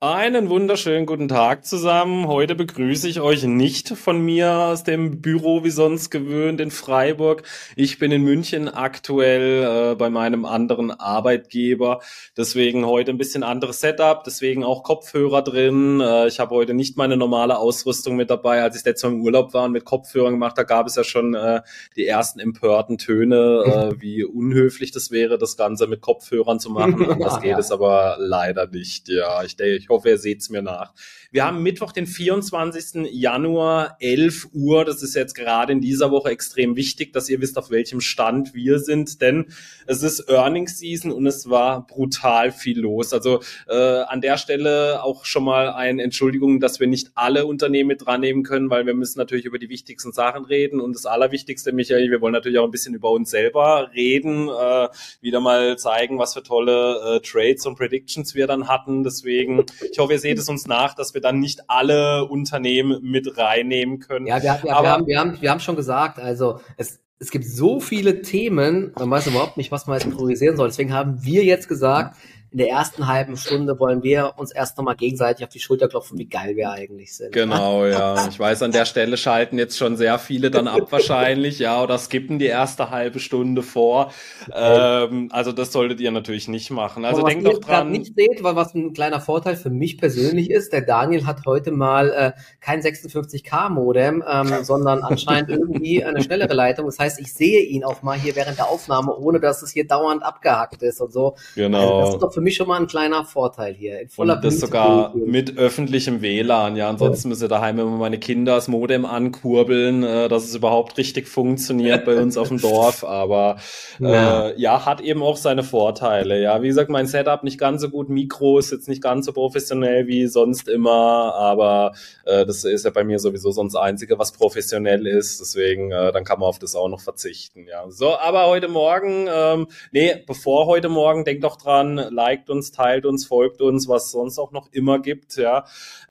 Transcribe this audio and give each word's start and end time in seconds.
Einen 0.00 0.48
wunderschönen 0.48 1.06
guten 1.06 1.26
Tag 1.26 1.66
zusammen. 1.66 2.28
Heute 2.28 2.54
begrüße 2.54 3.08
ich 3.08 3.20
euch 3.20 3.42
nicht 3.42 3.88
von 3.88 4.24
mir 4.24 4.52
aus 4.52 4.84
dem 4.84 5.20
Büro 5.20 5.64
wie 5.64 5.70
sonst 5.70 6.10
gewöhnt 6.10 6.60
in 6.60 6.70
Freiburg. 6.70 7.42
Ich 7.74 7.98
bin 7.98 8.12
in 8.12 8.22
München 8.22 8.68
aktuell 8.68 9.64
äh, 9.64 9.94
bei 9.96 10.08
meinem 10.08 10.44
anderen 10.44 10.92
Arbeitgeber. 10.92 11.98
Deswegen 12.36 12.86
heute 12.86 13.10
ein 13.10 13.18
bisschen 13.18 13.42
anderes 13.42 13.80
Setup, 13.80 14.22
deswegen 14.22 14.62
auch 14.62 14.84
Kopfhörer 14.84 15.42
drin. 15.42 16.00
Äh, 16.00 16.28
ich 16.28 16.38
habe 16.38 16.54
heute 16.54 16.74
nicht 16.74 16.96
meine 16.96 17.16
normale 17.16 17.58
Ausrüstung 17.58 18.14
mit 18.14 18.30
dabei. 18.30 18.62
Als 18.62 18.76
ich 18.76 18.84
letztes 18.84 19.10
Mal 19.10 19.16
im 19.16 19.22
Urlaub 19.22 19.52
war 19.52 19.64
und 19.64 19.72
mit 19.72 19.84
Kopfhörern 19.84 20.34
gemacht, 20.34 20.56
da 20.56 20.62
gab 20.62 20.86
es 20.86 20.94
ja 20.94 21.02
schon 21.02 21.34
äh, 21.34 21.62
die 21.96 22.06
ersten 22.06 22.38
empörten 22.38 22.98
Töne, 22.98 23.64
äh, 23.66 23.94
wie 24.00 24.22
unhöflich 24.22 24.92
das 24.92 25.10
wäre, 25.10 25.38
das 25.38 25.56
Ganze 25.56 25.88
mit 25.88 26.02
Kopfhörern 26.02 26.60
zu 26.60 26.70
machen. 26.70 27.04
Anders 27.10 27.40
geht 27.40 27.58
es 27.58 27.72
aber 27.72 28.14
leider 28.20 28.68
nicht. 28.68 29.08
Ja, 29.08 29.42
ich 29.42 29.56
denke, 29.56 29.74
ich 29.74 29.87
hoffe, 29.88 30.10
ihr 30.10 30.18
seht's 30.18 30.50
mir 30.50 30.62
nach. 30.62 30.92
Wir 31.30 31.44
haben 31.44 31.62
Mittwoch, 31.62 31.92
den 31.92 32.06
24. 32.06 33.06
Januar, 33.12 33.98
11 34.00 34.48
Uhr. 34.54 34.86
Das 34.86 35.02
ist 35.02 35.14
jetzt 35.14 35.34
gerade 35.34 35.74
in 35.74 35.82
dieser 35.82 36.10
Woche 36.10 36.30
extrem 36.30 36.74
wichtig, 36.74 37.12
dass 37.12 37.28
ihr 37.28 37.42
wisst, 37.42 37.58
auf 37.58 37.70
welchem 37.70 38.00
Stand 38.00 38.54
wir 38.54 38.78
sind, 38.78 39.20
denn 39.20 39.48
es 39.86 40.02
ist 40.02 40.30
Earnings 40.30 40.78
Season 40.78 41.12
und 41.12 41.26
es 41.26 41.50
war 41.50 41.86
brutal 41.86 42.50
viel 42.50 42.80
los. 42.80 43.12
Also 43.12 43.42
äh, 43.68 43.74
an 43.74 44.22
der 44.22 44.38
Stelle 44.38 45.02
auch 45.02 45.26
schon 45.26 45.44
mal 45.44 45.68
eine 45.68 46.02
Entschuldigung, 46.02 46.60
dass 46.60 46.80
wir 46.80 46.86
nicht 46.86 47.10
alle 47.14 47.44
Unternehmen 47.44 47.88
mit 47.88 48.06
dran 48.06 48.22
nehmen 48.22 48.42
können, 48.42 48.70
weil 48.70 48.86
wir 48.86 48.94
müssen 48.94 49.18
natürlich 49.18 49.44
über 49.44 49.58
die 49.58 49.68
wichtigsten 49.68 50.12
Sachen 50.12 50.46
reden 50.46 50.80
und 50.80 50.94
das 50.94 51.04
Allerwichtigste, 51.04 51.72
Michael, 51.72 52.10
wir 52.10 52.22
wollen 52.22 52.32
natürlich 52.32 52.58
auch 52.58 52.64
ein 52.64 52.70
bisschen 52.70 52.94
über 52.94 53.10
uns 53.10 53.28
selber 53.28 53.90
reden, 53.94 54.48
äh, 54.48 54.88
wieder 55.20 55.40
mal 55.40 55.76
zeigen, 55.76 56.18
was 56.18 56.32
für 56.32 56.42
tolle 56.42 57.16
äh, 57.16 57.20
Trades 57.20 57.66
und 57.66 57.76
Predictions 57.76 58.34
wir 58.34 58.46
dann 58.46 58.66
hatten. 58.66 59.04
Deswegen 59.04 59.66
ich 59.92 59.98
hoffe, 59.98 60.14
ihr 60.14 60.18
seht 60.18 60.38
es 60.38 60.48
uns 60.48 60.66
nach, 60.66 60.94
dass 60.94 61.12
wir 61.12 61.17
dann 61.20 61.40
nicht 61.40 61.68
alle 61.68 62.24
Unternehmen 62.24 63.02
mit 63.02 63.36
reinnehmen 63.38 63.98
können. 63.98 64.26
Ja, 64.26 64.42
wir, 64.42 64.60
wir, 64.62 64.76
Aber, 64.76 64.82
wir, 64.84 64.90
haben, 64.92 65.06
wir, 65.06 65.18
haben, 65.18 65.40
wir 65.40 65.50
haben 65.50 65.60
schon 65.60 65.76
gesagt, 65.76 66.18
also 66.18 66.60
es, 66.76 67.00
es 67.18 67.30
gibt 67.30 67.44
so 67.44 67.80
viele 67.80 68.22
Themen, 68.22 68.92
man 68.96 69.10
weiß 69.10 69.26
überhaupt 69.26 69.56
nicht, 69.56 69.72
was 69.72 69.86
man 69.86 69.98
jetzt 69.98 70.10
priorisieren 70.10 70.56
soll. 70.56 70.68
Deswegen 70.68 70.92
haben 70.92 71.24
wir 71.24 71.44
jetzt 71.44 71.68
gesagt, 71.68 72.16
in 72.50 72.58
der 72.58 72.68
ersten 72.68 73.06
halben 73.06 73.36
Stunde 73.36 73.78
wollen 73.78 74.02
wir 74.02 74.34
uns 74.36 74.52
erst 74.52 74.78
nochmal 74.78 74.96
gegenseitig 74.96 75.44
auf 75.44 75.50
die 75.50 75.60
Schulter 75.60 75.88
klopfen, 75.88 76.18
wie 76.18 76.26
geil 76.26 76.56
wir 76.56 76.70
eigentlich 76.70 77.14
sind. 77.14 77.32
Genau, 77.32 77.84
ja. 77.86 78.26
Ich 78.28 78.38
weiß, 78.38 78.62
an 78.62 78.72
der 78.72 78.86
Stelle 78.86 79.16
schalten 79.16 79.58
jetzt 79.58 79.76
schon 79.76 79.96
sehr 79.96 80.18
viele 80.18 80.50
dann 80.50 80.66
ab 80.66 80.90
wahrscheinlich, 80.90 81.58
ja, 81.58 81.82
oder 81.82 81.98
skippen 81.98 82.38
die 82.38 82.46
erste 82.46 82.90
halbe 82.90 83.20
Stunde 83.20 83.62
vor. 83.62 84.12
Ähm, 84.54 85.28
also 85.30 85.52
das 85.52 85.72
solltet 85.72 86.00
ihr 86.00 86.10
natürlich 86.10 86.48
nicht 86.48 86.70
machen. 86.70 87.04
Also 87.04 87.22
denkt 87.22 87.44
was 87.44 87.54
doch 87.54 87.60
dran. 87.60 87.90
nicht 87.90 88.14
seht, 88.14 88.42
weil 88.42 88.56
was 88.56 88.74
ein 88.74 88.94
kleiner 88.94 89.20
Vorteil 89.20 89.56
für 89.56 89.70
mich 89.70 89.98
persönlich 89.98 90.50
ist, 90.50 90.72
der 90.72 90.82
Daniel 90.82 91.26
hat 91.26 91.44
heute 91.44 91.70
mal 91.70 92.10
äh, 92.10 92.32
kein 92.60 92.80
56k 92.80 93.68
Modem, 93.68 94.24
ähm, 94.26 94.54
sondern 94.62 95.02
anscheinend 95.02 95.50
irgendwie 95.50 96.02
eine 96.02 96.22
schnellere 96.22 96.54
Leitung. 96.54 96.86
Das 96.86 96.98
heißt, 96.98 97.20
ich 97.20 97.34
sehe 97.34 97.62
ihn 97.62 97.84
auch 97.84 98.02
mal 98.02 98.18
hier 98.18 98.36
während 98.36 98.56
der 98.56 98.68
Aufnahme, 98.68 99.14
ohne 99.14 99.38
dass 99.38 99.62
es 99.62 99.70
hier 99.70 99.86
dauernd 99.86 100.22
abgehackt 100.22 100.82
ist 100.82 101.00
und 101.02 101.12
so. 101.12 101.36
Genau. 101.54 102.00
Also 102.00 102.18
für 102.38 102.42
mich 102.44 102.54
schon 102.54 102.68
mal 102.68 102.78
ein 102.80 102.86
kleiner 102.86 103.24
Vorteil 103.24 103.74
hier. 103.74 104.00
In 104.00 104.08
voller 104.08 104.34
Und 104.36 104.44
das 104.44 104.54
Blüte 104.54 104.66
sogar 104.66 105.12
mit 105.16 105.58
öffentlichem 105.58 106.22
WLAN. 106.22 106.76
Ja, 106.76 106.88
ansonsten 106.88 107.28
müssen 107.30 107.48
daheim 107.48 107.80
immer 107.80 107.96
meine 107.96 108.18
Kinder 108.18 108.54
das 108.54 108.68
Modem 108.68 109.04
ankurbeln, 109.04 110.04
äh, 110.04 110.28
dass 110.28 110.44
es 110.44 110.54
überhaupt 110.54 110.96
richtig 110.98 111.26
funktioniert 111.26 112.04
bei 112.04 112.16
uns 112.16 112.36
auf 112.36 112.48
dem 112.48 112.58
Dorf. 112.60 113.02
Aber 113.02 113.56
Ja. 113.98 114.50
äh, 114.50 114.60
ja, 114.60 114.86
hat 114.86 115.00
eben 115.00 115.20
auch 115.22 115.36
seine 115.36 115.64
Vorteile. 115.64 116.40
Ja, 116.40 116.62
wie 116.62 116.68
gesagt, 116.68 116.90
mein 116.90 117.08
Setup 117.08 117.42
nicht 117.42 117.58
ganz 117.58 117.82
so 117.82 117.88
gut. 117.90 118.08
Mikro 118.08 118.58
ist 118.58 118.70
jetzt 118.70 118.88
nicht 118.88 119.02
ganz 119.02 119.26
so 119.26 119.32
professionell 119.32 120.06
wie 120.06 120.28
sonst 120.28 120.68
immer, 120.68 121.34
aber 121.34 121.92
äh, 122.24 122.46
das 122.46 122.62
ist 122.62 122.84
ja 122.84 122.90
bei 122.92 123.02
mir 123.02 123.18
sowieso 123.18 123.50
sonst 123.50 123.74
das 123.74 123.82
Einzige, 123.82 124.16
was 124.18 124.30
professionell 124.30 125.08
ist. 125.08 125.40
Deswegen, 125.40 125.90
äh, 125.90 126.12
dann 126.12 126.22
kann 126.22 126.38
man 126.38 126.48
auf 126.48 126.60
das 126.60 126.76
auch 126.76 126.88
noch 126.88 127.00
verzichten. 127.00 127.66
Ja, 127.68 127.90
so, 127.90 128.16
aber 128.16 128.46
heute 128.46 128.68
Morgen, 128.68 129.26
ähm, 129.28 129.66
nee, 129.90 130.22
bevor 130.24 130.66
heute 130.66 130.88
Morgen, 130.88 131.24
denkt 131.24 131.42
doch 131.42 131.56
dran, 131.56 131.96
liked 132.28 132.50
uns, 132.50 132.72
teilt 132.72 133.06
uns, 133.06 133.26
folgt 133.26 133.60
uns, 133.60 133.88
was 133.88 134.06
es 134.06 134.10
sonst 134.12 134.38
auch 134.38 134.52
noch 134.52 134.68
immer 134.72 134.98
gibt. 134.98 135.36
Ja, 135.36 135.64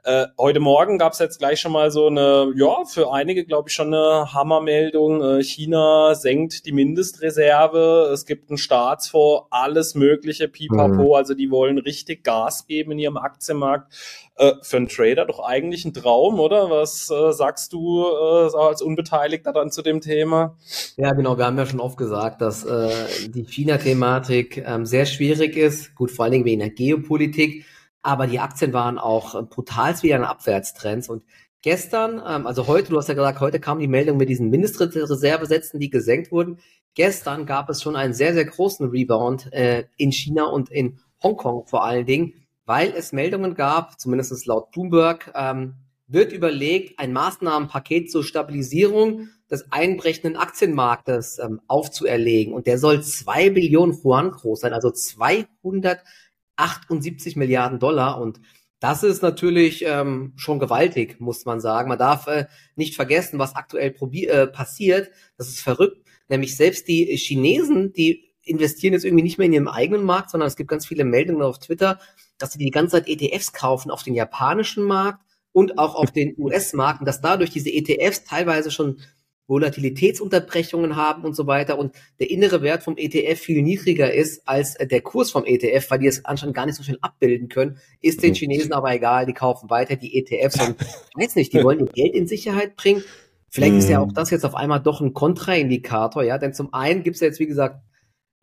äh, 0.04 0.26
heute 0.38 0.60
Morgen 0.60 0.98
gab 0.98 1.14
es 1.14 1.20
jetzt 1.20 1.38
gleich 1.38 1.60
schon 1.60 1.72
mal 1.72 1.92
so 1.92 2.08
eine, 2.08 2.52
ja, 2.56 2.86
für 2.86 3.12
einige 3.12 3.46
glaube 3.46 3.70
ich 3.70 3.76
schon 3.76 3.94
eine 3.94 4.34
Hammermeldung. 4.34 5.22
Äh, 5.22 5.44
China 5.44 6.16
senkt 6.16 6.66
die 6.66 6.72
Mindestreserve. 6.72 8.10
Es 8.14 8.26
gibt 8.26 8.50
einen 8.50 8.58
Staatsfonds, 8.58 9.48
alles 9.52 9.96
Mögliche, 9.96 10.48
pipapo. 10.48 11.16
Also 11.16 11.34
die 11.34 11.52
wollen 11.52 11.78
richtig 11.78 12.24
Gas 12.24 12.66
geben 12.66 12.94
in 12.94 13.00
ihrem 13.00 13.18
Aktienmarkt. 13.18 13.94
Äh, 14.38 14.54
für 14.62 14.78
einen 14.78 14.88
Trader 14.88 15.26
doch 15.26 15.40
eigentlich 15.40 15.84
ein 15.86 15.94
Traum, 15.94 16.40
oder? 16.40 16.70
Was 16.70 17.10
äh, 17.10 17.32
sagst 17.34 17.74
du 17.74 18.06
äh, 18.06 18.56
als 18.56 18.84
Unbeteiligter 18.84 19.52
dann 19.52 19.72
zu 19.72 19.82
dem 19.82 20.00
Thema? 20.00 20.56
Ja, 20.96 21.14
genau. 21.14 21.40
Wir 21.40 21.46
haben 21.46 21.58
ja 21.58 21.66
schon 21.66 21.80
oft 21.80 21.98
gesagt, 21.98 22.42
dass 22.42 22.64
äh, 22.64 23.30
die 23.30 23.46
China-Thematik 23.46 24.64
ähm, 24.64 24.86
sehr 24.86 25.08
schwierig 25.08 25.58
ist. 25.58 25.96
Gut, 25.96 26.12
vor 26.12 26.26
allen 26.26 26.34
Dingen 26.34 26.46
wegen 26.46 26.60
der 26.60 26.70
Geopolitik. 26.70 27.66
Aber 28.04 28.28
die 28.28 28.40
Aktien 28.40 28.74
waren 28.74 29.00
auch 29.00 29.34
äh, 29.34 29.42
brutal 29.42 30.02
wieder 30.04 30.18
in 30.18 30.24
Abwärtstrends. 30.24 31.10
Und 31.10 31.24
gestern, 31.64 32.22
ähm, 32.24 32.46
also 32.46 32.68
heute, 32.68 32.92
du 32.92 32.98
hast 32.98 33.10
ja 33.10 33.16
gesagt, 33.16 33.40
heute 33.40 33.60
kam 33.60 33.80
die 33.80 33.88
Meldung 33.88 34.18
mit 34.18 34.30
diesen 34.30 34.52
Mindestreservesätzen, 34.52 35.80
die 35.80 35.90
gesenkt 35.90 36.32
wurden. 36.32 36.60
Gestern 36.94 37.48
gab 37.48 37.72
es 37.72 37.82
schon 37.82 37.96
einen 37.96 38.14
sehr, 38.14 38.36
sehr 38.36 38.46
großen 38.46 38.88
Rebound 38.88 39.52
äh, 39.52 39.86
in 39.98 40.12
China 40.12 40.46
und 40.46 40.70
in 40.70 41.00
Hongkong 41.24 41.66
vor 41.66 41.84
allen 41.84 42.06
Dingen, 42.06 42.34
weil 42.68 42.94
es 42.96 43.12
Meldungen 43.14 43.56
gab, 43.56 44.00
zumindest 44.00 44.46
laut 44.46 44.70
Bloomberg, 44.72 45.32
ähm, 45.34 45.74
wird 46.06 46.32
überlegt, 46.34 47.00
ein 47.00 47.14
Maßnahmenpaket 47.14 48.12
zur 48.12 48.26
Stabilisierung 48.26 49.30
des 49.50 49.72
einbrechenden 49.72 50.36
Aktienmarktes 50.36 51.40
ähm, 51.40 51.62
aufzuerlegen. 51.68 52.54
Und 52.54 52.68
der 52.68 52.78
soll 52.78 53.02
zwei 53.02 53.50
Billionen 53.50 53.98
Yuan 54.04 54.30
groß 54.32 54.60
sein, 54.60 54.74
also 54.74 54.92
278 54.92 57.38
Milliarden 57.38 57.80
Dollar. 57.80 58.22
Und 58.22 58.42
das 58.82 59.04
ist 59.04 59.24
natürlich 59.24 59.86
ähm, 59.86 60.34
schon 60.36 60.60
gewaltig, 60.60 61.22
muss 61.22 61.46
man 61.46 61.62
sagen. 61.62 61.88
Man 61.88 61.98
darf 61.98 62.28
äh, 62.28 62.48
nicht 62.76 62.96
vergessen, 62.96 63.40
was 63.40 63.56
aktuell 63.56 63.96
äh, 63.96 64.48
passiert. 64.48 65.10
Das 65.38 65.48
ist 65.48 65.62
verrückt. 65.62 66.06
Nämlich 66.28 66.58
selbst 66.58 66.90
die 66.90 67.06
Chinesen, 67.16 67.94
die 67.94 68.26
investieren 68.42 68.92
jetzt 68.94 69.06
irgendwie 69.06 69.24
nicht 69.24 69.38
mehr 69.38 69.48
in 69.48 69.54
ihrem 69.54 69.70
eigenen 69.70 70.04
Markt, 70.04 70.32
sondern 70.32 70.48
es 70.48 70.58
gibt 70.58 70.70
ganz 70.70 70.86
viele 70.86 71.06
Meldungen 71.06 71.42
auf 71.42 71.60
Twitter, 71.60 72.00
dass 72.38 72.54
sie 72.54 72.60
die 72.60 72.72
ganze 72.72 72.98
Zeit 72.98 73.08
ETFs 73.08 73.54
kaufen 73.54 73.92
auf 73.92 74.04
den 74.04 74.14
japanischen 74.14 74.84
Markt 74.84 75.22
und 75.52 75.78
auch 75.78 75.96
auf 75.96 76.12
den 76.12 76.36
US-Markt 76.38 77.02
und 77.02 77.06
dass 77.06 77.22
dadurch 77.22 77.50
diese 77.50 77.72
ETFs 77.72 78.24
teilweise 78.24 78.72
schon 78.72 79.00
Volatilitätsunterbrechungen 79.48 80.96
haben 80.98 81.24
und 81.24 81.36
so 81.36 81.48
weiter 81.48 81.80
und 81.80 81.96
der 82.20 82.30
innere 82.30 82.62
Wert 82.62 82.84
vom 82.84 82.98
ETF 82.98 83.40
viel 83.40 83.62
niedriger 83.62 84.14
ist 84.14 84.48
als 84.48 84.76
äh, 84.76 84.86
der 84.86 85.02
Kurs 85.02 85.32
vom 85.32 85.46
ETF, 85.46 85.90
weil 85.90 86.00
die 86.00 86.08
es 86.08 86.26
anscheinend 86.26 86.56
gar 86.56 86.66
nicht 86.66 86.76
so 86.76 86.84
schnell 86.84 87.00
abbilden 87.02 87.48
können, 87.48 87.78
ist 88.02 88.24
den 88.24 88.34
Chinesen 88.34 88.74
aber 88.74 88.94
egal, 88.94 89.26
die 89.26 89.34
kaufen 89.34 89.70
weiter 89.70 89.96
die 89.96 90.18
ETFs 90.18 90.60
und 90.60 90.76
ich 90.82 91.24
weiß 91.24 91.36
nicht, 91.36 91.54
die 91.54 91.64
wollen 91.64 91.80
ihr 91.80 91.86
Geld 91.86 92.14
in 92.14 92.28
Sicherheit 92.28 92.76
bringen. 92.76 93.04
Vielleicht 93.50 93.76
ist 93.76 93.90
ja 93.90 94.02
auch 94.02 94.12
das 94.12 94.30
jetzt 94.30 94.46
auf 94.46 94.56
einmal 94.56 94.82
doch 94.82 95.00
ein 95.00 95.14
Kontraindikator, 95.14 96.24
ja, 96.24 96.38
denn 96.38 96.54
zum 96.54 96.74
einen 96.74 97.04
gibt 97.04 97.16
es 97.16 97.22
ja 97.22 97.28
jetzt, 97.28 97.40
wie 97.40 97.48
gesagt, 97.48 97.82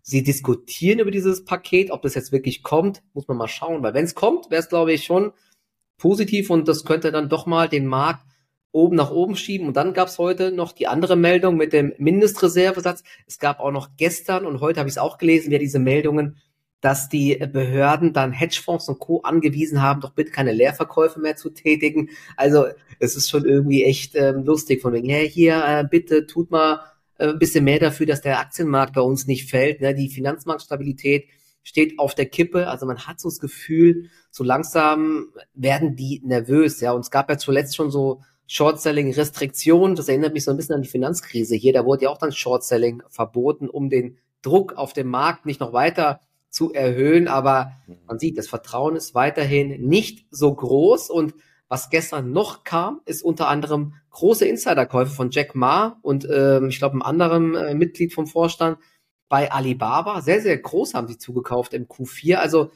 sie 0.04 0.22
diskutieren 0.22 0.98
über 0.98 1.10
dieses 1.10 1.44
Paket, 1.44 1.91
ob 1.91 2.03
das 2.03 2.15
jetzt 2.15 2.31
wirklich 2.31 2.62
kommt, 2.62 3.03
muss 3.15 3.26
man 3.26 3.38
mal 3.38 3.48
schauen, 3.48 3.82
weil 3.82 3.94
wenn 3.94 4.04
es 4.04 4.15
kommt, 4.15 4.50
wäre 4.50 4.60
es, 4.60 4.69
glaube 4.69 4.92
ich, 4.92 5.04
schon 5.04 5.32
positiv 5.97 6.50
und 6.50 6.69
das 6.69 6.84
könnte 6.84 7.10
dann 7.10 7.31
doch 7.31 7.47
mal 7.47 7.69
den 7.69 7.87
Markt 7.87 8.25
oben 8.70 8.97
nach 8.97 9.10
oben 9.10 9.34
schieben. 9.34 9.66
Und 9.66 9.76
dann 9.76 9.94
gab 9.94 10.09
es 10.09 10.19
heute 10.19 10.53
noch 10.53 10.72
die 10.72 10.88
andere 10.88 11.16
Meldung 11.16 11.56
mit 11.56 11.72
dem 11.72 11.94
Mindestreservesatz. 11.97 13.03
Es 13.26 13.38
gab 13.38 13.60
auch 13.60 13.70
noch 13.70 13.91
gestern 13.97 14.44
und 14.44 14.60
heute 14.60 14.81
habe 14.81 14.88
ich 14.88 14.94
es 14.94 14.98
auch 14.98 15.16
gelesen, 15.16 15.50
wer 15.50 15.59
diese 15.59 15.78
Meldungen, 15.78 16.37
dass 16.82 17.09
die 17.09 17.37
Behörden 17.37 18.12
dann 18.12 18.32
Hedgefonds 18.32 18.91
und 18.91 18.98
Co. 18.98 19.22
angewiesen 19.22 19.81
haben, 19.81 20.03
doch 20.03 20.10
bitte 20.10 20.32
keine 20.32 20.53
Leerverkäufe 20.53 21.19
mehr 21.19 21.37
zu 21.37 21.49
tätigen. 21.49 22.11
Also 22.37 22.67
es 22.99 23.17
ist 23.17 23.31
schon 23.31 23.46
irgendwie 23.46 23.84
echt 23.84 24.17
ähm, 24.17 24.44
lustig 24.44 24.82
von 24.82 24.93
wegen, 24.93 25.08
hey, 25.08 25.31
hier, 25.31 25.64
äh, 25.64 25.84
bitte 25.88 26.26
tut 26.26 26.50
mal 26.50 26.81
ein 27.19 27.38
bisschen 27.38 27.64
mehr 27.64 27.78
dafür, 27.78 28.06
dass 28.06 28.20
der 28.20 28.40
Aktienmarkt 28.40 28.94
bei 28.94 29.00
uns 29.00 29.26
nicht 29.26 29.49
fällt. 29.49 29.81
Ne? 29.81 29.94
Die 29.94 30.08
Finanzmarktstabilität 30.08 31.28
steht 31.62 31.99
auf 31.99 32.14
der 32.14 32.26
Kippe. 32.26 32.69
Also 32.69 32.87
man 32.87 33.06
hat 33.06 33.20
so 33.20 33.28
das 33.28 33.40
Gefühl, 33.40 34.11
so 34.31 34.44
langsam 34.44 35.28
werden 35.55 35.96
die 35.96 36.20
nervös. 36.25 36.81
Ja, 36.81 36.93
und 36.93 37.00
es 37.00 37.11
gab 37.11 37.31
ja 37.31 37.38
zuletzt 37.38 37.76
schon 37.76 37.90
so 37.90 38.20
Short-Selling-Restriktionen. 38.46 39.96
Das 39.96 40.08
erinnert 40.08 40.34
mich 40.34 40.44
so 40.44 40.50
ein 40.50 40.56
bisschen 40.56 40.75
an 40.75 40.82
die 40.82 40.88
Finanzkrise 40.88 41.56
hier. 41.56 41.72
Da 41.72 41.84
wurde 41.84 42.05
ja 42.05 42.11
auch 42.11 42.19
dann 42.19 42.32
Short-Selling 42.32 43.02
verboten, 43.08 43.69
um 43.69 43.88
den 43.88 44.19
Druck 44.43 44.75
auf 44.75 44.93
dem 44.93 45.08
Markt 45.08 45.46
nicht 45.46 45.61
noch 45.61 45.72
weiter 45.72 46.20
zu 46.50 46.72
erhöhen. 46.72 47.28
Aber 47.28 47.72
man 48.06 48.19
sieht, 48.19 48.37
das 48.37 48.49
Vertrauen 48.49 48.96
ist 48.96 49.14
weiterhin 49.14 49.87
nicht 49.88 50.26
so 50.31 50.55
groß. 50.55 51.08
Und 51.08 51.34
was 51.69 51.90
gestern 51.90 52.32
noch 52.32 52.64
kam, 52.64 53.00
ist 53.05 53.22
unter 53.22 53.49
anderem 53.49 53.94
große 54.11 54.46
Insiderkäufe 54.46 55.12
von 55.12 55.31
Jack 55.31 55.55
Ma 55.55 55.99
und 56.02 56.26
ähm, 56.31 56.69
ich 56.69 56.78
glaube 56.78 56.93
einem 56.93 57.02
anderen 57.02 57.55
äh, 57.55 57.75
Mitglied 57.75 58.12
vom 58.12 58.26
Vorstand 58.26 58.78
bei 59.28 59.50
Alibaba. 59.50 60.20
Sehr, 60.20 60.40
sehr 60.40 60.56
groß 60.58 60.94
haben 60.94 61.08
sie 61.08 61.19
zugekauft 61.19 61.75
im 61.75 61.87
Q4. 61.87 62.37
Also 62.37 62.70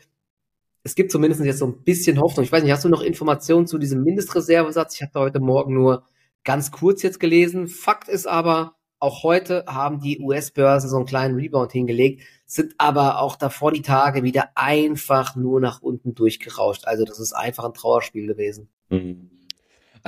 es 0.82 0.94
gibt 0.94 1.12
zumindest 1.12 1.44
jetzt 1.44 1.58
so 1.58 1.66
ein 1.66 1.84
bisschen 1.84 2.20
Hoffnung. 2.20 2.44
Ich 2.44 2.52
weiß 2.52 2.62
nicht, 2.62 2.72
hast 2.72 2.84
du 2.84 2.88
noch 2.88 3.02
Informationen 3.02 3.66
zu 3.66 3.78
diesem 3.78 4.02
Mindestreservesatz? 4.02 5.00
Ich 5.00 5.06
da 5.12 5.20
heute 5.20 5.40
Morgen 5.40 5.74
nur 5.74 6.04
ganz 6.44 6.70
kurz 6.70 7.02
jetzt 7.02 7.20
gelesen. 7.20 7.68
Fakt 7.68 8.08
ist 8.08 8.26
aber, 8.26 8.74
auch 9.00 9.22
heute 9.22 9.64
haben 9.68 10.00
die 10.00 10.18
US-Börse 10.18 10.88
so 10.88 10.96
einen 10.96 11.06
kleinen 11.06 11.36
Rebound 11.36 11.70
hingelegt, 11.70 12.22
sind 12.46 12.74
aber 12.78 13.20
auch 13.20 13.36
davor 13.36 13.70
die 13.70 13.82
Tage 13.82 14.24
wieder 14.24 14.50
einfach 14.56 15.36
nur 15.36 15.60
nach 15.60 15.82
unten 15.82 16.14
durchgerauscht. 16.14 16.86
Also 16.86 17.04
das 17.04 17.20
ist 17.20 17.32
einfach 17.32 17.64
ein 17.64 17.74
Trauerspiel 17.74 18.26
gewesen. 18.26 18.68
Mhm. 18.90 19.28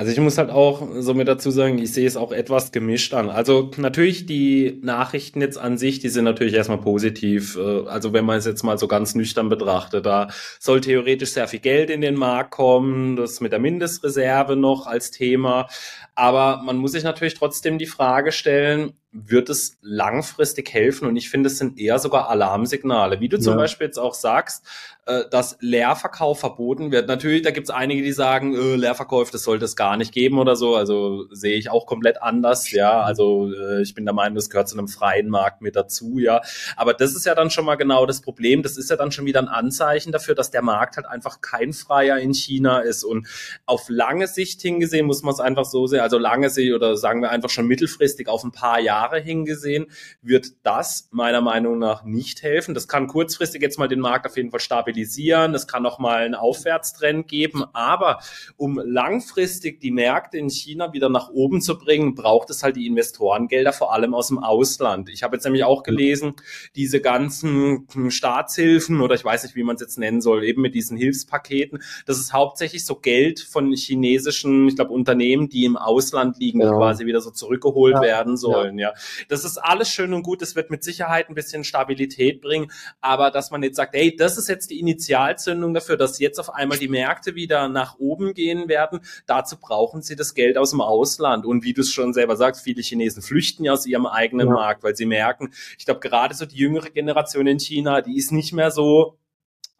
Also 0.01 0.11
ich 0.11 0.19
muss 0.19 0.37
halt 0.37 0.49
auch 0.49 0.87
so 0.99 1.13
mit 1.13 1.27
dazu 1.27 1.51
sagen, 1.51 1.77
ich 1.77 1.93
sehe 1.93 2.07
es 2.07 2.17
auch 2.17 2.31
etwas 2.31 2.71
gemischt 2.71 3.13
an. 3.13 3.29
Also 3.29 3.69
natürlich 3.77 4.25
die 4.25 4.79
Nachrichten 4.81 5.41
jetzt 5.41 5.57
an 5.57 5.77
sich, 5.77 5.99
die 5.99 6.09
sind 6.09 6.23
natürlich 6.23 6.53
erstmal 6.53 6.79
positiv. 6.79 7.57
Äh, 7.57 7.87
also 7.87 8.13
wenn 8.13 8.25
man 8.25 8.39
es 8.39 8.45
jetzt 8.45 8.63
mal 8.63 8.77
so 8.77 8.87
ganz 8.87 9.15
nüchtern 9.15 9.49
betrachtet, 9.49 10.05
da 10.05 10.29
soll 10.59 10.81
theoretisch 10.81 11.33
sehr 11.33 11.47
viel 11.47 11.59
Geld 11.59 11.89
in 11.89 12.01
den 12.01 12.15
Markt 12.15 12.51
kommen, 12.51 13.15
das 13.15 13.41
mit 13.41 13.51
der 13.51 13.59
Mindestreserve 13.59 14.55
noch 14.55 14.87
als 14.87 15.11
Thema. 15.11 15.67
Aber 16.15 16.61
man 16.63 16.77
muss 16.77 16.93
sich 16.93 17.03
natürlich 17.03 17.35
trotzdem 17.35 17.77
die 17.77 17.85
Frage 17.85 18.31
stellen, 18.31 18.93
wird 19.11 19.49
es 19.49 19.77
langfristig 19.81 20.73
helfen? 20.73 21.07
Und 21.07 21.15
ich 21.17 21.29
finde, 21.29 21.47
es 21.47 21.57
sind 21.57 21.77
eher 21.77 21.99
sogar 21.99 22.29
Alarmsignale. 22.29 23.19
Wie 23.19 23.29
du 23.29 23.39
zum 23.39 23.57
Beispiel 23.57 23.87
jetzt 23.87 23.99
auch 23.99 24.13
sagst, 24.13 24.65
äh, 25.05 25.23
dass 25.29 25.57
Leerverkauf 25.59 26.39
verboten 26.39 26.91
wird. 26.91 27.07
Natürlich, 27.07 27.41
da 27.41 27.51
gibt 27.51 27.67
es 27.67 27.73
einige, 27.73 28.01
die 28.01 28.11
sagen, 28.11 28.55
äh, 28.55 28.75
Leerverkauf, 28.75 29.31
das 29.31 29.43
sollte 29.43 29.65
es 29.65 29.75
gar 29.75 29.97
nicht 29.97 30.13
geben 30.13 30.39
oder 30.39 30.55
so. 30.55 30.75
Also 30.75 31.25
sehe 31.31 31.57
ich 31.57 31.69
auch 31.69 31.85
komplett 31.85 32.21
anders. 32.21 32.71
Ja, 32.71 33.01
also 33.01 33.51
äh, 33.51 33.81
ich 33.81 33.93
bin 33.93 34.05
der 34.05 34.13
Meinung, 34.13 34.35
das 34.35 34.49
gehört 34.49 34.69
zu 34.69 34.77
einem 34.77 34.87
freien 34.87 35.27
Markt 35.27 35.61
mit 35.61 35.75
dazu. 35.75 36.19
Ja, 36.19 36.41
aber 36.77 36.93
das 36.93 37.15
ist 37.15 37.25
ja 37.25 37.35
dann 37.35 37.49
schon 37.49 37.65
mal 37.65 37.75
genau 37.75 38.05
das 38.05 38.21
Problem. 38.21 38.63
Das 38.63 38.77
ist 38.77 38.89
ja 38.89 38.95
dann 38.95 39.11
schon 39.11 39.25
wieder 39.25 39.39
ein 39.39 39.47
Anzeichen 39.47 40.11
dafür, 40.11 40.35
dass 40.35 40.51
der 40.51 40.61
Markt 40.61 40.95
halt 40.95 41.07
einfach 41.07 41.41
kein 41.41 41.73
freier 41.73 42.19
in 42.19 42.33
China 42.33 42.79
ist. 42.79 43.03
Und 43.03 43.27
auf 43.65 43.89
lange 43.89 44.27
Sicht 44.27 44.61
hingesehen 44.61 45.05
muss 45.05 45.23
man 45.23 45.33
es 45.33 45.39
einfach 45.39 45.65
so 45.65 45.87
sehen. 45.87 46.01
Also 46.01 46.17
lange 46.17 46.49
Sicht 46.49 46.73
oder 46.73 46.95
sagen 46.95 47.21
wir 47.21 47.31
einfach 47.31 47.49
schon 47.49 47.67
mittelfristig 47.67 48.29
auf 48.29 48.43
ein 48.43 48.51
paar 48.51 48.79
Jahre 48.79 49.00
Jahre 49.01 49.19
hingesehen, 49.19 49.87
wird 50.21 50.47
das 50.63 51.09
meiner 51.11 51.41
Meinung 51.41 51.79
nach 51.79 52.03
nicht 52.03 52.43
helfen. 52.43 52.73
Das 52.73 52.87
kann 52.87 53.07
kurzfristig 53.07 53.61
jetzt 53.61 53.79
mal 53.79 53.87
den 53.87 53.99
Markt 53.99 54.25
auf 54.27 54.37
jeden 54.37 54.51
Fall 54.51 54.59
stabilisieren. 54.59 55.53
Das 55.53 55.67
kann 55.67 55.83
noch 55.83 55.99
mal 55.99 56.23
einen 56.23 56.35
Aufwärtstrend 56.35 57.27
geben. 57.27 57.63
Aber 57.73 58.19
um 58.57 58.79
langfristig 58.83 59.79
die 59.79 59.91
Märkte 59.91 60.37
in 60.37 60.49
China 60.49 60.93
wieder 60.93 61.09
nach 61.09 61.29
oben 61.29 61.61
zu 61.61 61.77
bringen, 61.77 62.15
braucht 62.15 62.49
es 62.49 62.63
halt 62.63 62.75
die 62.75 62.87
Investorengelder, 62.87 63.73
vor 63.73 63.93
allem 63.93 64.13
aus 64.13 64.27
dem 64.27 64.39
Ausland. 64.39 65.09
Ich 65.09 65.23
habe 65.23 65.35
jetzt 65.35 65.43
nämlich 65.43 65.63
auch 65.63 65.83
gelesen, 65.83 66.33
diese 66.75 67.01
ganzen 67.01 67.87
Staatshilfen 68.09 69.01
oder 69.01 69.15
ich 69.15 69.25
weiß 69.25 69.43
nicht, 69.43 69.55
wie 69.55 69.63
man 69.63 69.75
es 69.75 69.81
jetzt 69.81 69.97
nennen 69.97 70.21
soll, 70.21 70.43
eben 70.43 70.61
mit 70.61 70.75
diesen 70.75 70.97
Hilfspaketen, 70.97 71.81
das 72.05 72.19
ist 72.19 72.33
hauptsächlich 72.33 72.85
so 72.85 72.95
Geld 72.95 73.39
von 73.39 73.71
chinesischen, 73.73 74.67
ich 74.67 74.75
glaube, 74.75 74.91
Unternehmen, 74.91 75.49
die 75.49 75.65
im 75.65 75.77
Ausland 75.77 76.37
liegen, 76.37 76.61
ja. 76.61 76.71
quasi 76.71 77.05
wieder 77.05 77.21
so 77.21 77.31
zurückgeholt 77.31 77.95
ja. 77.95 78.01
werden 78.01 78.37
sollen. 78.37 78.77
Ja. 78.77 78.90
Das 79.29 79.43
ist 79.43 79.57
alles 79.57 79.89
schön 79.89 80.13
und 80.13 80.23
gut. 80.23 80.41
Das 80.41 80.55
wird 80.55 80.69
mit 80.69 80.83
Sicherheit 80.83 81.29
ein 81.29 81.35
bisschen 81.35 81.63
Stabilität 81.63 82.41
bringen. 82.41 82.71
Aber 83.01 83.31
dass 83.31 83.51
man 83.51 83.63
jetzt 83.63 83.75
sagt, 83.75 83.93
hey, 83.95 84.15
das 84.15 84.37
ist 84.37 84.49
jetzt 84.49 84.69
die 84.69 84.79
Initialzündung 84.79 85.73
dafür, 85.73 85.97
dass 85.97 86.19
jetzt 86.19 86.39
auf 86.39 86.53
einmal 86.53 86.77
die 86.77 86.87
Märkte 86.87 87.35
wieder 87.35 87.69
nach 87.69 87.97
oben 87.99 88.33
gehen 88.33 88.67
werden. 88.67 89.01
Dazu 89.25 89.57
brauchen 89.59 90.01
sie 90.01 90.15
das 90.15 90.33
Geld 90.33 90.57
aus 90.57 90.71
dem 90.71 90.81
Ausland. 90.81 91.45
Und 91.45 91.63
wie 91.63 91.73
du 91.73 91.81
es 91.81 91.91
schon 91.91 92.13
selber 92.13 92.35
sagst, 92.35 92.63
viele 92.63 92.81
Chinesen 92.81 93.21
flüchten 93.21 93.63
ja 93.63 93.73
aus 93.73 93.85
ihrem 93.85 94.05
eigenen 94.05 94.47
ja. 94.47 94.53
Markt, 94.53 94.83
weil 94.83 94.95
sie 94.95 95.05
merken, 95.05 95.53
ich 95.77 95.85
glaube, 95.85 95.99
gerade 95.99 96.35
so 96.35 96.45
die 96.45 96.57
jüngere 96.57 96.89
Generation 96.89 97.47
in 97.47 97.59
China, 97.59 98.01
die 98.01 98.17
ist 98.17 98.31
nicht 98.31 98.53
mehr 98.53 98.71
so 98.71 99.17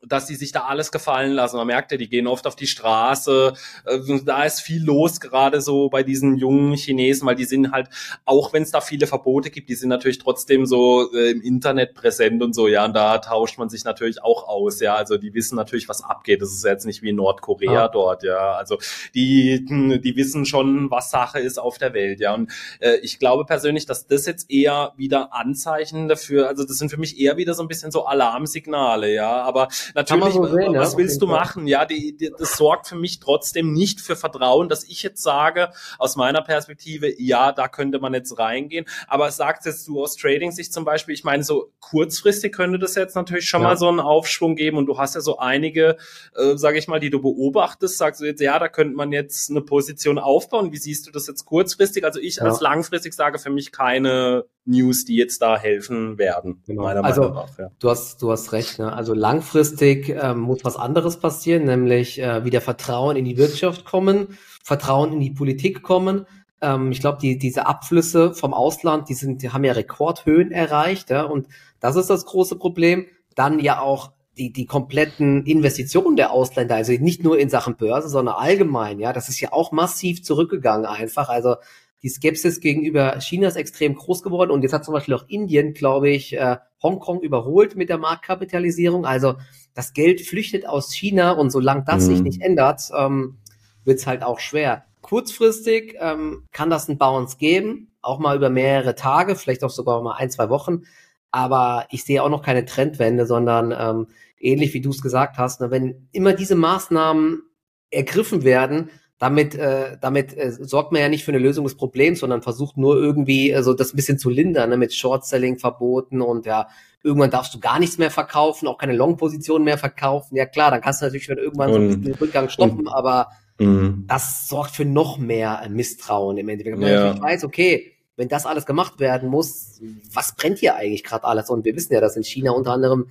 dass 0.07 0.25
die 0.25 0.35
sich 0.35 0.51
da 0.51 0.61
alles 0.61 0.91
gefallen 0.91 1.33
lassen. 1.33 1.57
Man 1.57 1.67
merkt 1.67 1.91
ja, 1.91 1.97
die 1.97 2.09
gehen 2.09 2.27
oft 2.27 2.47
auf 2.47 2.55
die 2.55 2.67
Straße. 2.67 3.53
Äh, 3.85 3.99
da 4.25 4.43
ist 4.43 4.61
viel 4.61 4.83
los, 4.83 5.19
gerade 5.19 5.61
so 5.61 5.89
bei 5.89 6.03
diesen 6.03 6.37
jungen 6.37 6.75
Chinesen, 6.75 7.27
weil 7.27 7.35
die 7.35 7.45
sind 7.45 7.71
halt, 7.71 7.89
auch 8.25 8.53
wenn 8.53 8.63
es 8.63 8.71
da 8.71 8.81
viele 8.81 9.07
Verbote 9.07 9.51
gibt, 9.51 9.69
die 9.69 9.75
sind 9.75 9.89
natürlich 9.89 10.19
trotzdem 10.19 10.65
so 10.65 11.11
äh, 11.13 11.31
im 11.31 11.41
Internet 11.41 11.93
präsent 11.93 12.41
und 12.41 12.53
so, 12.53 12.67
ja, 12.67 12.85
und 12.85 12.93
da 12.93 13.19
tauscht 13.19 13.57
man 13.57 13.69
sich 13.69 13.83
natürlich 13.83 14.23
auch 14.23 14.47
aus, 14.47 14.79
ja. 14.79 14.95
Also 14.95 15.17
die 15.17 15.33
wissen 15.33 15.55
natürlich, 15.55 15.87
was 15.87 16.03
abgeht. 16.03 16.41
Das 16.41 16.51
ist 16.51 16.63
jetzt 16.63 16.85
nicht 16.85 17.01
wie 17.03 17.09
in 17.09 17.15
Nordkorea 17.17 17.85
ah. 17.85 17.87
dort, 17.87 18.23
ja. 18.23 18.53
Also 18.53 18.77
die, 19.13 19.65
hm, 19.67 20.01
die 20.01 20.15
wissen 20.15 20.45
schon, 20.45 20.89
was 20.89 21.11
Sache 21.11 21.39
ist 21.39 21.59
auf 21.59 21.77
der 21.77 21.93
Welt, 21.93 22.19
ja. 22.19 22.33
Und 22.33 22.51
äh, 22.79 22.95
ich 23.01 23.19
glaube 23.19 23.45
persönlich, 23.45 23.85
dass 23.85 24.07
das 24.07 24.25
jetzt 24.25 24.49
eher 24.49 24.93
wieder 24.97 25.33
Anzeichen 25.33 26.07
dafür, 26.07 26.47
also 26.47 26.63
das 26.63 26.77
sind 26.77 26.89
für 26.89 26.97
mich 26.97 27.19
eher 27.19 27.37
wieder 27.37 27.53
so 27.53 27.61
ein 27.61 27.67
bisschen 27.67 27.91
so 27.91 28.05
Alarmsignale, 28.05 29.13
ja. 29.13 29.41
Aber 29.43 29.67
natürlich, 29.95 30.33
so 30.33 30.45
sehen, 30.45 30.73
was 30.75 30.93
ja, 30.93 30.97
willst 30.97 31.21
du 31.21 31.27
Fall. 31.27 31.39
machen? 31.39 31.67
Ja, 31.67 31.85
die, 31.85 32.15
die, 32.15 32.31
das 32.37 32.57
sorgt 32.57 32.87
für 32.87 32.95
mich 32.95 33.19
trotzdem 33.19 33.73
nicht 33.73 34.01
für 34.01 34.15
Vertrauen, 34.15 34.69
dass 34.69 34.83
ich 34.83 35.03
jetzt 35.03 35.21
sage, 35.21 35.69
aus 35.97 36.15
meiner 36.15 36.41
Perspektive, 36.41 37.13
ja, 37.21 37.51
da 37.51 37.67
könnte 37.67 37.99
man 37.99 38.13
jetzt 38.13 38.37
reingehen. 38.37 38.85
Aber 39.07 39.31
sagst 39.31 39.65
jetzt 39.65 39.87
du 39.87 40.01
aus 40.01 40.15
Trading-Sicht 40.15 40.73
zum 40.73 40.85
Beispiel, 40.85 41.13
ich 41.13 41.23
meine, 41.23 41.43
so 41.43 41.71
kurzfristig 41.79 42.53
könnte 42.53 42.79
das 42.79 42.95
jetzt 42.95 43.15
natürlich 43.15 43.47
schon 43.47 43.61
ja. 43.61 43.69
mal 43.69 43.77
so 43.77 43.87
einen 43.87 43.99
Aufschwung 43.99 44.55
geben 44.55 44.77
und 44.77 44.85
du 44.85 44.97
hast 44.97 45.15
ja 45.15 45.21
so 45.21 45.37
einige, 45.37 45.97
äh, 46.35 46.57
sage 46.57 46.77
ich 46.77 46.87
mal, 46.87 46.99
die 46.99 47.09
du 47.09 47.21
beobachtest, 47.21 47.97
sagst 47.97 48.21
du 48.21 48.25
jetzt, 48.25 48.41
ja, 48.41 48.59
da 48.59 48.67
könnte 48.67 48.95
man 48.95 49.11
jetzt 49.11 49.49
eine 49.49 49.61
Position 49.61 50.19
aufbauen. 50.19 50.71
Wie 50.71 50.77
siehst 50.77 51.07
du 51.07 51.11
das 51.11 51.27
jetzt 51.27 51.45
kurzfristig? 51.45 52.03
Also 52.03 52.19
ich 52.19 52.37
ja. 52.37 52.43
als 52.43 52.61
langfristig 52.61 53.13
sage 53.13 53.39
für 53.39 53.49
mich 53.49 53.71
keine 53.71 54.45
News, 54.65 55.05
die 55.05 55.15
jetzt 55.15 55.41
da 55.41 55.57
helfen 55.57 56.17
werden. 56.17 56.61
Genau. 56.67 56.83
Meiner 56.83 57.03
also 57.03 57.21
Meinung 57.21 57.35
nach, 57.35 57.57
ja. 57.57 57.71
du 57.79 57.89
hast 57.89 58.21
du 58.21 58.31
hast 58.31 58.51
recht. 58.51 58.79
Ne? 58.79 58.93
Also 58.93 59.13
langfristig 59.13 60.09
ähm, 60.09 60.39
muss 60.39 60.63
was 60.63 60.75
anderes 60.75 61.17
passieren, 61.17 61.65
nämlich 61.65 62.21
äh, 62.21 62.45
wieder 62.45 62.61
Vertrauen 62.61 63.15
in 63.15 63.25
die 63.25 63.37
Wirtschaft 63.37 63.85
kommen, 63.85 64.37
Vertrauen 64.63 65.13
in 65.13 65.19
die 65.19 65.31
Politik 65.31 65.81
kommen. 65.81 66.25
Ähm, 66.61 66.91
ich 66.91 66.99
glaube, 66.99 67.17
die 67.19 67.39
diese 67.39 67.65
Abflüsse 67.65 68.33
vom 68.33 68.53
Ausland, 68.53 69.09
die 69.09 69.15
sind, 69.15 69.41
die 69.41 69.49
haben 69.49 69.63
ja 69.63 69.73
Rekordhöhen 69.73 70.51
erreicht, 70.51 71.09
ja, 71.09 71.23
und 71.23 71.47
das 71.79 71.95
ist 71.95 72.09
das 72.09 72.25
große 72.25 72.57
Problem. 72.57 73.07
Dann 73.35 73.59
ja 73.59 73.79
auch 73.79 74.11
die, 74.37 74.53
die 74.53 74.65
kompletten 74.65 75.45
Investitionen 75.45 76.15
der 76.15 76.31
Ausländer, 76.31 76.75
also 76.75 76.93
nicht 76.93 77.23
nur 77.23 77.37
in 77.37 77.49
Sachen 77.49 77.75
Börse, 77.75 78.09
sondern 78.09 78.35
allgemein, 78.35 78.99
ja, 78.99 79.11
das 79.11 79.27
ist 79.27 79.39
ja 79.41 79.51
auch 79.51 79.71
massiv 79.71 80.23
zurückgegangen 80.23 80.85
einfach. 80.85 81.29
Also 81.29 81.55
die 82.03 82.09
Skepsis 82.09 82.59
gegenüber 82.59 83.19
China 83.19 83.47
ist 83.47 83.55
extrem 83.55 83.95
groß 83.95 84.23
geworden 84.23 84.51
und 84.51 84.63
jetzt 84.63 84.73
hat 84.73 84.83
zum 84.83 84.93
Beispiel 84.93 85.13
auch 85.13 85.27
Indien, 85.27 85.73
glaube 85.73 86.09
ich, 86.09 86.33
äh, 86.33 86.57
Hongkong 86.81 87.21
überholt 87.21 87.75
mit 87.75 87.89
der 87.89 87.99
Marktkapitalisierung. 87.99 89.05
Also 89.05 89.35
das 89.73 89.93
Geld 89.93 90.21
flüchtet 90.21 90.67
aus 90.67 90.93
China 90.93 91.31
und 91.31 91.51
solange 91.51 91.83
das 91.85 92.03
mhm. 92.03 92.07
sich 92.07 92.21
nicht 92.21 92.41
ändert, 92.41 92.89
ähm, 92.97 93.37
wird 93.83 93.99
es 93.99 94.07
halt 94.07 94.23
auch 94.23 94.39
schwer. 94.39 94.85
Kurzfristig 95.01 95.95
ähm, 95.99 96.47
kann 96.51 96.69
das 96.69 96.87
ein 96.87 96.97
Bounce 96.97 97.37
geben, 97.37 97.91
auch 98.01 98.19
mal 98.19 98.35
über 98.35 98.49
mehrere 98.49 98.95
Tage, 98.95 99.35
vielleicht 99.35 99.63
auch 99.63 99.69
sogar 99.69 100.01
mal 100.01 100.15
ein, 100.15 100.31
zwei 100.31 100.49
Wochen. 100.49 100.83
Aber 101.31 101.85
ich 101.91 102.03
sehe 102.03 102.23
auch 102.23 102.29
noch 102.29 102.43
keine 102.43 102.65
Trendwende, 102.65 103.25
sondern 103.25 103.73
ähm, 103.77 104.07
ähnlich 104.39 104.73
wie 104.73 104.81
du 104.81 104.89
es 104.89 105.01
gesagt 105.01 105.37
hast, 105.37 105.61
ne, 105.61 105.71
wenn 105.71 106.07
immer 106.11 106.33
diese 106.33 106.55
Maßnahmen 106.55 107.43
ergriffen 107.89 108.43
werden, 108.43 108.89
damit, 109.21 109.53
äh, 109.53 109.97
damit 110.01 110.35
äh, 110.35 110.51
sorgt 110.51 110.91
man 110.91 110.99
ja 110.99 111.07
nicht 111.07 111.23
für 111.23 111.31
eine 111.31 111.37
Lösung 111.37 111.63
des 111.63 111.75
Problems, 111.75 112.21
sondern 112.21 112.41
versucht 112.41 112.75
nur 112.75 112.95
irgendwie 112.95 113.51
äh, 113.51 113.61
so 113.61 113.75
das 113.75 113.93
ein 113.93 113.95
bisschen 113.95 114.17
zu 114.17 114.31
lindern, 114.31 114.71
ne, 114.71 114.77
mit 114.77 114.95
Short-Selling 114.95 115.59
verboten 115.59 116.21
und 116.21 116.47
ja, 116.47 116.69
irgendwann 117.03 117.29
darfst 117.29 117.53
du 117.53 117.59
gar 117.59 117.77
nichts 117.77 117.99
mehr 117.99 118.09
verkaufen, 118.09 118.67
auch 118.67 118.79
keine 118.79 118.93
Long-Position 118.93 119.63
mehr 119.63 119.77
verkaufen. 119.77 120.37
Ja 120.37 120.47
klar, 120.47 120.71
dann 120.71 120.81
kannst 120.81 121.01
du 121.01 121.05
natürlich 121.05 121.29
irgendwann 121.29 121.69
und, 121.69 121.73
so 121.73 121.79
ein 121.79 121.87
bisschen 121.89 122.03
den 122.03 122.13
Rückgang 122.15 122.49
stoppen, 122.49 122.87
und, 122.87 122.87
aber 122.87 123.27
mh. 123.59 124.05
das 124.07 124.47
sorgt 124.49 124.71
für 124.71 124.85
noch 124.85 125.19
mehr 125.19 125.67
Misstrauen 125.69 126.37
im 126.39 126.49
Endeffekt. 126.49 126.79
Ja. 126.79 127.21
weiß, 127.21 127.43
okay, 127.43 127.93
wenn 128.15 128.27
das 128.27 128.47
alles 128.47 128.65
gemacht 128.65 128.99
werden 128.99 129.29
muss, 129.29 129.81
was 130.11 130.35
brennt 130.35 130.57
hier 130.57 130.77
eigentlich 130.77 131.03
gerade 131.03 131.25
alles? 131.25 131.51
Und 131.51 131.63
wir 131.63 131.75
wissen 131.75 131.93
ja, 131.93 132.01
dass 132.01 132.17
in 132.17 132.23
China 132.23 132.53
unter 132.53 132.71
anderem 132.71 133.09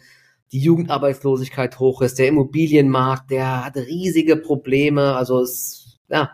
die 0.50 0.58
Jugendarbeitslosigkeit 0.58 1.78
hoch 1.78 2.02
ist, 2.02 2.18
der 2.18 2.26
Immobilienmarkt, 2.26 3.30
der 3.30 3.64
hat 3.64 3.76
riesige 3.76 4.34
Probleme, 4.34 5.14
also 5.14 5.40
es 5.40 5.79
ja. 6.10 6.30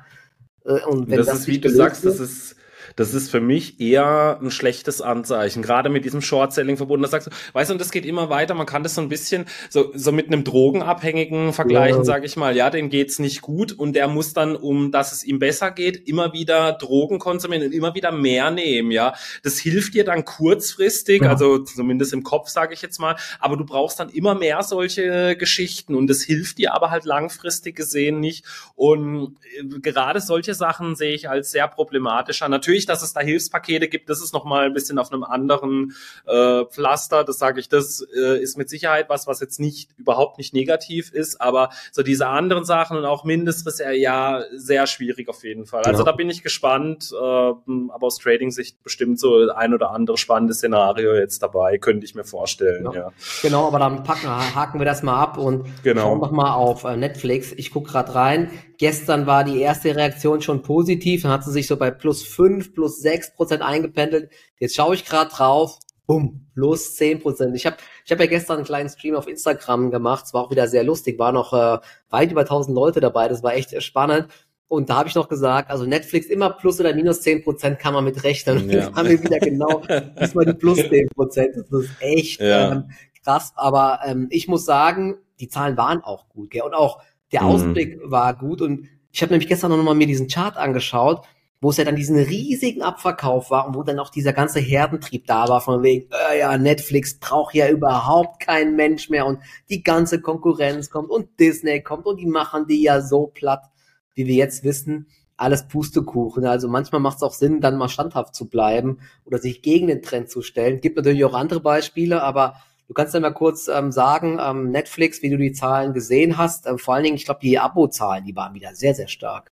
Äh, 0.65 0.81
und 0.87 1.09
wenn 1.09 1.19
das, 1.19 1.27
das 1.27 1.41
ist, 1.41 1.47
wie 1.47 1.59
du 1.59 1.71
sagst, 1.71 2.05
das 2.05 2.19
ist 2.19 2.57
das 2.97 3.13
ist 3.13 3.31
für 3.31 3.41
mich 3.41 3.79
eher 3.79 4.39
ein 4.41 4.51
schlechtes 4.51 5.03
Anzeichen. 5.03 5.63
Gerade 5.63 5.91
mit 5.91 6.07
diesem 6.07 6.23
Short-Selling 6.23 6.79
verbunden. 6.79 7.03
Da 7.03 7.11
sagst 7.11 7.27
du, 7.27 7.31
weißt 7.53 7.69
du, 7.69 7.75
und 7.75 7.81
das 7.81 7.91
geht 7.91 8.07
immer 8.07 8.31
weiter. 8.31 8.55
Man 8.55 8.65
kann 8.65 8.83
das 8.83 8.95
so 8.95 9.03
ein 9.03 9.11
bisschen 9.11 9.45
so, 9.69 9.93
so 9.95 10.13
mit 10.13 10.29
einem 10.29 10.45
Drogenabhängigen 10.45 11.53
vergleichen, 11.53 11.99
ja. 11.99 12.05
sage 12.05 12.25
ich 12.25 12.37
mal. 12.37 12.57
Ja, 12.57 12.71
dem 12.71 12.89
geht's 12.89 13.19
nicht 13.19 13.43
gut 13.43 13.73
und 13.73 13.95
der 13.95 14.09
muss 14.09 14.33
dann, 14.33 14.57
um 14.57 14.93
dass 14.93 15.13
es 15.13 15.25
ihm 15.25 15.39
besser 15.39 15.71
geht, 15.71 16.09
immer 16.09 16.33
wieder 16.33 16.73
Drogen 16.73 17.19
konsumieren 17.19 17.67
und 17.67 17.73
immer 17.73 17.95
wieder 17.95 18.13
mehr 18.13 18.51
nehmen. 18.51 18.91
Ja, 18.91 19.15
das 19.43 19.59
hilft 19.59 19.93
dir 19.93 20.05
dann 20.05 20.25
kurzfristig, 20.25 21.23
ja. 21.23 21.29
also 21.29 21.59
zumindest 21.59 22.15
im 22.15 22.23
Kopf, 22.23 22.49
sage 22.49 22.73
ich 22.73 22.81
jetzt 22.81 22.99
mal. 22.99 23.17
Aber 23.41 23.59
du 23.59 23.67
brauchst 23.67 24.01
dann 24.01 24.09
immer 24.09 24.35
mehr 24.35 24.63
solche 24.63 25.37
Geschichten 25.37 25.95
und 25.95 26.07
das 26.07 26.23
hilft 26.23 26.57
dir 26.57 26.73
aber 26.73 26.91
halt 26.91 27.05
langfristig 27.05 27.77
gesehen 27.77 28.21
nicht. 28.21 28.47
Und 28.75 29.37
äh, 29.59 29.81
gerade 29.81 30.23
solche 30.23 30.55
Sachen 30.55 30.97
sehe 30.97 31.15
ich 31.15 31.29
als 31.29 31.51
sehr 31.51 31.69
problematisch 31.69 32.41
an. 32.41 32.51
Natürlich 32.51 32.86
richtig, 32.87 32.95
dass 32.95 33.03
es 33.03 33.13
da 33.13 33.21
Hilfspakete 33.21 33.89
gibt. 33.89 34.09
Das 34.09 34.23
ist 34.23 34.33
nochmal 34.33 34.67
ein 34.67 34.73
bisschen 34.73 34.99
auf 34.99 35.13
einem 35.13 35.25
anderen 35.25 35.95
äh, 36.27 36.65
Pflaster. 36.65 37.25
Das 37.25 37.39
sage 37.39 37.61
ich, 37.61 37.69
das 37.69 38.07
äh, 38.17 38.41
ist 38.43 38.57
mit 38.57 38.69
Sicherheit 38.69 39.09
was, 39.09 39.27
was 39.27 39.41
jetzt 39.41 39.61
nicht 39.61 39.91
überhaupt 39.99 40.39
nicht 40.39 40.55
negativ 40.55 41.13
ist, 41.13 41.41
aber 41.41 41.71
so 41.93 42.03
diese 42.03 42.29
anderen 42.29 42.65
Sachen 42.65 42.97
und 42.97 43.05
auch 43.05 43.25
Mindestreserve, 43.25 43.97
ja, 43.97 44.43
sehr 44.55 44.87
schwierig 44.87 45.29
auf 45.29 45.45
jeden 45.45 45.67
Fall. 45.67 45.83
Also 45.85 46.01
ja. 46.01 46.11
da 46.11 46.13
bin 46.13 46.31
ich 46.31 46.43
gespannt, 46.43 47.13
äh, 47.13 47.17
aber 47.17 48.07
aus 48.07 48.19
Trading-Sicht 48.19 48.83
bestimmt 48.83 49.19
so 49.19 49.49
ein 49.51 49.75
oder 49.75 49.91
andere 49.91 50.17
spannende 50.17 50.55
Szenario 50.55 51.15
jetzt 51.15 51.43
dabei, 51.43 51.79
könnte 51.79 52.05
ich 52.05 52.15
mir 52.15 52.25
vorstellen. 52.25 52.85
Ja. 52.85 52.93
ja. 52.93 53.13
Genau, 53.43 53.67
aber 53.67 53.79
dann 53.79 54.05
packen, 54.05 54.29
haken 54.29 54.79
wir 54.79 54.87
das 54.87 55.03
mal 55.03 55.21
ab 55.21 55.39
und 55.39 55.67
genau. 55.83 56.03
schauen 56.03 56.21
doch 56.21 56.31
mal 56.31 56.55
auf 56.55 56.85
äh, 56.85 56.97
Netflix. 56.97 57.53
Ich 57.53 57.71
gucke 57.71 57.91
gerade 57.91 58.15
rein. 58.15 58.51
Gestern 58.79 59.27
war 59.27 59.45
die 59.45 59.61
erste 59.61 59.97
Reaktion 59.97 60.43
schon 60.43 60.63
positiv, 60.63 61.23
dann 61.23 61.33
hat 61.33 61.45
sie 61.45 61.53
sich 61.53 61.67
so 61.67 61.77
bei 61.77 61.91
plus 61.91 62.23
fünf, 62.23 62.75
plus 62.75 63.01
sechs 63.01 63.35
Prozent 63.35 63.63
eingependelt. 63.63 64.31
Jetzt 64.59 64.75
schaue 64.75 64.95
ich 64.95 65.05
gerade 65.05 65.31
drauf, 65.31 65.79
bumm, 66.07 66.47
plus 66.55 66.95
zehn 66.95 67.21
Prozent. 67.21 67.57
Ich 67.57 67.67
habe 67.67 67.77
ich 68.05 68.13
hab 68.13 68.21
ja 68.21 68.27
gestern 68.27 68.57
einen 68.57 68.67
kleinen 68.67 68.89
Stream 68.89 69.15
auf 69.15 69.29
Instagram 69.29 69.91
gemacht, 69.91 70.27
es 70.27 70.35
war 70.35 70.45
auch 70.45 70.51
wieder 70.51 70.69
sehr 70.69 70.85
lustig, 70.85 71.19
war 71.19 71.33
noch 71.33 71.53
äh, 71.53 71.79
weit 72.11 72.31
über 72.31 72.43
1000 72.43 72.75
Leute 72.75 73.01
dabei, 73.01 73.29
das 73.29 73.43
war 73.43 73.55
echt 73.55 73.83
spannend. 73.83 74.29
Und 74.69 74.91
da 74.91 74.97
habe 74.97 75.09
ich 75.09 75.15
noch 75.15 75.29
gesagt, 75.29 75.71
also 75.71 75.87
Netflix 75.87 76.27
immer 76.27 76.51
plus 76.51 76.81
oder 76.81 76.93
minus 76.93 77.23
zehn 77.23 77.45
Prozent 77.45 77.79
kann 77.79 77.95
man 77.95 78.05
mit 78.05 78.25
rechnen. 78.25 78.69
Ja. 78.69 78.79
Jetzt 78.79 78.93
haben 78.97 79.09
wir 79.09 79.23
wieder 79.23 79.39
genau 79.39 79.83
diesmal 80.21 80.45
die 80.45 80.55
plus 80.55 80.79
zehn 80.79 81.09
Prozent. 81.09 81.57
Das 81.57 81.85
ist 81.85 81.91
echt 82.01 82.41
ja. 82.41 82.73
ähm, 82.73 82.91
krass. 83.23 83.53
Aber 83.55 84.01
ähm, 84.05 84.27
ich 84.31 84.49
muss 84.49 84.65
sagen, 84.65 85.19
die 85.39 85.49
Zahlen 85.49 85.77
waren 85.77 86.03
auch 86.03 86.29
gut. 86.29 86.51
Gell? 86.51 86.63
Und 86.63 86.75
auch 86.75 87.01
der 87.33 87.43
mhm. 87.43 87.49
Ausblick 87.49 88.01
war 88.05 88.35
gut. 88.35 88.63
Und 88.63 88.89
ich 89.11 89.23
habe 89.23 89.33
nämlich 89.33 89.49
gestern 89.49 89.71
noch 89.71 89.83
mal 89.83 89.95
mir 89.95 90.07
diesen 90.07 90.29
Chart 90.29 90.57
angeschaut, 90.57 91.27
wo 91.61 91.71
es 91.71 91.79
ja 91.79 91.85
dann 91.85 91.97
diesen 91.97 92.17
riesigen 92.17 92.83
Abverkauf 92.83 93.51
war 93.51 93.67
und 93.67 93.75
wo 93.75 93.83
dann 93.83 93.99
auch 93.99 94.11
dieser 94.11 94.33
ganze 94.33 94.61
Herdentrieb 94.61 95.27
da 95.27 95.49
war, 95.49 95.61
von 95.61 95.83
wegen, 95.83 96.11
äh, 96.31 96.41
ja, 96.41 96.57
Netflix 96.59 97.19
braucht 97.19 97.55
ja 97.55 97.69
überhaupt 97.69 98.41
kein 98.41 98.77
Mensch 98.77 99.09
mehr 99.09 99.27
und 99.27 99.41
die 99.71 99.83
ganze 99.83 100.21
Konkurrenz 100.21 100.91
kommt 100.91 101.11
und 101.11 101.41
Disney 101.41 101.83
kommt 101.83 102.07
und 102.07 102.19
die 102.19 102.27
machen 102.27 102.67
die 102.67 102.83
ja 102.83 103.01
so 103.01 103.29
platt 103.29 103.71
wie 104.17 104.27
wir 104.27 104.35
jetzt 104.35 104.65
wissen, 104.65 105.07
alles 105.37 105.69
Pustekuchen. 105.69 106.47
Also 106.47 106.69
manchmal 106.69 107.01
macht 107.01 107.19
es 107.19 107.23
auch 107.23 107.35
Sinn, 107.35 107.61
dann 107.61 107.77
mal 107.77 107.89
standhaft 107.89 108.35
zu 108.35 108.49
bleiben 108.49 108.99
oder 109.25 109.39
sich 109.39 109.63
gegen 109.63 109.87
den 109.87 110.03
Trend 110.03 110.31
zu 110.31 110.43
stellen. 110.43 110.81
Gibt 110.81 110.97
natürlich 110.97 111.25
auch 111.25 111.35
andere 111.35 111.61
Beispiele, 111.61 112.23
aber 112.23 112.57
du 112.89 112.95
kannst 112.95 113.15
ja 113.15 113.21
mal 113.21 113.33
kurz 113.33 113.69
ähm, 113.69 113.93
sagen, 113.93 114.39
ähm, 114.41 114.71
Netflix, 114.71 115.23
wie 115.23 115.31
du 115.31 115.39
die 115.39 115.53
Zahlen 115.53 115.93
gesehen 115.93 116.37
hast. 116.39 116.67
Ähm, 116.67 116.79
vor 116.79 116.95
allen 116.95 117.05
Dingen, 117.05 117.17
ich 117.17 117.25
glaube, 117.25 117.41
die 117.41 117.59
Abo-Zahlen, 117.59 118.25
die 118.25 118.37
waren 118.37 118.55
wieder 118.55 118.75
sehr, 118.75 118.95
sehr 118.95 119.09
stark. 119.09 119.53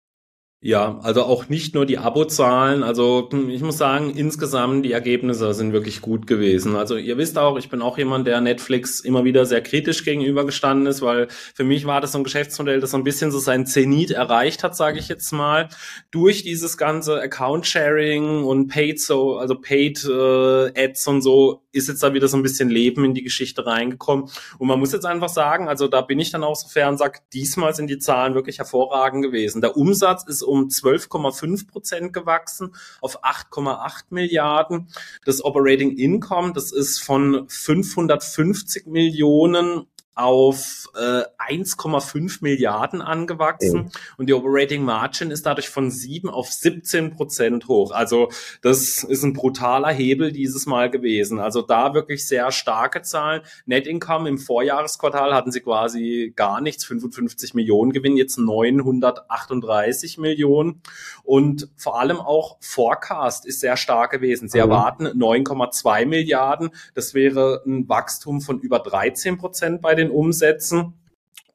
Ja, 0.60 1.00
also 1.04 1.22
auch 1.22 1.50
nicht 1.50 1.76
nur 1.76 1.86
die 1.86 2.00
Abozahlen. 2.00 2.82
Also 2.82 3.30
hm, 3.32 3.48
ich 3.52 3.62
muss 3.62 3.78
sagen, 3.78 4.10
insgesamt 4.10 4.84
die 4.84 4.92
Ergebnisse 4.92 5.54
sind 5.54 5.72
wirklich 5.72 6.02
gut 6.02 6.26
gewesen. 6.26 6.76
Also 6.76 6.98
ihr 6.98 7.16
wisst 7.20 7.38
auch, 7.38 7.60
ich 7.60 7.70
bin 7.70 7.84
auch 7.84 8.00
jemand, 8.00 8.26
der 8.26 8.42
Netflix 8.42 9.00
immer 9.00 9.24
wieder 9.24 9.46
sehr 9.46 9.62
kritisch 9.62 10.04
gegenübergestanden 10.04 10.88
ist, 10.88 11.04
weil 11.04 11.28
für 11.30 11.64
mich 11.64 11.86
war 11.86 12.02
das 12.02 12.14
so 12.14 12.18
ein 12.18 12.24
Geschäftsmodell, 12.24 12.80
das 12.80 12.90
so 12.90 12.98
ein 12.98 13.04
bisschen 13.04 13.30
so 13.30 13.38
sein 13.38 13.68
Zenit 13.68 14.10
erreicht 14.10 14.64
hat, 14.64 14.76
sage 14.76 14.98
ich 14.98 15.10
jetzt 15.10 15.32
mal, 15.32 15.70
durch 16.10 16.42
dieses 16.42 16.76
ganze 16.76 17.22
Account-Sharing 17.22 18.44
und 18.44 18.68
Paid 18.68 19.00
so, 19.00 19.38
also 19.38 19.60
Paid 19.60 20.06
äh, 20.06 20.86
Ads 20.86 21.08
und 21.08 21.22
so 21.22 21.62
ist 21.72 21.88
jetzt 21.88 22.02
da 22.02 22.14
wieder 22.14 22.28
so 22.28 22.36
ein 22.36 22.44
bisschen 22.44 22.70
Leben 22.70 23.06
in 23.06 23.14
die 23.14 23.24
Geschichte 23.24 23.66
reingekommen. 23.66 24.30
Und 24.58 24.68
man 24.68 24.80
muss 24.80 24.92
jetzt 24.92 25.06
einfach 25.06 25.30
sagen, 25.30 25.68
also 25.68 25.88
da 25.88 26.02
bin 26.02 26.20
ich 26.20 26.32
dann 26.32 26.44
auch 26.44 26.56
so 26.56 26.68
fair 26.68 26.90
und 26.90 26.98
sage, 26.98 27.20
diesmal 27.34 27.76
sind 27.76 27.90
die 27.90 28.00
Zahlen 28.00 28.34
wirklich 28.34 28.58
hervorragend 28.58 29.24
gewesen. 29.24 29.62
Der 29.62 29.78
Umsatz 29.78 30.24
ist 30.28 30.42
um 30.48 30.68
12,5 30.68 31.68
Prozent 31.68 32.14
gewachsen 32.14 32.74
auf 33.02 33.24
8,8 33.24 34.06
Milliarden. 34.10 34.88
Das 35.26 35.44
Operating 35.44 35.98
Income, 35.98 36.54
das 36.54 36.72
ist 36.72 37.00
von 37.00 37.48
550 37.48 38.88
Millionen 38.88 39.88
auf 40.18 40.90
äh, 40.96 41.24
1,5 41.54 42.40
Milliarden 42.42 43.02
angewachsen 43.02 43.78
mhm. 43.78 43.92
und 44.18 44.28
die 44.28 44.34
Operating 44.34 44.84
Margin 44.84 45.30
ist 45.30 45.46
dadurch 45.46 45.70
von 45.70 45.92
7 45.92 46.30
auf 46.30 46.52
17 46.52 47.12
Prozent 47.12 47.68
hoch. 47.68 47.92
Also 47.92 48.30
das 48.62 49.04
ist 49.04 49.24
ein 49.24 49.34
brutaler 49.34 49.90
Hebel 49.90 50.32
dieses 50.32 50.66
Mal 50.66 50.90
gewesen. 50.90 51.40
Also 51.40 51.62
da 51.62 51.94
wirklich 51.94 52.28
sehr 52.28 52.52
starke 52.52 53.04
Zahlen. 53.04 53.42
Net 53.66 53.86
Income 53.86 54.28
im 54.28 54.38
Vorjahresquartal 54.40 55.36
hatten 55.36 55.52
sie 55.52 55.62
quasi 55.62 56.34
gar 56.36 56.62
nichts, 56.62 56.86
55 56.86 57.54
Millionen 57.54 57.92
Gewinn, 57.92 58.18
jetzt 58.18 58.38
938 58.38 60.18
Millionen 60.18 60.82
und 61.24 61.70
vor 61.76 62.00
allem 62.00 62.18
auch 62.18 62.58
Forecast 62.60 63.46
ist 63.46 63.60
sehr 63.60 63.78
stark 63.78 64.12
gewesen. 64.12 64.50
Sie 64.50 64.58
mhm. 64.58 64.72
erwarten 64.72 65.08
9,2 65.08 66.06
Milliarden. 66.06 66.72
Das 66.96 67.14
wäre 67.14 67.62
ein 67.66 67.88
Wachstum 67.88 68.42
von 68.42 68.60
über 68.60 68.80
13 68.80 69.38
Prozent 69.38 69.82
bei 69.82 69.94
den 69.96 70.07
den 70.08 70.16
Umsätzen. 70.16 70.94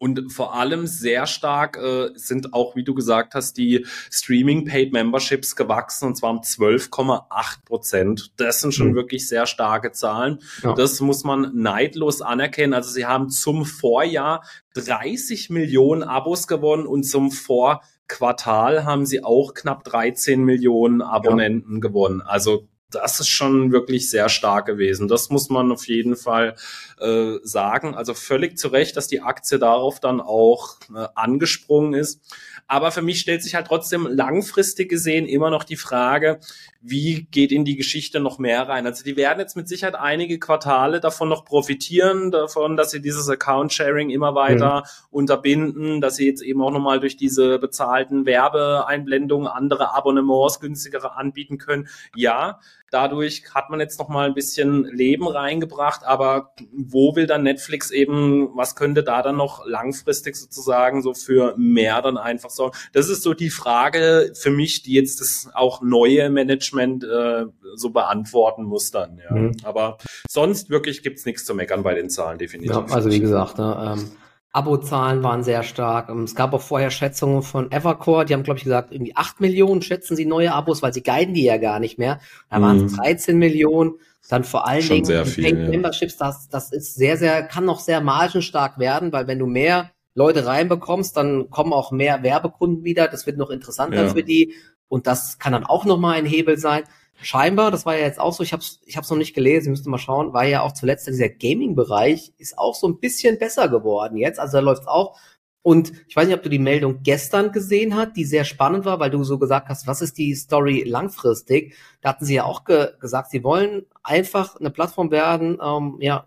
Und 0.02 0.32
vor 0.32 0.56
allem 0.56 0.88
sehr 0.88 1.28
stark 1.28 1.76
äh, 1.76 2.08
sind 2.16 2.54
auch, 2.54 2.74
wie 2.74 2.82
du 2.82 2.92
gesagt 2.92 3.36
hast, 3.36 3.56
die 3.56 3.86
Streaming 4.10 4.64
Paid 4.64 4.92
Memberships 4.92 5.54
gewachsen 5.54 6.06
und 6.06 6.16
zwar 6.16 6.32
um 6.32 6.40
12,8 6.40 7.64
Prozent. 7.64 8.32
Das 8.36 8.60
sind 8.60 8.74
schon 8.74 8.88
mhm. 8.88 8.94
wirklich 8.96 9.28
sehr 9.28 9.46
starke 9.46 9.92
Zahlen. 9.92 10.40
Ja. 10.64 10.72
Das 10.74 11.00
muss 11.00 11.22
man 11.22 11.52
neidlos 11.54 12.20
anerkennen. 12.20 12.74
Also 12.74 12.90
sie 12.90 13.06
haben 13.06 13.30
zum 13.30 13.64
Vorjahr 13.64 14.42
30 14.74 15.50
Millionen 15.50 16.02
Abos 16.02 16.48
gewonnen 16.48 16.88
und 16.88 17.04
zum 17.04 17.30
Vorquartal 17.30 18.84
haben 18.84 19.06
sie 19.06 19.22
auch 19.22 19.54
knapp 19.54 19.84
13 19.84 20.42
Millionen 20.42 21.00
Abonnenten 21.00 21.74
ja. 21.74 21.80
gewonnen. 21.80 22.22
Also 22.22 22.66
das 22.94 23.20
ist 23.20 23.28
schon 23.28 23.72
wirklich 23.72 24.10
sehr 24.10 24.28
stark 24.28 24.66
gewesen. 24.66 25.08
Das 25.08 25.30
muss 25.30 25.50
man 25.50 25.72
auf 25.72 25.86
jeden 25.88 26.16
Fall 26.16 26.54
äh, 27.00 27.38
sagen. 27.42 27.94
Also 27.94 28.14
völlig 28.14 28.58
zu 28.58 28.68
Recht, 28.68 28.96
dass 28.96 29.08
die 29.08 29.20
Aktie 29.20 29.58
darauf 29.58 30.00
dann 30.00 30.20
auch 30.20 30.76
äh, 30.94 31.06
angesprungen 31.14 31.94
ist. 31.94 32.20
Aber 32.68 32.90
für 32.90 33.02
mich 33.02 33.20
stellt 33.20 33.42
sich 33.42 33.54
halt 33.54 33.66
trotzdem 33.66 34.06
langfristig 34.06 34.88
gesehen 34.88 35.26
immer 35.26 35.50
noch 35.50 35.64
die 35.64 35.76
Frage, 35.76 36.40
wie 36.80 37.28
geht 37.30 37.52
in 37.52 37.64
die 37.64 37.76
Geschichte 37.76 38.18
noch 38.18 38.38
mehr 38.38 38.68
rein? 38.68 38.86
Also 38.86 39.04
die 39.04 39.16
werden 39.16 39.38
jetzt 39.38 39.56
mit 39.56 39.68
Sicherheit 39.68 39.94
einige 39.94 40.38
Quartale 40.38 41.00
davon 41.00 41.28
noch 41.28 41.44
profitieren, 41.44 42.30
davon, 42.30 42.76
dass 42.76 42.90
sie 42.90 43.00
dieses 43.00 43.28
Account-Sharing 43.28 44.10
immer 44.10 44.34
weiter 44.34 44.80
mhm. 44.80 45.06
unterbinden, 45.10 46.00
dass 46.00 46.16
sie 46.16 46.26
jetzt 46.26 46.42
eben 46.42 46.62
auch 46.62 46.70
nochmal 46.70 46.98
durch 46.98 47.16
diese 47.16 47.58
bezahlten 47.58 48.26
Werbeeinblendungen 48.26 49.46
andere 49.46 49.94
Abonnements 49.94 50.58
günstigere 50.58 51.16
anbieten 51.16 51.58
können. 51.58 51.88
Ja, 52.16 52.58
Dadurch 52.92 53.44
hat 53.54 53.70
man 53.70 53.80
jetzt 53.80 53.98
noch 53.98 54.08
mal 54.08 54.26
ein 54.26 54.34
bisschen 54.34 54.84
Leben 54.84 55.26
reingebracht, 55.26 56.04
aber 56.04 56.52
wo 56.72 57.16
will 57.16 57.26
dann 57.26 57.42
Netflix 57.42 57.90
eben, 57.90 58.50
was 58.54 58.76
könnte 58.76 59.02
da 59.02 59.22
dann 59.22 59.36
noch 59.36 59.66
langfristig 59.66 60.36
sozusagen 60.36 61.00
so 61.00 61.14
für 61.14 61.54
mehr 61.56 62.02
dann 62.02 62.18
einfach 62.18 62.50
sorgen? 62.50 62.76
Das 62.92 63.08
ist 63.08 63.22
so 63.22 63.32
die 63.32 63.48
Frage 63.48 64.32
für 64.34 64.50
mich, 64.50 64.82
die 64.82 64.92
jetzt 64.92 65.22
das 65.22 65.48
auch 65.54 65.80
neue 65.80 66.28
Management 66.28 67.04
äh, 67.04 67.46
so 67.76 67.90
beantworten 67.90 68.64
muss 68.64 68.90
dann. 68.90 69.18
Ja. 69.18 69.34
Mhm. 69.34 69.56
Aber 69.62 69.96
sonst 70.28 70.68
wirklich 70.68 71.02
gibt's 71.02 71.24
nichts 71.24 71.46
zu 71.46 71.54
meckern 71.54 71.82
bei 71.82 71.94
den 71.94 72.10
Zahlen, 72.10 72.38
definitiv. 72.38 72.76
Ja, 72.76 72.84
also 72.90 73.10
wie 73.10 73.20
gesagt, 73.20 73.56
ne, 73.56 73.96
ähm 73.96 74.10
Abozahlen 74.52 75.22
waren 75.22 75.42
sehr 75.42 75.62
stark. 75.62 76.08
Ähm, 76.10 76.24
es 76.24 76.34
gab 76.34 76.52
auch 76.52 76.60
vorher 76.60 76.90
Schätzungen 76.90 77.42
von 77.42 77.70
Evercore, 77.72 78.24
die 78.24 78.34
haben, 78.34 78.42
glaube 78.42 78.58
ich, 78.58 78.64
gesagt, 78.64 78.92
irgendwie 78.92 79.16
acht 79.16 79.40
Millionen 79.40 79.82
schätzen 79.82 80.14
sie 80.14 80.26
neue 80.26 80.52
Abos, 80.52 80.82
weil 80.82 80.92
sie 80.92 81.02
guiden 81.02 81.34
die 81.34 81.44
ja 81.44 81.56
gar 81.56 81.80
nicht 81.80 81.98
mehr. 81.98 82.20
Da 82.50 82.58
mhm. 82.58 82.62
waren 82.62 82.84
es 82.84 82.96
13 82.96 83.38
Millionen. 83.38 83.94
Dann 84.28 84.44
vor 84.44 84.66
allen 84.66 84.82
Schon 84.82 84.96
Dingen 84.96 85.04
sehr 85.04 85.26
viel, 85.26 85.44
ja. 85.44 85.68
Memberships, 85.68 86.16
das, 86.16 86.48
das 86.48 86.72
ist 86.72 86.94
sehr, 86.94 87.16
sehr, 87.16 87.42
kann 87.42 87.64
noch 87.64 87.80
sehr 87.80 88.00
margenstark 88.00 88.78
werden, 88.78 89.12
weil 89.12 89.26
wenn 89.26 89.38
du 89.38 89.46
mehr 89.46 89.90
Leute 90.14 90.46
reinbekommst, 90.46 91.16
dann 91.16 91.50
kommen 91.50 91.72
auch 91.72 91.90
mehr 91.90 92.22
Werbekunden 92.22 92.84
wieder. 92.84 93.08
Das 93.08 93.26
wird 93.26 93.36
noch 93.36 93.50
interessanter 93.50 94.04
ja. 94.04 94.08
für 94.08 94.22
die. 94.22 94.54
Und 94.88 95.06
das 95.06 95.38
kann 95.38 95.52
dann 95.52 95.64
auch 95.64 95.84
nochmal 95.84 96.18
ein 96.18 96.26
Hebel 96.26 96.56
sein 96.56 96.84
scheinbar, 97.22 97.70
das 97.70 97.86
war 97.86 97.96
ja 97.96 98.04
jetzt 98.04 98.20
auch 98.20 98.32
so, 98.32 98.42
ich 98.42 98.52
habe 98.52 98.62
es 98.62 98.80
ich 98.84 98.96
hab's 98.96 99.10
noch 99.10 99.16
nicht 99.16 99.34
gelesen, 99.34 99.70
müsste 99.70 99.90
mal 99.90 99.98
schauen, 99.98 100.32
war 100.32 100.44
ja 100.44 100.62
auch 100.62 100.72
zuletzt 100.72 101.06
dieser 101.06 101.28
Gaming-Bereich, 101.28 102.32
ist 102.38 102.58
auch 102.58 102.74
so 102.74 102.88
ein 102.88 102.98
bisschen 102.98 103.38
besser 103.38 103.68
geworden 103.68 104.16
jetzt. 104.16 104.38
Also 104.40 104.58
da 104.58 104.60
läuft's 104.60 104.86
auch. 104.86 105.18
Und 105.62 105.92
ich 106.08 106.16
weiß 106.16 106.26
nicht, 106.26 106.36
ob 106.36 106.42
du 106.42 106.50
die 106.50 106.58
Meldung 106.58 107.02
gestern 107.04 107.52
gesehen 107.52 107.94
hast, 107.94 108.16
die 108.16 108.24
sehr 108.24 108.44
spannend 108.44 108.84
war, 108.84 108.98
weil 108.98 109.10
du 109.10 109.22
so 109.22 109.38
gesagt 109.38 109.68
hast, 109.68 109.86
was 109.86 110.02
ist 110.02 110.18
die 110.18 110.34
Story 110.34 110.82
langfristig? 110.84 111.76
Da 112.00 112.10
hatten 112.10 112.24
sie 112.24 112.34
ja 112.34 112.44
auch 112.44 112.64
ge 112.64 112.88
gesagt, 113.00 113.30
sie 113.30 113.44
wollen 113.44 113.86
einfach 114.02 114.56
eine 114.58 114.70
Plattform 114.70 115.12
werden, 115.12 115.58
ähm, 115.64 115.98
ja, 116.00 116.26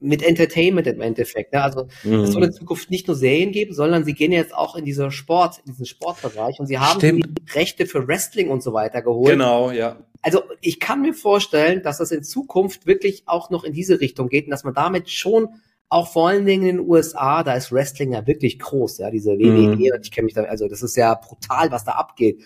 mit 0.00 0.22
Entertainment 0.22 0.86
im 0.86 1.00
Endeffekt. 1.00 1.52
Ne? 1.52 1.62
Also 1.62 1.88
mhm. 2.02 2.20
es 2.20 2.32
soll 2.32 2.44
in 2.44 2.52
Zukunft 2.52 2.90
nicht 2.90 3.06
nur 3.06 3.16
Serien 3.16 3.52
geben, 3.52 3.74
sondern 3.74 4.04
sie 4.04 4.14
gehen 4.14 4.32
jetzt 4.32 4.54
auch 4.54 4.74
in 4.76 4.84
diese 4.84 5.10
Sport, 5.10 5.58
in 5.64 5.72
diesen 5.72 5.86
Sportbereich 5.86 6.58
und 6.58 6.66
sie 6.66 6.78
haben 6.78 7.00
die 7.00 7.22
Rechte 7.54 7.86
für 7.86 8.08
Wrestling 8.08 8.48
und 8.48 8.62
so 8.62 8.72
weiter 8.72 9.02
geholt. 9.02 9.32
Genau, 9.32 9.70
ja. 9.70 9.98
Also 10.22 10.42
ich 10.60 10.80
kann 10.80 11.02
mir 11.02 11.14
vorstellen, 11.14 11.82
dass 11.82 11.98
das 11.98 12.10
in 12.10 12.22
Zukunft 12.22 12.86
wirklich 12.86 13.22
auch 13.26 13.50
noch 13.50 13.64
in 13.64 13.72
diese 13.72 14.00
Richtung 14.00 14.28
geht 14.28 14.46
und 14.46 14.50
dass 14.50 14.64
man 14.64 14.74
damit 14.74 15.10
schon 15.10 15.48
auch 15.88 16.12
vor 16.12 16.28
allen 16.28 16.46
Dingen 16.46 16.66
in 16.66 16.76
den 16.76 16.88
USA, 16.88 17.42
da 17.42 17.54
ist 17.54 17.72
Wrestling 17.72 18.12
ja 18.12 18.26
wirklich 18.26 18.58
groß, 18.58 18.98
ja, 18.98 19.10
diese 19.10 19.32
WWE, 19.32 19.76
mhm. 19.76 20.00
ich 20.02 20.10
kenne 20.12 20.26
mich 20.26 20.34
da, 20.34 20.44
also 20.44 20.68
das 20.68 20.82
ist 20.82 20.96
ja 20.96 21.14
brutal, 21.14 21.72
was 21.72 21.84
da 21.84 21.92
abgeht. 21.92 22.40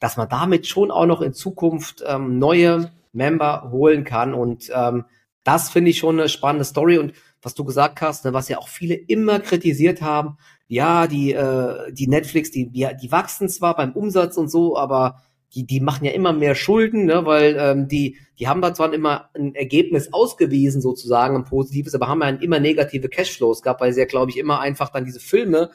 dass 0.00 0.16
man 0.16 0.28
damit 0.28 0.66
schon 0.66 0.90
auch 0.90 1.06
noch 1.06 1.22
in 1.22 1.32
Zukunft 1.32 2.04
ähm, 2.06 2.38
neue 2.38 2.90
Member 3.16 3.70
holen 3.72 4.04
kann. 4.04 4.34
Und 4.34 4.70
ähm, 4.74 5.04
das 5.46 5.70
finde 5.70 5.90
ich 5.90 5.98
schon 5.98 6.18
eine 6.18 6.28
spannende 6.28 6.64
Story. 6.64 6.98
Und 6.98 7.12
was 7.40 7.54
du 7.54 7.64
gesagt 7.64 8.00
hast, 8.00 8.24
ne, 8.24 8.32
was 8.32 8.48
ja 8.48 8.58
auch 8.58 8.68
viele 8.68 8.94
immer 8.94 9.38
kritisiert 9.38 10.02
haben, 10.02 10.38
ja, 10.66 11.06
die, 11.06 11.32
äh, 11.32 11.92
die 11.92 12.08
Netflix, 12.08 12.50
die, 12.50 12.68
die, 12.68 12.88
die 13.00 13.12
wachsen 13.12 13.48
zwar 13.48 13.76
beim 13.76 13.92
Umsatz 13.92 14.36
und 14.36 14.50
so, 14.50 14.76
aber 14.76 15.22
die, 15.54 15.64
die 15.64 15.78
machen 15.78 16.04
ja 16.04 16.10
immer 16.10 16.32
mehr 16.32 16.56
Schulden, 16.56 17.04
ne, 17.04 17.24
weil 17.24 17.56
ähm, 17.60 17.86
die, 17.86 18.16
die 18.40 18.48
haben 18.48 18.60
da 18.60 18.74
zwar 18.74 18.92
immer 18.92 19.30
ein 19.34 19.54
Ergebnis 19.54 20.12
ausgewiesen, 20.12 20.80
sozusagen, 20.82 21.36
ein 21.36 21.44
positives, 21.44 21.94
aber 21.94 22.08
haben 22.08 22.22
ja 22.22 22.30
immer 22.30 22.58
negative 22.58 23.08
Cashflows 23.08 23.62
gehabt, 23.62 23.80
weil 23.80 23.92
sie 23.92 24.00
ja, 24.00 24.06
glaube 24.06 24.32
ich, 24.32 24.38
immer 24.38 24.58
einfach 24.58 24.90
dann 24.90 25.04
diese 25.04 25.20
Filme, 25.20 25.70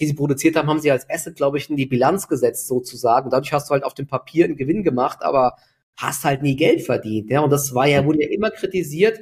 die 0.00 0.06
sie 0.06 0.14
produziert 0.14 0.54
haben, 0.54 0.68
haben 0.68 0.78
sie 0.78 0.92
als 0.92 1.10
Asset, 1.10 1.34
glaube 1.34 1.58
ich, 1.58 1.68
in 1.68 1.76
die 1.76 1.86
Bilanz 1.86 2.28
gesetzt, 2.28 2.68
sozusagen. 2.68 3.24
Und 3.24 3.32
dadurch 3.32 3.52
hast 3.52 3.68
du 3.68 3.72
halt 3.72 3.82
auf 3.82 3.94
dem 3.94 4.06
Papier 4.06 4.44
einen 4.44 4.56
Gewinn 4.56 4.84
gemacht, 4.84 5.18
aber 5.22 5.56
hast 5.96 6.24
halt 6.24 6.42
nie 6.42 6.56
Geld 6.56 6.82
verdient. 6.82 7.30
Ja, 7.30 7.40
und 7.40 7.50
das 7.50 7.74
war 7.74 7.86
ja, 7.86 8.04
wurde 8.04 8.22
ja 8.22 8.28
immer 8.28 8.50
kritisiert. 8.50 9.20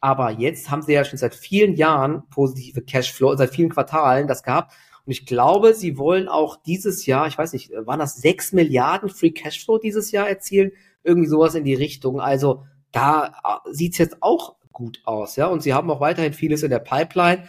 Aber 0.00 0.30
jetzt 0.30 0.70
haben 0.70 0.82
sie 0.82 0.92
ja 0.92 1.04
schon 1.04 1.18
seit 1.18 1.34
vielen 1.34 1.76
Jahren 1.76 2.24
positive 2.28 2.82
Cashflow, 2.82 3.36
seit 3.36 3.54
vielen 3.54 3.70
Quartalen 3.70 4.26
das 4.26 4.42
gehabt. 4.42 4.74
Und 5.06 5.12
ich 5.12 5.26
glaube, 5.26 5.74
sie 5.74 5.98
wollen 5.98 6.28
auch 6.28 6.56
dieses 6.62 7.06
Jahr, 7.06 7.26
ich 7.26 7.38
weiß 7.38 7.52
nicht, 7.52 7.70
waren 7.72 7.98
das 7.98 8.16
sechs 8.16 8.52
Milliarden 8.52 9.08
Free 9.08 9.30
Cashflow 9.30 9.78
dieses 9.78 10.12
Jahr 10.12 10.28
erzielen? 10.28 10.72
Irgendwie 11.02 11.28
sowas 11.28 11.54
in 11.54 11.64
die 11.64 11.74
Richtung. 11.74 12.20
Also 12.20 12.64
da 12.92 13.62
äh, 13.66 13.72
sieht's 13.72 13.98
jetzt 13.98 14.22
auch 14.22 14.56
gut 14.72 15.00
aus, 15.04 15.36
ja. 15.36 15.46
Und 15.46 15.62
sie 15.62 15.74
haben 15.74 15.90
auch 15.90 16.00
weiterhin 16.00 16.32
vieles 16.32 16.62
in 16.62 16.70
der 16.70 16.78
Pipeline. 16.78 17.48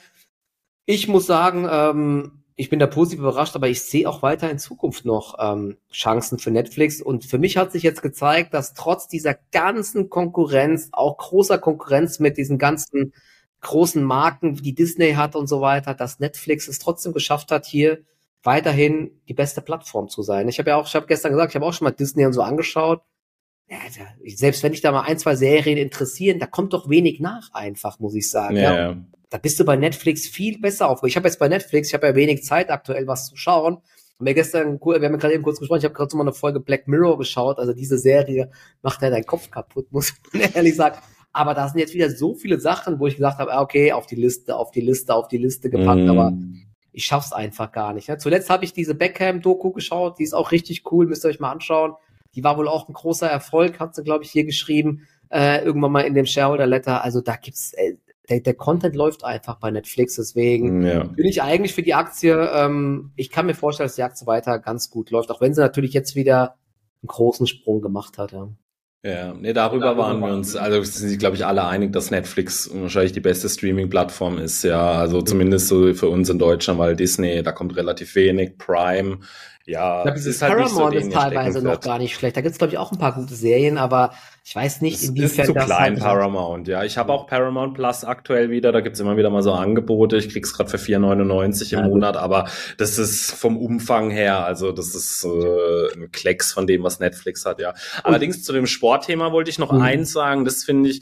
Ich 0.86 1.08
muss 1.08 1.26
sagen, 1.26 1.68
ähm, 1.70 2.44
ich 2.58 2.70
bin 2.70 2.80
da 2.80 2.88
positiv 2.88 3.20
überrascht, 3.20 3.56
aber 3.56 3.68
ich 3.68 3.82
sehe 3.82 4.08
auch 4.08 4.22
weiter 4.22 4.50
in 4.50 4.60
Zukunft 4.60 5.04
noch 5.04 5.36
ähm, 5.40 5.78
Chancen 5.92 6.40
für 6.40 6.52
Netflix. 6.52 7.02
Und 7.02 7.26
für 7.26 7.38
mich 7.38 7.58
hat 7.58 7.74
sich 7.74 7.84
jetzt 7.84 8.02
gezeigt, 8.02 8.54
dass 8.54 8.74
trotz 8.74 9.08
dieser 9.08 9.36
ganzen 9.52 10.10
Konkurrenz, 10.10 10.90
auch 10.94 11.18
großer 11.18 11.58
Konkurrenz 11.58 12.20
mit 12.20 12.38
diesen 12.38 12.58
ganzen 12.58 13.14
großen 13.60 14.04
Marken, 14.04 14.56
die 14.56 14.74
Disney 14.74 15.14
hat 15.14 15.36
und 15.36 15.48
so 15.48 15.60
weiter, 15.60 15.94
dass 15.94 16.20
Netflix 16.20 16.68
es 16.68 16.80
trotzdem 16.80 17.12
geschafft 17.12 17.52
hat, 17.52 17.66
hier 17.66 18.00
weiterhin 18.42 19.12
die 19.28 19.34
beste 19.34 19.62
Plattform 19.62 20.08
zu 20.08 20.22
sein. 20.22 20.48
Ich 20.48 20.60
habe 20.60 20.70
ja 20.70 20.78
auch, 20.78 20.88
ich 20.88 20.96
habe 20.96 21.08
gestern 21.08 21.32
gesagt, 21.32 21.52
ich 21.52 21.56
habe 21.56 21.66
auch 21.66 21.74
schon 21.74 21.86
mal 21.86 21.92
Disney 21.92 22.26
und 22.26 22.34
so 22.34 22.42
angeschaut. 22.42 23.02
Ja, 23.68 23.78
selbst 24.28 24.62
wenn 24.64 24.74
ich 24.74 24.82
da 24.82 24.92
mal 24.92 25.02
ein, 25.02 25.18
zwei 25.18 25.36
Serien 25.36 25.80
interessieren, 25.80 26.40
da 26.40 26.46
kommt 26.46 26.72
doch 26.72 26.88
wenig 26.88 27.20
nach 27.20 27.52
einfach, 27.54 28.00
muss 28.00 28.14
ich 28.14 28.30
sagen. 28.30 28.56
Ja, 28.56 28.76
ja 28.76 28.98
da 29.30 29.38
bist 29.38 29.60
du 29.60 29.66
bei 29.66 29.76
Netflix 29.76 30.28
viel 30.28 30.60
besser 30.60 30.90
auf. 30.90 31.04
Ich 31.04 31.16
habe 31.16 31.28
jetzt 31.28 31.40
bei 31.40 31.48
Netflix, 31.48 31.90
ich 31.90 31.94
habe 31.94 32.08
ja 32.08 32.16
wenig 32.16 32.44
Zeit 32.44 32.70
aktuell 32.70 33.08
was 33.08 33.28
zu 33.28 33.36
schauen. 33.36 33.76
Und 34.18 34.24
mir 34.24 34.34
gestern, 34.34 34.80
wir 34.80 34.96
haben 34.96 35.04
ja 35.04 35.10
gerade 35.10 35.34
eben 35.34 35.44
kurz 35.44 35.60
gesprochen, 35.60 35.80
ich 35.80 35.86
habe 35.86 35.94
gerade 35.94 36.10
so 36.10 36.18
mal 36.18 36.24
eine 36.24 36.34
Folge 36.34 36.60
Black 36.60 36.88
Mirror 36.88 37.18
geschaut. 37.18 37.60
Also 37.60 37.74
diese 37.74 37.98
Serie 37.98 38.50
macht 38.82 39.02
ja 39.02 39.10
deinen 39.10 39.26
Kopf 39.26 39.52
kaputt, 39.52 39.88
muss 39.92 40.14
man 40.32 40.44
ehrlich 40.54 40.76
sagen. 40.76 40.98
Aber 41.34 41.54
da 41.54 41.68
sind 41.68 41.80
jetzt 41.80 41.94
wieder 41.94 42.10
so 42.10 42.34
viele 42.34 42.62
Sachen, 42.62 43.00
wo 43.00 43.08
ich 43.08 43.18
gesagt 43.18 43.40
habe, 43.40 43.52
ah, 43.52 43.62
okay, 43.62 43.92
auf 43.92 44.06
die 44.06 44.16
Liste, 44.16 44.56
auf 44.56 44.72
die 44.72 44.80
Liste, 44.80 45.14
auf 45.14 45.28
die 45.28 45.38
Liste 45.38 45.70
gepackt, 45.70 46.04
mm. 46.04 46.10
aber 46.10 46.34
ich 46.94 47.06
schaff's 47.06 47.34
einfach 47.34 47.74
gar 47.74 47.92
nicht. 47.92 48.08
Ne? 48.08 48.18
Zuletzt 48.18 48.50
habe 48.50 48.64
ich 48.64 48.72
diese 48.72 48.96
Beckham-Doku 48.96 49.72
geschaut, 49.72 50.18
die 50.18 50.24
ist 50.24 50.34
auch 50.34 50.54
richtig 50.54 50.90
cool, 50.92 51.08
müsst 51.08 51.26
ihr 51.26 51.30
euch 51.30 51.42
mal 51.42 51.52
anschauen. 51.52 51.96
Die 52.36 52.44
war 52.46 52.58
wohl 52.58 52.70
auch 52.70 52.88
ein 52.88 52.94
großer 52.94 53.28
Erfolg, 53.28 53.82
hat 53.82 53.96
sie, 53.96 54.04
glaube 54.04 54.24
ich, 54.24 54.32
hier 54.32 54.46
geschrieben, 54.46 55.08
äh, 55.30 55.62
irgendwann 55.64 55.92
mal 55.92 56.02
in 56.02 56.14
dem 56.14 56.26
Shareholder-Letter. 56.26 57.04
Also 57.04 57.20
da 57.20 57.36
gibt's 57.36 57.74
äh, 57.74 57.96
der, 58.30 58.40
der 58.40 58.54
Content 58.54 58.96
läuft 58.96 59.24
einfach 59.24 59.60
bei 59.60 59.72
Netflix, 59.72 60.16
deswegen 60.16 60.86
ja. 60.86 61.04
bin 61.04 61.26
ich 61.26 61.42
eigentlich 61.42 61.74
für 61.74 61.84
die 61.84 61.94
Aktie, 61.94 62.34
ähm, 62.54 63.12
ich 63.16 63.30
kann 63.30 63.46
mir 63.46 63.56
vorstellen, 63.56 63.88
dass 63.88 63.96
die 63.96 64.04
Aktie 64.04 64.28
weiter 64.28 64.60
ganz 64.60 64.90
gut 64.90 65.12
läuft, 65.12 65.32
auch 65.32 65.42
wenn 65.42 65.54
sie 65.54 65.62
natürlich 65.62 65.94
jetzt 65.94 66.16
wieder 66.16 66.56
einen 67.02 67.08
großen 67.08 67.48
Sprung 67.48 67.82
gemacht 67.82 68.18
hat. 68.18 68.32
Ja. 68.32 68.50
Ja, 69.04 69.36
nee, 69.36 69.54
darüber, 69.54 69.86
darüber 69.86 70.02
waren 70.02 70.20
wir 70.20 70.34
uns, 70.34 70.56
also 70.56 70.82
sind 70.82 71.10
sich, 71.10 71.20
glaube 71.20 71.36
ich, 71.36 71.46
alle 71.46 71.68
einig, 71.68 71.94
dass 71.94 72.10
Netflix 72.10 72.72
wahrscheinlich 72.74 73.12
die 73.12 73.20
beste 73.20 73.48
Streaming-Plattform 73.48 74.40
ist, 74.40 74.64
ja. 74.64 74.94
Also 74.94 75.22
zumindest 75.22 75.68
so 75.68 75.94
für 75.94 76.10
uns 76.10 76.28
in 76.28 76.40
Deutschland, 76.40 76.80
weil 76.80 76.96
Disney, 76.96 77.44
da 77.44 77.52
kommt 77.52 77.76
relativ 77.76 78.16
wenig, 78.16 78.58
Prime, 78.58 79.20
ja, 79.68 79.98
ich 79.98 80.04
glaube, 80.04 80.18
dieses 80.18 80.42
halt 80.42 80.54
Paramount 80.54 80.94
so 80.94 81.00
ist 81.00 81.12
teilweise 81.12 81.62
noch 81.62 81.80
gar 81.80 81.98
nicht 81.98 82.16
schlecht. 82.16 82.38
Da 82.38 82.42
gibt 82.42 82.54
es, 82.54 82.58
glaube 82.58 82.74
ich, 82.74 82.78
auch 82.78 82.92
ein 82.92 83.00
paar 83.00 83.14
gute 83.14 83.34
Serien, 83.34 83.78
aber 83.78 84.12
ich 84.48 84.56
weiß 84.56 84.82
nicht, 84.82 84.98
es 84.98 85.10
inwiefern 85.10 85.42
ist 85.42 85.48
zu 85.48 85.54
das 85.54 85.66
klein, 85.66 85.94
halt 85.94 86.00
Paramount, 86.00 86.68
ja. 86.68 86.84
Ich 86.84 87.00
habe 87.00 87.12
auch 87.12 87.26
Paramount 87.26 87.74
Plus 87.74 88.04
aktuell 88.04 88.52
wieder, 88.52 88.72
da 88.72 88.82
gibt's 88.82 89.00
immer 89.00 89.18
wieder 89.18 89.32
mal 89.32 89.42
so 89.42 89.52
Angebote. 89.54 90.18
Ich 90.18 90.30
krieg's 90.30 90.54
gerade 90.54 90.70
für 90.70 90.78
4,99 90.78 91.74
im 91.74 91.80
ja, 91.80 91.88
Monat, 91.88 92.16
aber 92.16 92.48
das 92.78 93.00
ist 93.00 93.32
vom 93.32 93.58
Umfang 93.58 94.12
her, 94.12 94.46
also 94.46 94.72
das 94.72 94.94
ist 94.94 95.26
äh, 95.26 95.94
ein 95.96 96.12
Klecks 96.12 96.54
von 96.54 96.68
dem, 96.68 96.84
was 96.84 97.00
Netflix 97.00 97.44
hat, 97.44 97.60
ja. 97.60 97.74
Allerdings 98.04 98.44
zu 98.44 98.54
dem 98.54 98.68
Sportthema 98.68 99.32
wollte 99.32 99.50
ich 99.50 99.58
noch 99.58 99.72
mhm. 99.72 99.82
eins 99.82 100.12
sagen, 100.12 100.46
das 100.46 100.64
finde 100.64 100.92
ich, 100.92 101.02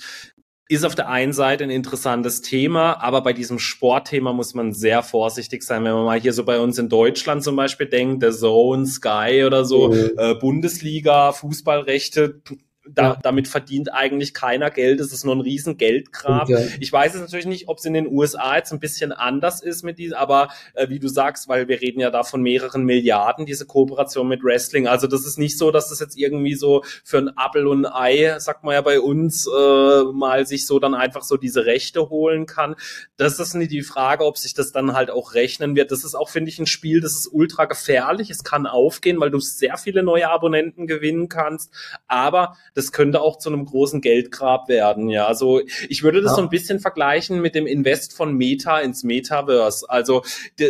ist 0.69 0.85
auf 0.85 0.95
der 0.95 1.09
einen 1.09 1.33
Seite 1.33 1.65
ein 1.65 1.69
interessantes 1.69 2.41
Thema, 2.41 3.03
aber 3.03 3.23
bei 3.23 3.33
diesem 3.33 3.59
Sportthema 3.59 4.31
muss 4.31 4.53
man 4.53 4.71
sehr 4.71 5.03
vorsichtig 5.03 5.63
sein. 5.63 5.83
Wenn 5.83 5.91
man 5.91 6.05
mal 6.05 6.19
hier 6.19 6.31
so 6.31 6.45
bei 6.45 6.61
uns 6.61 6.77
in 6.77 6.87
Deutschland 6.87 7.43
zum 7.43 7.57
Beispiel 7.57 7.87
denkt, 7.87 8.23
der 8.23 8.31
Zone, 8.31 8.85
Sky 8.85 9.43
oder 9.45 9.65
so, 9.65 9.89
mhm. 9.89 10.11
äh, 10.15 10.33
Bundesliga, 10.35 11.33
Fußballrechte, 11.33 12.41
da, 12.85 13.17
damit 13.21 13.47
verdient 13.47 13.93
eigentlich 13.93 14.33
keiner 14.33 14.69
Geld. 14.69 14.99
Es 14.99 15.13
ist 15.13 15.23
nur 15.23 15.35
ein 15.35 15.41
riesen 15.41 15.77
Geldgrab. 15.77 16.43
Okay. 16.43 16.69
Ich 16.79 16.91
weiß 16.91 17.15
es 17.15 17.21
natürlich 17.21 17.45
nicht, 17.45 17.67
ob 17.69 17.77
es 17.77 17.85
in 17.85 17.93
den 17.93 18.07
USA 18.07 18.57
jetzt 18.57 18.73
ein 18.73 18.79
bisschen 18.79 19.11
anders 19.11 19.61
ist 19.61 19.83
mit 19.83 19.97
diesem, 19.97 20.17
aber 20.17 20.49
äh, 20.73 20.89
wie 20.89 20.99
du 20.99 21.07
sagst, 21.07 21.47
weil 21.47 21.67
wir 21.67 21.81
reden 21.81 22.01
ja 22.01 22.09
da 22.09 22.23
von 22.23 22.41
mehreren 22.41 22.83
Milliarden, 22.83 23.45
diese 23.45 23.65
Kooperation 23.65 24.27
mit 24.27 24.43
Wrestling. 24.43 24.87
Also 24.87 25.07
das 25.07 25.25
ist 25.25 25.37
nicht 25.37 25.57
so, 25.57 25.71
dass 25.71 25.89
das 25.89 25.99
jetzt 25.99 26.17
irgendwie 26.17 26.55
so 26.55 26.83
für 27.03 27.19
ein 27.19 27.31
Apple 27.37 27.69
und 27.69 27.85
ein 27.85 27.93
Ei, 27.93 28.39
sagt 28.39 28.63
man 28.63 28.73
ja 28.73 28.81
bei 28.81 28.99
uns, 28.99 29.47
äh, 29.47 30.03
mal 30.11 30.45
sich 30.45 30.67
so 30.67 30.79
dann 30.79 30.93
einfach 30.93 31.23
so 31.23 31.37
diese 31.37 31.65
Rechte 31.65 32.09
holen 32.09 32.45
kann. 32.45 32.75
Das 33.15 33.39
ist 33.39 33.53
nicht 33.53 33.71
die 33.71 33.81
Frage, 33.81 34.25
ob 34.25 34.37
sich 34.37 34.53
das 34.53 34.73
dann 34.73 34.93
halt 34.93 35.09
auch 35.09 35.35
rechnen 35.35 35.75
wird. 35.75 35.91
Das 35.91 36.03
ist 36.03 36.15
auch, 36.15 36.29
finde 36.29 36.49
ich, 36.49 36.59
ein 36.59 36.67
Spiel, 36.67 36.99
das 36.99 37.13
ist 37.13 37.29
ultra 37.31 37.65
gefährlich. 37.65 38.29
Es 38.29 38.43
kann 38.43 38.67
aufgehen, 38.67 39.19
weil 39.21 39.31
du 39.31 39.39
sehr 39.39 39.77
viele 39.77 40.03
neue 40.03 40.29
Abonnenten 40.29 40.85
gewinnen 40.85 41.29
kannst. 41.29 41.73
Aber 42.07 42.57
das 42.73 42.91
könnte 42.91 43.21
auch 43.21 43.37
zu 43.37 43.49
einem 43.49 43.65
großen 43.65 44.01
Geldgrab 44.01 44.67
werden. 44.67 45.09
Ja, 45.09 45.27
also 45.27 45.61
ich 45.89 46.03
würde 46.03 46.21
das 46.21 46.31
ja. 46.31 46.35
so 46.37 46.41
ein 46.41 46.49
bisschen 46.49 46.79
vergleichen 46.79 47.41
mit 47.41 47.55
dem 47.55 47.67
Invest 47.67 48.13
von 48.13 48.33
Meta 48.33 48.79
ins 48.79 49.03
Metaverse. 49.03 49.89
Also 49.89 50.23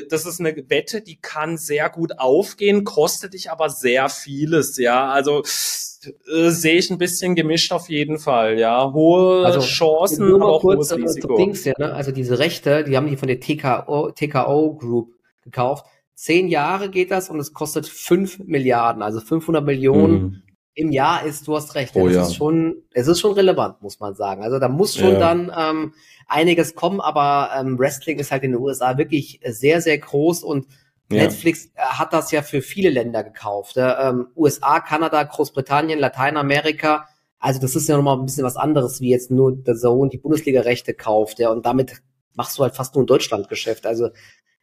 das 0.09 0.25
ist 0.25 0.39
eine 0.39 0.55
Wette, 0.69 1.01
die 1.01 1.17
kann 1.17 1.57
sehr 1.57 1.89
gut 1.89 2.19
aufgehen, 2.19 2.83
kostet 2.83 3.33
dich 3.33 3.51
aber 3.51 3.69
sehr 3.69 4.09
vieles. 4.09 4.77
Ja, 4.77 5.09
also 5.09 5.43
äh, 5.43 6.49
sehe 6.49 6.75
ich 6.75 6.89
ein 6.89 6.97
bisschen 6.97 7.35
gemischt 7.35 7.71
auf 7.71 7.89
jeden 7.89 8.19
Fall. 8.19 8.59
Ja, 8.59 8.91
hohe 8.91 9.45
also, 9.45 9.61
Chancen, 9.61 10.33
aber 10.33 10.47
auch 10.47 10.61
kurz, 10.61 10.91
hohes 10.91 10.97
Risiko. 10.97 11.37
Dings, 11.37 11.63
ja, 11.63 11.73
ne? 11.77 11.93
Also 11.93 12.11
diese 12.11 12.39
Rechte, 12.39 12.83
die 12.83 12.97
haben 12.97 13.07
die 13.07 13.17
von 13.17 13.27
der 13.27 13.39
TKO, 13.39 14.11
TKO 14.11 14.75
Group 14.75 15.13
gekauft. 15.41 15.85
Zehn 16.15 16.47
Jahre 16.47 16.89
geht 16.89 17.11
das 17.11 17.29
und 17.29 17.39
es 17.39 17.53
kostet 17.53 17.87
fünf 17.87 18.39
Milliarden, 18.39 19.01
also 19.01 19.19
500 19.19 19.65
Millionen 19.65 20.21
mhm 20.21 20.42
im 20.75 20.91
Jahr 20.91 21.23
ist, 21.25 21.47
du 21.47 21.55
hast 21.55 21.75
recht. 21.75 21.95
Oh, 21.95 22.07
es 22.07 22.15
ja. 22.15 22.23
ist 22.23 22.36
schon, 22.36 22.77
es 22.91 23.07
ist 23.07 23.19
schon 23.19 23.33
relevant, 23.33 23.81
muss 23.81 23.99
man 23.99 24.15
sagen. 24.15 24.43
Also 24.43 24.59
da 24.59 24.67
muss 24.67 24.95
schon 24.95 25.13
ja. 25.13 25.19
dann 25.19 25.51
ähm, 25.55 25.93
einiges 26.27 26.75
kommen, 26.75 26.99
aber 26.99 27.51
ähm, 27.57 27.77
Wrestling 27.77 28.19
ist 28.19 28.31
halt 28.31 28.43
in 28.43 28.53
den 28.53 28.62
USA 28.62 28.97
wirklich 28.97 29.39
sehr, 29.45 29.81
sehr 29.81 29.97
groß 29.97 30.43
und 30.43 30.67
ja. 31.12 31.23
Netflix 31.23 31.67
äh, 31.75 31.79
hat 31.79 32.13
das 32.13 32.31
ja 32.31 32.41
für 32.41 32.62
viele 32.62 32.89
Länder 32.89 33.23
gekauft. 33.23 33.75
Ähm, 33.77 34.27
USA, 34.36 34.79
Kanada, 34.79 35.21
Großbritannien, 35.23 35.99
Lateinamerika. 35.99 37.07
Also 37.39 37.59
das 37.59 37.75
ist 37.75 37.88
ja 37.88 37.97
nochmal 37.97 38.17
ein 38.17 38.25
bisschen 38.25 38.45
was 38.45 38.55
anderes, 38.55 38.99
wie 39.01 39.09
jetzt 39.09 39.29
nur 39.29 39.55
der 39.55 39.75
Zone 39.75 40.09
die 40.09 40.17
Bundesliga-Rechte 40.17 40.93
kauft. 40.93 41.39
Ja, 41.39 41.51
und 41.51 41.65
damit 41.65 42.01
machst 42.36 42.57
du 42.57 42.63
halt 42.63 42.75
fast 42.75 42.95
nur 42.95 43.03
ein 43.03 43.07
Deutschlandgeschäft. 43.07 43.86
Also 43.86 44.09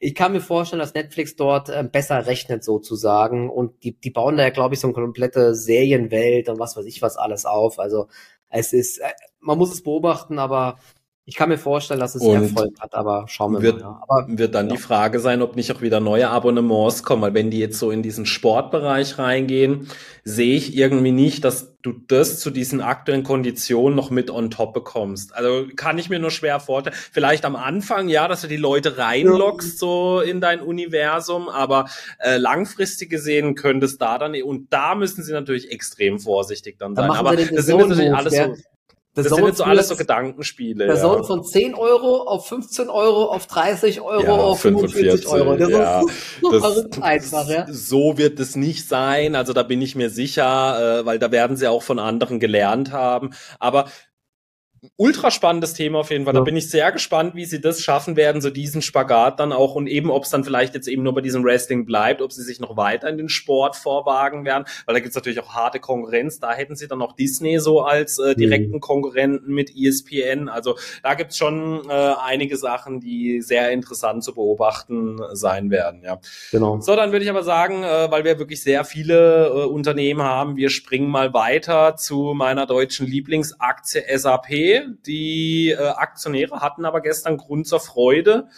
ich 0.02 0.14
kann 0.14 0.32
mir 0.32 0.40
vorstellen, 0.40 0.80
dass 0.80 0.94
Netflix 0.94 1.36
dort 1.36 1.68
äh, 1.68 1.84
besser 1.84 2.26
rechnet 2.26 2.64
sozusagen 2.64 3.50
und 3.50 3.84
die, 3.84 3.92
die 3.92 4.10
bauen 4.10 4.38
da 4.38 4.44
ja, 4.44 4.50
glaube 4.50 4.74
ich, 4.74 4.80
so 4.80 4.88
eine 4.88 4.94
komplette 4.94 5.54
Serienwelt 5.54 6.48
und 6.48 6.58
was 6.58 6.74
weiß 6.76 6.86
ich 6.86 7.02
was 7.02 7.18
alles 7.18 7.44
auf. 7.44 7.78
Also 7.78 8.08
es 8.48 8.72
ist, 8.72 8.98
äh, 8.98 9.10
man 9.40 9.58
muss 9.58 9.72
es 9.72 9.82
beobachten, 9.82 10.38
aber 10.38 10.78
ich 11.26 11.36
kann 11.36 11.50
mir 11.50 11.58
vorstellen, 11.58 12.00
dass 12.00 12.14
es 12.14 12.22
und 12.22 12.42
Erfolg 12.42 12.80
hat, 12.80 12.94
aber 12.94 13.26
schauen 13.28 13.52
wir 13.52 13.62
wird, 13.62 13.82
mal. 13.82 14.00
Aber, 14.08 14.26
wird 14.26 14.54
dann 14.54 14.68
ja. 14.68 14.74
die 14.74 14.80
Frage 14.80 15.20
sein, 15.20 15.42
ob 15.42 15.54
nicht 15.54 15.70
auch 15.70 15.82
wieder 15.82 16.00
neue 16.00 16.30
Abonnements 16.30 17.02
kommen, 17.02 17.20
weil 17.20 17.34
wenn 17.34 17.50
die 17.50 17.58
jetzt 17.58 17.78
so 17.78 17.90
in 17.90 18.02
diesen 18.02 18.24
Sportbereich 18.24 19.18
reingehen, 19.18 19.86
sehe 20.24 20.56
ich 20.56 20.74
irgendwie 20.74 21.12
nicht, 21.12 21.44
dass 21.44 21.69
du 21.82 21.92
das 21.92 22.40
zu 22.40 22.50
diesen 22.50 22.80
aktuellen 22.80 23.22
Konditionen 23.22 23.96
noch 23.96 24.10
mit 24.10 24.30
on 24.30 24.50
top 24.50 24.74
bekommst. 24.74 25.34
Also 25.34 25.66
kann 25.76 25.98
ich 25.98 26.10
mir 26.10 26.18
nur 26.18 26.30
schwer 26.30 26.60
vorstellen. 26.60 26.96
Vielleicht 27.12 27.44
am 27.44 27.56
Anfang, 27.56 28.08
ja, 28.08 28.28
dass 28.28 28.42
du 28.42 28.48
die 28.48 28.56
Leute 28.56 28.98
reinlockst 28.98 29.78
so 29.78 30.20
in 30.20 30.40
dein 30.40 30.60
Universum, 30.60 31.48
aber 31.48 31.88
äh, 32.18 32.36
langfristig 32.36 33.08
gesehen 33.08 33.54
könnte 33.54 33.86
es 33.86 33.98
da 33.98 34.18
dann, 34.18 34.34
und 34.42 34.72
da 34.72 34.94
müssen 34.94 35.22
sie 35.22 35.32
natürlich 35.32 35.70
extrem 35.70 36.18
vorsichtig 36.18 36.78
dann 36.78 36.94
sein. 36.94 37.10
aber 37.10 37.36
das 37.36 37.48
sind 37.66 37.78
natürlich 37.78 38.12
alles 38.12 38.34
so 38.36 38.54
das 39.14 39.26
sind 39.26 39.44
jetzt 39.44 39.58
so 39.58 39.64
alles 39.64 39.88
so 39.88 39.96
Gedankenspiele. 39.96 40.86
Der 40.86 40.96
ja. 40.96 41.22
Von 41.24 41.42
10 41.42 41.74
Euro 41.74 42.22
auf 42.28 42.46
15 42.46 42.88
Euro 42.88 43.24
auf 43.24 43.46
30 43.46 44.00
Euro 44.00 44.22
ja, 44.22 44.36
auf 44.36 44.60
45 44.60 45.26
Euro. 45.26 45.56
Das 45.56 45.68
ja, 45.68 46.00
ist 46.06 46.40
so 46.40 46.50
das, 46.52 47.02
einfach, 47.02 47.48
ja. 47.48 47.66
So 47.68 48.18
wird 48.18 48.38
es 48.38 48.54
nicht 48.54 48.86
sein. 48.86 49.34
Also 49.34 49.52
da 49.52 49.64
bin 49.64 49.82
ich 49.82 49.96
mir 49.96 50.10
sicher, 50.10 51.00
äh, 51.00 51.06
weil 51.06 51.18
da 51.18 51.32
werden 51.32 51.56
sie 51.56 51.66
auch 51.66 51.82
von 51.82 51.98
anderen 51.98 52.38
gelernt 52.38 52.92
haben. 52.92 53.30
Aber 53.58 53.86
ultra 54.96 55.30
spannendes 55.30 55.74
Thema 55.74 55.98
auf 55.98 56.10
jeden 56.10 56.24
Fall. 56.24 56.34
Ja. 56.34 56.40
Da 56.40 56.44
bin 56.44 56.56
ich 56.56 56.70
sehr 56.70 56.90
gespannt, 56.92 57.34
wie 57.34 57.44
sie 57.44 57.60
das 57.60 57.82
schaffen 57.82 58.16
werden, 58.16 58.40
so 58.40 58.50
diesen 58.50 58.82
Spagat 58.82 59.38
dann 59.38 59.52
auch 59.52 59.74
und 59.74 59.86
eben, 59.86 60.10
ob 60.10 60.24
es 60.24 60.30
dann 60.30 60.44
vielleicht 60.44 60.74
jetzt 60.74 60.88
eben 60.88 61.02
nur 61.02 61.14
bei 61.14 61.20
diesem 61.20 61.44
Wrestling 61.44 61.84
bleibt, 61.84 62.22
ob 62.22 62.32
sie 62.32 62.42
sich 62.42 62.60
noch 62.60 62.76
weiter 62.76 63.08
in 63.08 63.18
den 63.18 63.28
Sport 63.28 63.76
vorwagen 63.76 64.44
werden, 64.44 64.64
weil 64.86 64.94
da 64.94 65.00
gibt's 65.00 65.14
natürlich 65.14 65.40
auch 65.40 65.54
harte 65.54 65.80
Konkurrenz. 65.80 66.40
Da 66.40 66.52
hätten 66.52 66.76
sie 66.76 66.88
dann 66.88 67.02
auch 67.02 67.12
Disney 67.12 67.58
so 67.58 67.82
als 67.82 68.18
äh, 68.18 68.34
direkten 68.34 68.76
mhm. 68.76 68.80
Konkurrenten 68.80 69.52
mit 69.52 69.70
ESPN. 69.76 70.48
Also 70.48 70.76
da 71.02 71.14
gibt's 71.14 71.36
schon 71.36 71.88
äh, 71.88 72.14
einige 72.22 72.56
Sachen, 72.56 73.00
die 73.00 73.42
sehr 73.42 73.70
interessant 73.72 74.24
zu 74.24 74.34
beobachten 74.34 75.20
sein 75.32 75.70
werden. 75.70 76.02
Ja. 76.04 76.20
Genau. 76.52 76.80
So, 76.80 76.96
dann 76.96 77.12
würde 77.12 77.24
ich 77.24 77.30
aber 77.30 77.42
sagen, 77.42 77.82
äh, 77.82 78.10
weil 78.10 78.24
wir 78.24 78.38
wirklich 78.38 78.62
sehr 78.62 78.84
viele 78.84 79.46
äh, 79.48 79.50
Unternehmen 79.66 80.22
haben, 80.22 80.56
wir 80.56 80.70
springen 80.70 81.10
mal 81.10 81.34
weiter 81.34 81.96
zu 81.96 82.32
meiner 82.34 82.66
deutschen 82.66 83.06
Lieblingsaktie 83.06 84.02
SAP. 84.16 84.69
Die 85.06 85.70
äh, 85.70 85.76
Aktionäre 85.76 86.60
hatten 86.60 86.84
aber 86.84 87.00
gestern 87.00 87.36
Grund 87.36 87.66
zur 87.66 87.80
Freude. 87.80 88.48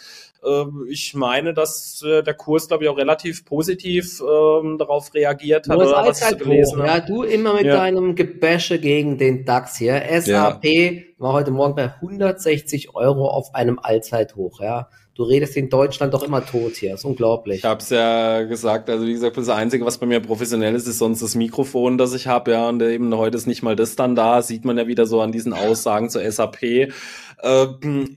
Äh, 0.43 0.65
ich 0.89 1.13
meine, 1.13 1.53
dass 1.53 2.03
äh, 2.05 2.23
der 2.23 2.33
Kurs, 2.33 2.67
glaube 2.67 2.83
ich, 2.83 2.89
auch 2.89 2.97
relativ 2.97 3.45
positiv 3.45 4.21
ähm, 4.21 4.77
darauf 4.77 5.13
reagiert 5.13 5.69
hat. 5.69 5.77
Oder 5.77 6.05
was 6.05 6.31
ich 6.31 6.37
gelesen 6.37 6.81
hoch. 6.81 6.85
Ja, 6.85 6.99
du 6.99 7.23
immer 7.23 7.53
mit 7.53 7.65
ja. 7.65 7.75
deinem 7.75 8.15
Gebäsche 8.15 8.79
gegen 8.79 9.17
den 9.17 9.45
DAX 9.45 9.77
hier. 9.77 10.01
SAP 10.21 10.65
ja. 10.65 11.01
war 11.17 11.33
heute 11.33 11.51
Morgen 11.51 11.75
bei 11.75 11.93
160 11.95 12.95
Euro 12.95 13.29
auf 13.29 13.55
einem 13.55 13.79
Allzeithoch. 13.79 14.61
Ja. 14.61 14.89
Du 15.15 15.23
redest 15.23 15.55
in 15.57 15.69
Deutschland 15.69 16.11
doch 16.13 16.23
immer 16.23 16.43
tot 16.43 16.75
hier. 16.75 16.91
Das 16.91 17.01
ist 17.01 17.05
unglaublich. 17.05 17.59
Ich 17.59 17.65
habe 17.65 17.81
es 17.81 17.89
ja 17.89 18.41
gesagt. 18.43 18.89
Also 18.89 19.05
wie 19.05 19.13
gesagt, 19.13 19.37
das 19.37 19.49
Einzige, 19.49 19.85
was 19.85 19.99
bei 19.99 20.07
mir 20.07 20.19
professionell 20.19 20.73
ist, 20.73 20.87
ist 20.87 20.97
sonst 20.97 21.21
das 21.21 21.35
Mikrofon, 21.35 21.99
das 21.99 22.15
ich 22.15 22.25
habe. 22.25 22.51
Ja, 22.51 22.67
und 22.67 22.81
eben 22.81 23.15
heute 23.15 23.37
ist 23.37 23.45
nicht 23.45 23.61
mal 23.61 23.75
das 23.75 23.95
dann 23.95 24.15
da. 24.15 24.41
Sieht 24.41 24.65
man 24.65 24.75
ja 24.77 24.87
wieder 24.87 25.05
so 25.05 25.21
an 25.21 25.31
diesen 25.31 25.53
Aussagen 25.53 26.09
zur 26.09 26.29
SAP. 26.29 26.63
Äh, 26.63 27.67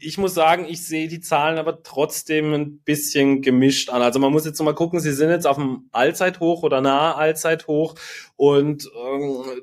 ich 0.01 0.17
muss 0.17 0.33
sagen, 0.33 0.65
ich 0.67 0.87
sehe 0.87 1.09
die 1.09 1.21
Zahlen 1.21 1.59
aber 1.59 1.83
trotzdem 1.83 2.55
ein 2.55 2.79
bisschen 2.79 3.43
gemischt 3.43 3.91
an. 3.91 4.01
Also 4.01 4.19
man 4.19 4.33
muss 4.33 4.47
jetzt 4.47 4.63
mal 4.63 4.75
gucken, 4.75 4.99
sie 5.01 5.13
sind 5.13 5.29
jetzt 5.29 5.47
auf 5.47 5.57
dem 5.57 5.91
Allzeithoch 5.93 6.63
oder 6.63 6.81
nahe 6.81 7.17
Allzeithoch 7.17 7.95
und 8.37 8.87
äh, 8.87 9.61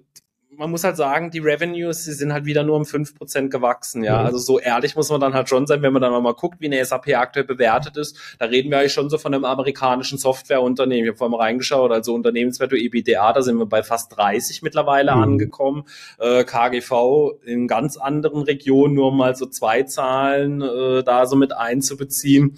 man 0.57 0.71
muss 0.71 0.83
halt 0.83 0.97
sagen, 0.97 1.31
die 1.31 1.39
Revenues, 1.39 2.03
sie 2.03 2.13
sind 2.13 2.33
halt 2.33 2.45
wieder 2.45 2.63
nur 2.63 2.75
um 2.75 2.85
fünf 2.85 3.15
Prozent 3.15 3.51
gewachsen, 3.51 4.03
ja. 4.03 4.19
Mhm. 4.19 4.25
Also 4.25 4.37
so 4.37 4.59
ehrlich 4.59 4.95
muss 4.95 5.09
man 5.09 5.19
dann 5.21 5.33
halt 5.33 5.49
schon 5.49 5.67
sein, 5.67 5.81
wenn 5.81 5.93
man 5.93 6.01
dann 6.01 6.23
mal 6.23 6.33
guckt, 6.33 6.59
wie 6.59 6.65
eine 6.65 6.83
SAP 6.83 7.09
aktuell 7.15 7.45
bewertet 7.45 7.97
ist. 7.97 8.17
Da 8.39 8.45
reden 8.45 8.69
wir 8.69 8.79
eigentlich 8.79 8.93
schon 8.93 9.09
so 9.09 9.17
von 9.17 9.33
einem 9.33 9.45
amerikanischen 9.45 10.17
Softwareunternehmen. 10.17 11.05
Ich 11.05 11.09
habe 11.09 11.17
vorhin 11.17 11.31
mal 11.31 11.43
reingeschaut, 11.43 11.91
also 11.91 12.13
Unternehmenswert 12.13 12.73
EBITDA, 12.73 13.33
da 13.33 13.41
sind 13.41 13.57
wir 13.57 13.65
bei 13.65 13.83
fast 13.83 14.15
30 14.17 14.61
mittlerweile 14.61 15.15
mhm. 15.15 15.23
angekommen. 15.23 15.83
Äh, 16.19 16.43
KGV 16.43 17.33
in 17.45 17.67
ganz 17.67 17.97
anderen 17.97 18.43
Regionen, 18.43 18.93
nur 18.93 19.07
um 19.07 19.17
mal 19.17 19.35
so 19.35 19.45
zwei 19.45 19.83
Zahlen 19.83 20.61
äh, 20.61 21.03
da 21.03 21.25
so 21.25 21.35
mit 21.35 21.55
einzubeziehen. 21.55 22.55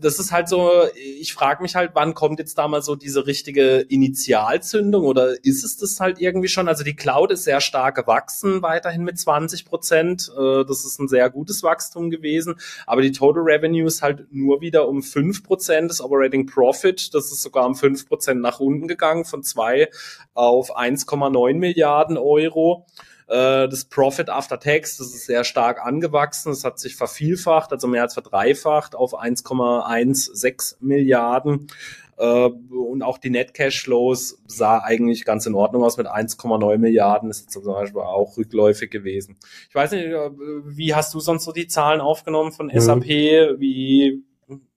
Das 0.00 0.18
ist 0.18 0.32
halt 0.32 0.48
so, 0.48 0.70
ich 1.20 1.32
frage 1.32 1.62
mich 1.62 1.74
halt, 1.74 1.92
wann 1.94 2.14
kommt 2.14 2.38
jetzt 2.38 2.58
da 2.58 2.68
mal 2.68 2.82
so 2.82 2.96
diese 2.96 3.26
richtige 3.26 3.80
Initialzündung 3.80 5.04
oder 5.04 5.34
ist 5.44 5.64
es 5.64 5.76
das 5.76 6.00
halt 6.00 6.20
irgendwie 6.20 6.48
schon? 6.48 6.68
Also 6.68 6.84
die 6.84 6.96
Cloud 7.00 7.32
ist 7.32 7.44
sehr 7.44 7.60
stark 7.60 7.96
gewachsen, 7.96 8.62
weiterhin 8.62 9.02
mit 9.02 9.18
20 9.18 9.64
Prozent. 9.64 10.30
Äh, 10.36 10.64
das 10.64 10.84
ist 10.84 11.00
ein 11.00 11.08
sehr 11.08 11.28
gutes 11.30 11.62
Wachstum 11.62 12.10
gewesen. 12.10 12.54
Aber 12.86 13.02
die 13.02 13.10
Total 13.10 13.42
Revenue 13.42 13.86
ist 13.86 14.02
halt 14.02 14.26
nur 14.30 14.60
wieder 14.60 14.86
um 14.86 15.02
5 15.02 15.42
Prozent. 15.42 15.90
Das 15.90 16.00
Operating 16.00 16.46
Profit, 16.46 17.12
das 17.14 17.32
ist 17.32 17.42
sogar 17.42 17.66
um 17.66 17.74
5 17.74 18.06
Prozent 18.06 18.40
nach 18.40 18.60
unten 18.60 18.86
gegangen, 18.86 19.24
von 19.24 19.42
2 19.42 19.88
auf 20.34 20.76
1,9 20.76 21.54
Milliarden 21.54 22.16
Euro 22.18 22.86
äh, 23.28 23.68
das 23.68 23.84
Profit 23.84 24.28
After 24.28 24.58
Tax, 24.58 24.96
das 24.96 25.14
ist 25.14 25.26
sehr 25.26 25.44
stark 25.44 25.84
angewachsen, 25.84 26.50
das 26.50 26.64
hat 26.64 26.80
sich 26.80 26.96
vervielfacht, 26.96 27.72
also 27.72 27.86
mehr 27.86 28.02
als 28.02 28.14
verdreifacht 28.14 28.96
auf 28.96 29.14
1,16 29.14 30.76
Milliarden. 30.80 31.68
Äh, 32.20 32.50
und 32.70 33.02
auch 33.02 33.16
die 33.16 33.30
Net 33.30 33.54
Cashflows 33.54 34.42
sah 34.46 34.80
eigentlich 34.80 35.24
ganz 35.24 35.46
in 35.46 35.54
Ordnung 35.54 35.82
aus 35.82 35.96
mit 35.96 36.06
1,9 36.06 36.76
Milliarden. 36.76 37.30
Ist 37.30 37.40
jetzt 37.40 37.52
zum 37.52 37.64
Beispiel 37.64 38.02
auch 38.02 38.36
rückläufig 38.36 38.90
gewesen. 38.90 39.38
Ich 39.70 39.74
weiß 39.74 39.92
nicht, 39.92 40.04
äh, 40.04 40.30
wie 40.64 40.94
hast 40.94 41.14
du 41.14 41.20
sonst 41.20 41.44
so 41.44 41.52
die 41.52 41.66
Zahlen 41.66 42.02
aufgenommen 42.02 42.52
von 42.52 42.66
mhm. 42.66 42.78
SAP? 42.78 43.06
Wie 43.06 44.22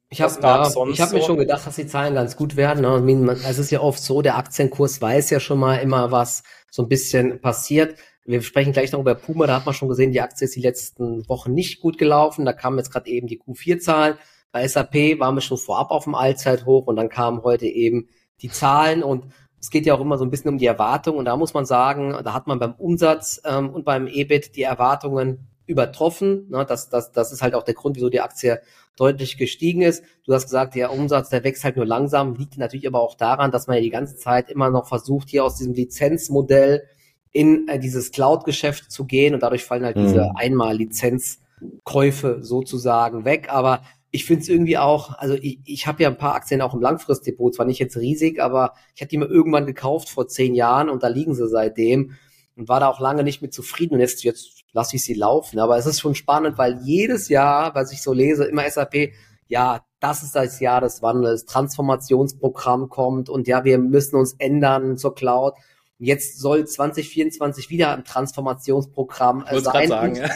ich 0.09 0.21
habe 0.21 0.31
ja, 0.41 0.61
ich 0.91 1.01
hab 1.01 1.09
so? 1.09 1.15
mir 1.15 1.23
schon 1.23 1.37
gedacht, 1.37 1.65
dass 1.65 1.75
die 1.75 1.87
Zahlen 1.87 2.13
ganz 2.13 2.37
gut 2.37 2.55
werden. 2.55 2.81
Ne? 2.81 3.37
Es 3.49 3.57
ist 3.57 3.71
ja 3.71 3.81
oft 3.81 3.99
so, 3.99 4.21
der 4.21 4.37
Aktienkurs 4.37 5.01
weiß 5.01 5.31
ja 5.31 5.39
schon 5.39 5.59
mal 5.59 5.77
immer, 5.77 6.11
was 6.11 6.43
so 6.69 6.83
ein 6.83 6.87
bisschen 6.87 7.41
passiert. 7.41 7.97
Wir 8.23 8.41
sprechen 8.43 8.73
gleich 8.73 8.91
noch 8.91 8.99
über 8.99 9.15
Puma, 9.15 9.47
da 9.47 9.55
hat 9.55 9.65
man 9.65 9.73
schon 9.73 9.89
gesehen, 9.89 10.11
die 10.11 10.21
Aktie 10.21 10.45
ist 10.45 10.55
die 10.55 10.61
letzten 10.61 11.27
Wochen 11.27 11.53
nicht 11.53 11.81
gut 11.81 11.97
gelaufen. 11.97 12.45
Da 12.45 12.53
kamen 12.53 12.77
jetzt 12.77 12.91
gerade 12.91 13.09
eben 13.09 13.27
die 13.27 13.41
Q4-Zahlen. 13.41 14.15
Bei 14.53 14.67
SAP 14.67 15.19
waren 15.19 15.33
wir 15.33 15.41
schon 15.41 15.57
vorab 15.57 15.89
auf 15.89 16.03
dem 16.03 16.13
Allzeithoch 16.13 16.85
und 16.85 16.95
dann 16.95 17.09
kamen 17.09 17.41
heute 17.43 17.65
eben 17.65 18.07
die 18.41 18.49
Zahlen 18.49 19.01
und 19.01 19.25
es 19.59 19.71
geht 19.71 19.87
ja 19.87 19.95
auch 19.95 19.99
immer 19.99 20.19
so 20.19 20.23
ein 20.23 20.29
bisschen 20.29 20.51
um 20.51 20.59
die 20.59 20.67
Erwartung 20.67 21.17
und 21.17 21.25
da 21.25 21.35
muss 21.35 21.55
man 21.55 21.65
sagen, 21.65 22.15
da 22.23 22.35
hat 22.35 22.45
man 22.45 22.59
beim 22.59 22.75
Umsatz 22.75 23.41
ähm, 23.45 23.71
und 23.71 23.83
beim 23.83 24.05
EBIT 24.07 24.55
die 24.55 24.61
Erwartungen 24.61 25.47
übertroffen. 25.65 26.49
Ne? 26.49 26.67
Das, 26.67 26.89
das, 26.89 27.11
das 27.11 27.31
ist 27.31 27.41
halt 27.41 27.55
auch 27.55 27.63
der 27.63 27.73
Grund, 27.73 27.95
wieso 27.95 28.11
die 28.11 28.21
Aktie 28.21 28.61
deutlich 28.95 29.39
gestiegen 29.39 29.81
ist. 29.81 30.03
Du 30.23 30.35
hast 30.35 30.43
gesagt, 30.43 30.75
der 30.75 30.93
Umsatz, 30.93 31.29
der 31.29 31.43
wächst 31.43 31.63
halt 31.63 31.75
nur 31.75 31.87
langsam, 31.87 32.35
liegt 32.35 32.59
natürlich 32.59 32.85
aber 32.85 33.01
auch 33.01 33.15
daran, 33.15 33.49
dass 33.49 33.65
man 33.65 33.77
ja 33.77 33.81
die 33.81 33.89
ganze 33.89 34.17
Zeit 34.17 34.51
immer 34.51 34.69
noch 34.69 34.87
versucht, 34.87 35.29
hier 35.29 35.45
aus 35.45 35.55
diesem 35.55 35.73
Lizenzmodell 35.73 36.83
in 37.31 37.67
äh, 37.69 37.79
dieses 37.79 38.11
Cloud-Geschäft 38.11 38.91
zu 38.91 39.05
gehen 39.05 39.33
und 39.33 39.41
dadurch 39.41 39.65
fallen 39.65 39.83
halt 39.83 39.95
mhm. 39.95 40.03
diese 40.03 40.35
Einmal-Lizenzkäufe 40.35 42.43
sozusagen 42.43 43.25
weg. 43.25 43.47
Aber 43.49 43.81
ich 44.15 44.25
finde 44.25 44.43
es 44.43 44.49
irgendwie 44.49 44.77
auch, 44.77 45.17
also 45.17 45.33
ich, 45.33 45.59
ich 45.65 45.87
habe 45.87 46.03
ja 46.03 46.09
ein 46.09 46.19
paar 46.19 46.35
Aktien 46.35 46.61
auch 46.61 46.75
im 46.75 46.81
Langfristdepot, 46.81 47.55
zwar 47.55 47.65
nicht 47.65 47.79
jetzt 47.79 47.97
riesig, 47.97 48.39
aber 48.39 48.75
ich 48.93 49.01
hatte 49.01 49.09
die 49.09 49.17
mir 49.17 49.25
irgendwann 49.25 49.65
gekauft 49.65 50.07
vor 50.07 50.27
zehn 50.27 50.53
Jahren 50.53 50.87
und 50.87 51.01
da 51.01 51.07
liegen 51.07 51.33
sie 51.33 51.49
seitdem 51.49 52.11
und 52.55 52.69
war 52.69 52.79
da 52.79 52.89
auch 52.89 52.99
lange 52.99 53.23
nicht 53.23 53.41
mit 53.41 53.55
zufrieden 53.55 53.95
und 53.95 54.01
jetzt, 54.01 54.23
jetzt 54.23 54.65
lasse 54.71 54.97
ich 54.97 55.03
sie 55.03 55.15
laufen. 55.15 55.57
Aber 55.57 55.79
es 55.79 55.87
ist 55.87 55.99
schon 55.99 56.13
spannend, 56.13 56.59
weil 56.59 56.79
jedes 56.83 57.27
Jahr, 57.27 57.73
was 57.73 57.91
ich 57.91 58.03
so 58.03 58.13
lese, 58.13 58.45
immer 58.45 58.69
SAP, 58.69 59.13
ja, 59.47 59.83
das 59.99 60.21
ist 60.21 60.35
das 60.35 60.59
Jahr 60.59 60.79
des 60.79 61.01
Wandels, 61.01 61.45
Transformationsprogramm 61.45 62.89
kommt 62.89 63.29
und 63.29 63.47
ja, 63.47 63.63
wir 63.63 63.79
müssen 63.79 64.17
uns 64.17 64.35
ändern 64.37 64.95
zur 64.95 65.15
Cloud. 65.15 65.55
Jetzt 65.97 66.39
soll 66.39 66.67
2024 66.67 67.71
wieder 67.71 67.95
ein 67.95 68.05
Transformationsprogramm 68.05 69.43
sein. 69.49 69.87
Sagen, 69.87 70.15
ja 70.17 70.29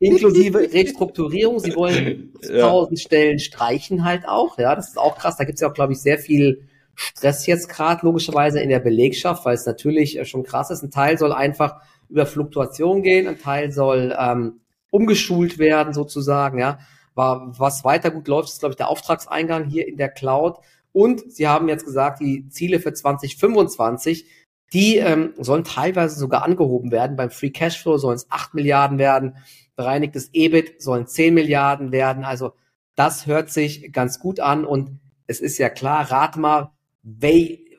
inklusive 0.00 0.58
Restrukturierung. 0.72 1.60
Sie 1.60 1.76
wollen 1.76 2.32
tausend 2.60 2.98
ja. 2.98 3.04
Stellen 3.04 3.38
streichen 3.38 4.04
halt 4.04 4.26
auch. 4.26 4.58
Ja, 4.58 4.74
das 4.74 4.88
ist 4.88 4.98
auch 4.98 5.16
krass. 5.16 5.36
Da 5.36 5.44
gibt 5.44 5.56
es 5.56 5.60
ja 5.60 5.68
auch, 5.68 5.74
glaube 5.74 5.92
ich, 5.92 6.00
sehr 6.00 6.18
viel 6.18 6.66
Stress 6.96 7.46
jetzt 7.46 7.68
gerade 7.68 8.04
logischerweise 8.04 8.60
in 8.60 8.68
der 8.68 8.80
Belegschaft, 8.80 9.44
weil 9.44 9.54
es 9.54 9.66
natürlich 9.66 10.18
äh, 10.18 10.24
schon 10.24 10.42
krass 10.42 10.70
ist. 10.70 10.82
Ein 10.82 10.90
Teil 10.90 11.18
soll 11.18 11.32
einfach 11.32 11.76
über 12.08 12.26
Fluktuation 12.26 13.02
gehen, 13.02 13.28
ein 13.28 13.38
Teil 13.38 13.70
soll 13.72 14.14
ähm, 14.18 14.60
umgeschult 14.90 15.58
werden 15.58 15.94
sozusagen. 15.94 16.58
Ja, 16.58 16.78
war 17.14 17.52
was 17.58 17.84
weiter 17.84 18.10
gut 18.10 18.28
läuft, 18.28 18.48
ist 18.48 18.60
glaube 18.60 18.72
ich 18.72 18.76
der 18.76 18.88
Auftragseingang 18.88 19.64
hier 19.64 19.86
in 19.86 19.96
der 19.96 20.08
Cloud. 20.08 20.58
Und 20.92 21.30
sie 21.32 21.46
haben 21.46 21.68
jetzt 21.68 21.84
gesagt, 21.84 22.20
die 22.20 22.48
Ziele 22.48 22.80
für 22.80 22.92
2025 22.92 24.26
die 24.72 24.96
ähm, 24.96 25.34
sollen 25.38 25.64
teilweise 25.64 26.18
sogar 26.18 26.44
angehoben 26.44 26.90
werden. 26.92 27.16
Beim 27.16 27.30
Free 27.30 27.50
Cashflow 27.50 27.98
sollen 27.98 28.16
es 28.16 28.30
8 28.30 28.54
Milliarden 28.54 28.98
werden 28.98 29.36
bereinigtes 29.80 30.28
EBIT 30.34 30.82
sollen 30.82 31.06
10 31.06 31.32
Milliarden 31.32 31.90
werden. 31.90 32.22
Also 32.22 32.52
das 32.96 33.26
hört 33.26 33.50
sich 33.50 33.94
ganz 33.94 34.18
gut 34.18 34.38
an 34.38 34.66
und 34.66 35.00
es 35.26 35.40
ist 35.40 35.56
ja 35.56 35.70
klar, 35.70 36.10
rat 36.10 36.36
mal, 36.36 36.72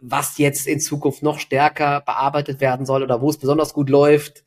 was 0.01 0.39
jetzt 0.39 0.65
in 0.65 0.80
Zukunft 0.80 1.21
noch 1.21 1.38
stärker 1.38 2.01
bearbeitet 2.01 2.60
werden 2.60 2.88
soll 2.88 3.04
oder 3.04 3.21
wo 3.21 3.30
es 3.30 3.38
besonders 3.38 3.73
gut 3.73 3.91
läuft 3.91 4.43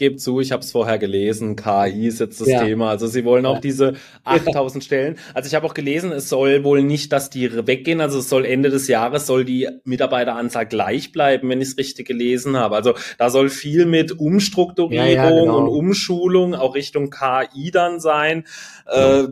gebe 0.00 0.16
zu, 0.16 0.40
ich 0.40 0.50
habe 0.50 0.62
es 0.62 0.72
vorher 0.72 0.98
gelesen, 0.98 1.54
KI 1.54 2.08
ist 2.08 2.18
jetzt 2.18 2.40
das 2.40 2.48
ja. 2.48 2.64
Thema. 2.64 2.90
Also 2.90 3.06
sie 3.06 3.24
wollen 3.24 3.46
auch 3.46 3.56
ja. 3.56 3.60
diese 3.60 3.92
8000 4.24 4.82
Stellen. 4.82 5.16
Also 5.34 5.46
ich 5.46 5.54
habe 5.54 5.66
auch 5.66 5.74
gelesen, 5.74 6.10
es 6.10 6.28
soll 6.28 6.64
wohl 6.64 6.82
nicht, 6.82 7.12
dass 7.12 7.30
die 7.30 7.66
weggehen. 7.66 8.00
Also 8.00 8.18
es 8.18 8.28
soll 8.28 8.44
Ende 8.44 8.70
des 8.70 8.88
Jahres 8.88 9.26
soll 9.26 9.44
die 9.44 9.68
Mitarbeiteranzahl 9.84 10.66
gleich 10.66 11.12
bleiben, 11.12 11.50
wenn 11.50 11.60
ich 11.60 11.68
es 11.68 11.78
richtig 11.78 12.08
gelesen 12.08 12.56
habe. 12.56 12.74
Also 12.74 12.94
da 13.18 13.30
soll 13.30 13.50
viel 13.50 13.86
mit 13.86 14.18
Umstrukturierung 14.18 15.04
ja, 15.06 15.28
genau. 15.28 15.58
und 15.58 15.68
Umschulung 15.68 16.54
auch 16.54 16.74
Richtung 16.74 17.10
KI 17.10 17.70
dann 17.70 18.00
sein. 18.00 18.44
Äh, 18.90 19.28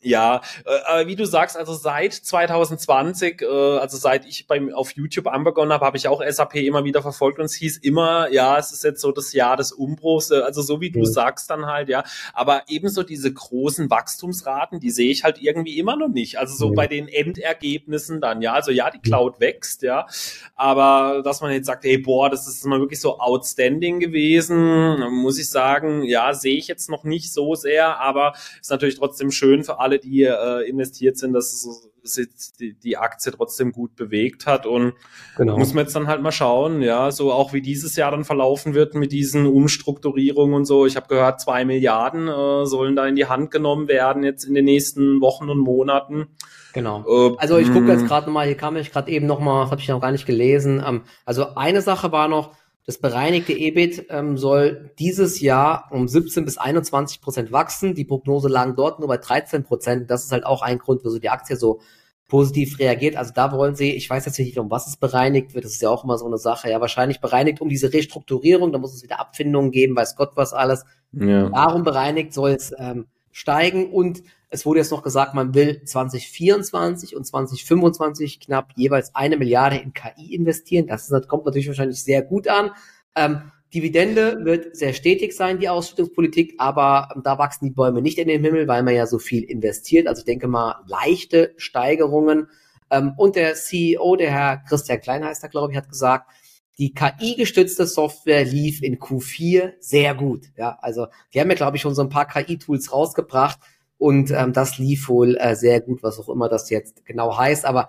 Ja, 0.00 0.42
äh, 0.64 0.78
aber 0.86 1.06
wie 1.08 1.16
du 1.16 1.26
sagst, 1.26 1.56
also 1.56 1.74
seit 1.74 2.14
2020, 2.14 3.42
äh, 3.42 3.46
also 3.46 3.96
seit 3.96 4.26
ich 4.26 4.46
beim 4.46 4.72
auf 4.72 4.92
YouTube 4.92 5.26
anbegonnen 5.26 5.72
habe, 5.72 5.84
habe 5.84 5.96
ich 5.96 6.06
auch 6.06 6.22
SAP 6.24 6.54
immer 6.56 6.84
wieder 6.84 7.02
verfolgt 7.02 7.40
und 7.40 7.46
es 7.46 7.54
hieß 7.54 7.78
immer, 7.78 8.30
ja, 8.30 8.56
es 8.58 8.70
ist 8.70 8.84
jetzt 8.84 9.00
so 9.00 9.10
das 9.10 9.32
Jahr 9.32 9.56
des 9.56 9.72
Umbruchs, 9.72 10.30
äh, 10.30 10.36
also 10.36 10.62
so 10.62 10.80
wie 10.80 10.90
du 10.90 11.00
mhm. 11.00 11.04
sagst 11.04 11.50
dann 11.50 11.66
halt, 11.66 11.88
ja. 11.88 12.04
Aber 12.32 12.62
ebenso 12.68 13.02
diese 13.02 13.32
großen 13.32 13.90
Wachstumsraten, 13.90 14.78
die 14.78 14.92
sehe 14.92 15.10
ich 15.10 15.24
halt 15.24 15.42
irgendwie 15.42 15.78
immer 15.78 15.96
noch 15.96 16.08
nicht. 16.08 16.38
Also 16.38 16.54
so 16.54 16.70
mhm. 16.70 16.74
bei 16.76 16.86
den 16.86 17.08
Endergebnissen 17.08 18.20
dann, 18.20 18.40
ja. 18.40 18.52
Also 18.52 18.70
ja, 18.70 18.90
die 18.90 19.00
Cloud 19.00 19.40
wächst, 19.40 19.82
ja. 19.82 20.06
Aber 20.54 21.22
dass 21.24 21.40
man 21.40 21.50
jetzt 21.50 21.66
sagt, 21.66 21.82
hey, 21.82 21.98
boah, 21.98 22.30
das 22.30 22.46
ist 22.46 22.64
mal 22.66 22.78
wirklich 22.78 23.00
so 23.00 23.18
outstanding 23.18 23.98
gewesen, 23.98 25.00
muss 25.10 25.40
ich 25.40 25.50
sagen, 25.50 26.04
ja, 26.04 26.34
sehe 26.34 26.56
ich 26.56 26.68
jetzt 26.68 26.88
noch 26.88 27.02
nicht 27.02 27.32
so 27.32 27.56
sehr, 27.56 27.98
aber 27.98 28.34
ist 28.60 28.70
natürlich 28.70 28.97
trotzdem 28.98 29.30
schön 29.30 29.64
für 29.64 29.80
alle, 29.80 29.98
die 29.98 30.22
äh, 30.22 30.68
investiert 30.68 31.16
sind, 31.16 31.32
dass 31.32 31.52
es 31.52 32.52
die, 32.58 32.74
die 32.74 32.96
Aktie 32.96 33.32
trotzdem 33.32 33.72
gut 33.72 33.96
bewegt 33.96 34.46
hat 34.46 34.66
und 34.66 34.94
genau. 35.36 35.58
muss 35.58 35.74
man 35.74 35.84
jetzt 35.84 35.94
dann 35.94 36.06
halt 36.06 36.22
mal 36.22 36.32
schauen, 36.32 36.80
ja, 36.82 37.10
so 37.10 37.32
auch 37.32 37.52
wie 37.52 37.60
dieses 37.60 37.96
Jahr 37.96 38.10
dann 38.10 38.24
verlaufen 38.24 38.74
wird 38.74 38.94
mit 38.94 39.12
diesen 39.12 39.46
Umstrukturierungen 39.46 40.54
und 40.54 40.64
so. 40.64 40.86
Ich 40.86 40.96
habe 40.96 41.08
gehört, 41.08 41.40
zwei 41.40 41.64
Milliarden 41.64 42.28
äh, 42.28 42.66
sollen 42.66 42.96
da 42.96 43.06
in 43.06 43.16
die 43.16 43.26
Hand 43.26 43.50
genommen 43.50 43.88
werden 43.88 44.22
jetzt 44.24 44.44
in 44.44 44.54
den 44.54 44.64
nächsten 44.64 45.20
Wochen 45.20 45.50
und 45.50 45.58
Monaten. 45.58 46.28
Genau. 46.72 47.04
Äh, 47.06 47.36
also 47.38 47.58
ich 47.58 47.72
gucke 47.72 47.88
jetzt 47.88 48.02
hm. 48.02 48.08
gerade 48.08 48.30
mal, 48.30 48.46
hier 48.46 48.56
kam 48.56 48.76
ich 48.76 48.92
gerade 48.92 49.10
eben 49.10 49.26
noch 49.26 49.40
mal, 49.40 49.70
habe 49.70 49.80
ich 49.80 49.88
noch 49.88 50.00
gar 50.00 50.12
nicht 50.12 50.26
gelesen. 50.26 50.82
Ähm, 50.86 51.02
also 51.24 51.54
eine 51.54 51.82
Sache 51.82 52.12
war 52.12 52.28
noch, 52.28 52.52
das 52.88 52.96
bereinigte 52.96 53.52
EBIT 53.52 54.06
ähm, 54.08 54.38
soll 54.38 54.92
dieses 54.98 55.42
Jahr 55.42 55.90
um 55.90 56.08
17 56.08 56.46
bis 56.46 56.56
21 56.56 57.20
Prozent 57.20 57.52
wachsen. 57.52 57.94
Die 57.94 58.06
Prognose 58.06 58.48
lag 58.48 58.74
dort 58.76 58.98
nur 58.98 59.08
bei 59.08 59.18
13 59.18 59.62
Prozent. 59.62 60.10
Das 60.10 60.24
ist 60.24 60.32
halt 60.32 60.46
auch 60.46 60.62
ein 60.62 60.78
Grund, 60.78 61.02
wieso 61.04 61.18
die 61.18 61.28
Aktie 61.28 61.56
so 61.56 61.80
positiv 62.28 62.78
reagiert. 62.78 63.16
Also 63.16 63.34
da 63.34 63.52
wollen 63.52 63.74
sie, 63.74 63.92
ich 63.92 64.08
weiß 64.08 64.24
jetzt 64.24 64.38
nicht, 64.38 64.56
um 64.56 64.70
was 64.70 64.86
es 64.86 64.96
bereinigt 64.96 65.52
wird, 65.52 65.66
das 65.66 65.72
ist 65.72 65.82
ja 65.82 65.90
auch 65.90 66.02
immer 66.02 66.16
so 66.16 66.24
eine 66.24 66.38
Sache, 66.38 66.70
ja, 66.70 66.80
wahrscheinlich 66.80 67.20
bereinigt 67.20 67.60
um 67.60 67.68
diese 67.68 67.92
Restrukturierung, 67.92 68.72
da 68.72 68.78
muss 68.78 68.94
es 68.94 69.02
wieder 69.02 69.20
Abfindungen 69.20 69.70
geben, 69.70 69.94
weiß 69.94 70.16
Gott 70.16 70.30
was 70.36 70.54
alles. 70.54 70.86
Ja. 71.12 71.50
Darum 71.50 71.82
bereinigt 71.82 72.32
soll 72.32 72.52
es 72.52 72.72
ähm, 72.78 73.08
steigen 73.32 73.92
und 73.92 74.22
es 74.50 74.64
wurde 74.64 74.80
jetzt 74.80 74.90
noch 74.90 75.02
gesagt, 75.02 75.34
man 75.34 75.54
will 75.54 75.82
2024 75.84 77.14
und 77.14 77.24
2025 77.24 78.40
knapp 78.40 78.72
jeweils 78.76 79.14
eine 79.14 79.36
Milliarde 79.36 79.76
in 79.76 79.92
KI 79.92 80.34
investieren. 80.34 80.86
Das 80.86 81.10
ist, 81.10 81.28
kommt 81.28 81.44
natürlich 81.44 81.68
wahrscheinlich 81.68 82.02
sehr 82.02 82.22
gut 82.22 82.48
an. 82.48 82.70
Ähm, 83.14 83.52
Dividende 83.74 84.44
wird 84.44 84.74
sehr 84.74 84.94
stetig 84.94 85.36
sein, 85.36 85.58
die 85.58 85.68
Ausschüttungspolitik, 85.68 86.54
aber 86.56 87.10
da 87.22 87.36
wachsen 87.36 87.66
die 87.66 87.74
Bäume 87.74 88.00
nicht 88.00 88.16
in 88.16 88.28
den 88.28 88.42
Himmel, 88.42 88.66
weil 88.66 88.82
man 88.82 88.94
ja 88.94 89.06
so 89.06 89.18
viel 89.18 89.44
investiert. 89.44 90.06
Also 90.06 90.20
ich 90.20 90.24
denke 90.24 90.48
mal, 90.48 90.82
leichte 90.86 91.52
Steigerungen. 91.58 92.48
Ähm, 92.90 93.12
und 93.18 93.36
der 93.36 93.54
CEO, 93.54 94.16
der 94.16 94.30
Herr 94.30 94.56
Christian 94.66 95.00
Klein 95.00 95.24
heißt 95.24 95.42
er, 95.42 95.50
glaube 95.50 95.72
ich, 95.72 95.76
hat 95.76 95.90
gesagt, 95.90 96.30
die 96.78 96.94
KI-gestützte 96.94 97.86
Software 97.86 98.44
lief 98.44 98.82
in 98.82 98.98
Q4 98.98 99.74
sehr 99.80 100.14
gut. 100.14 100.46
Ja, 100.56 100.78
also 100.80 101.08
die 101.34 101.40
haben 101.40 101.50
ja, 101.50 101.56
glaube 101.56 101.76
ich, 101.76 101.82
schon 101.82 101.94
so 101.94 102.02
ein 102.02 102.08
paar 102.08 102.26
KI-Tools 102.26 102.92
rausgebracht 102.92 103.58
und 103.98 104.30
ähm, 104.30 104.52
das 104.52 104.78
lief 104.78 105.08
wohl 105.08 105.36
äh, 105.36 105.56
sehr 105.56 105.80
gut, 105.80 106.02
was 106.02 106.18
auch 106.18 106.28
immer 106.28 106.48
das 106.48 106.70
jetzt 106.70 107.04
genau 107.04 107.36
heißt. 107.36 107.66
Aber 107.66 107.88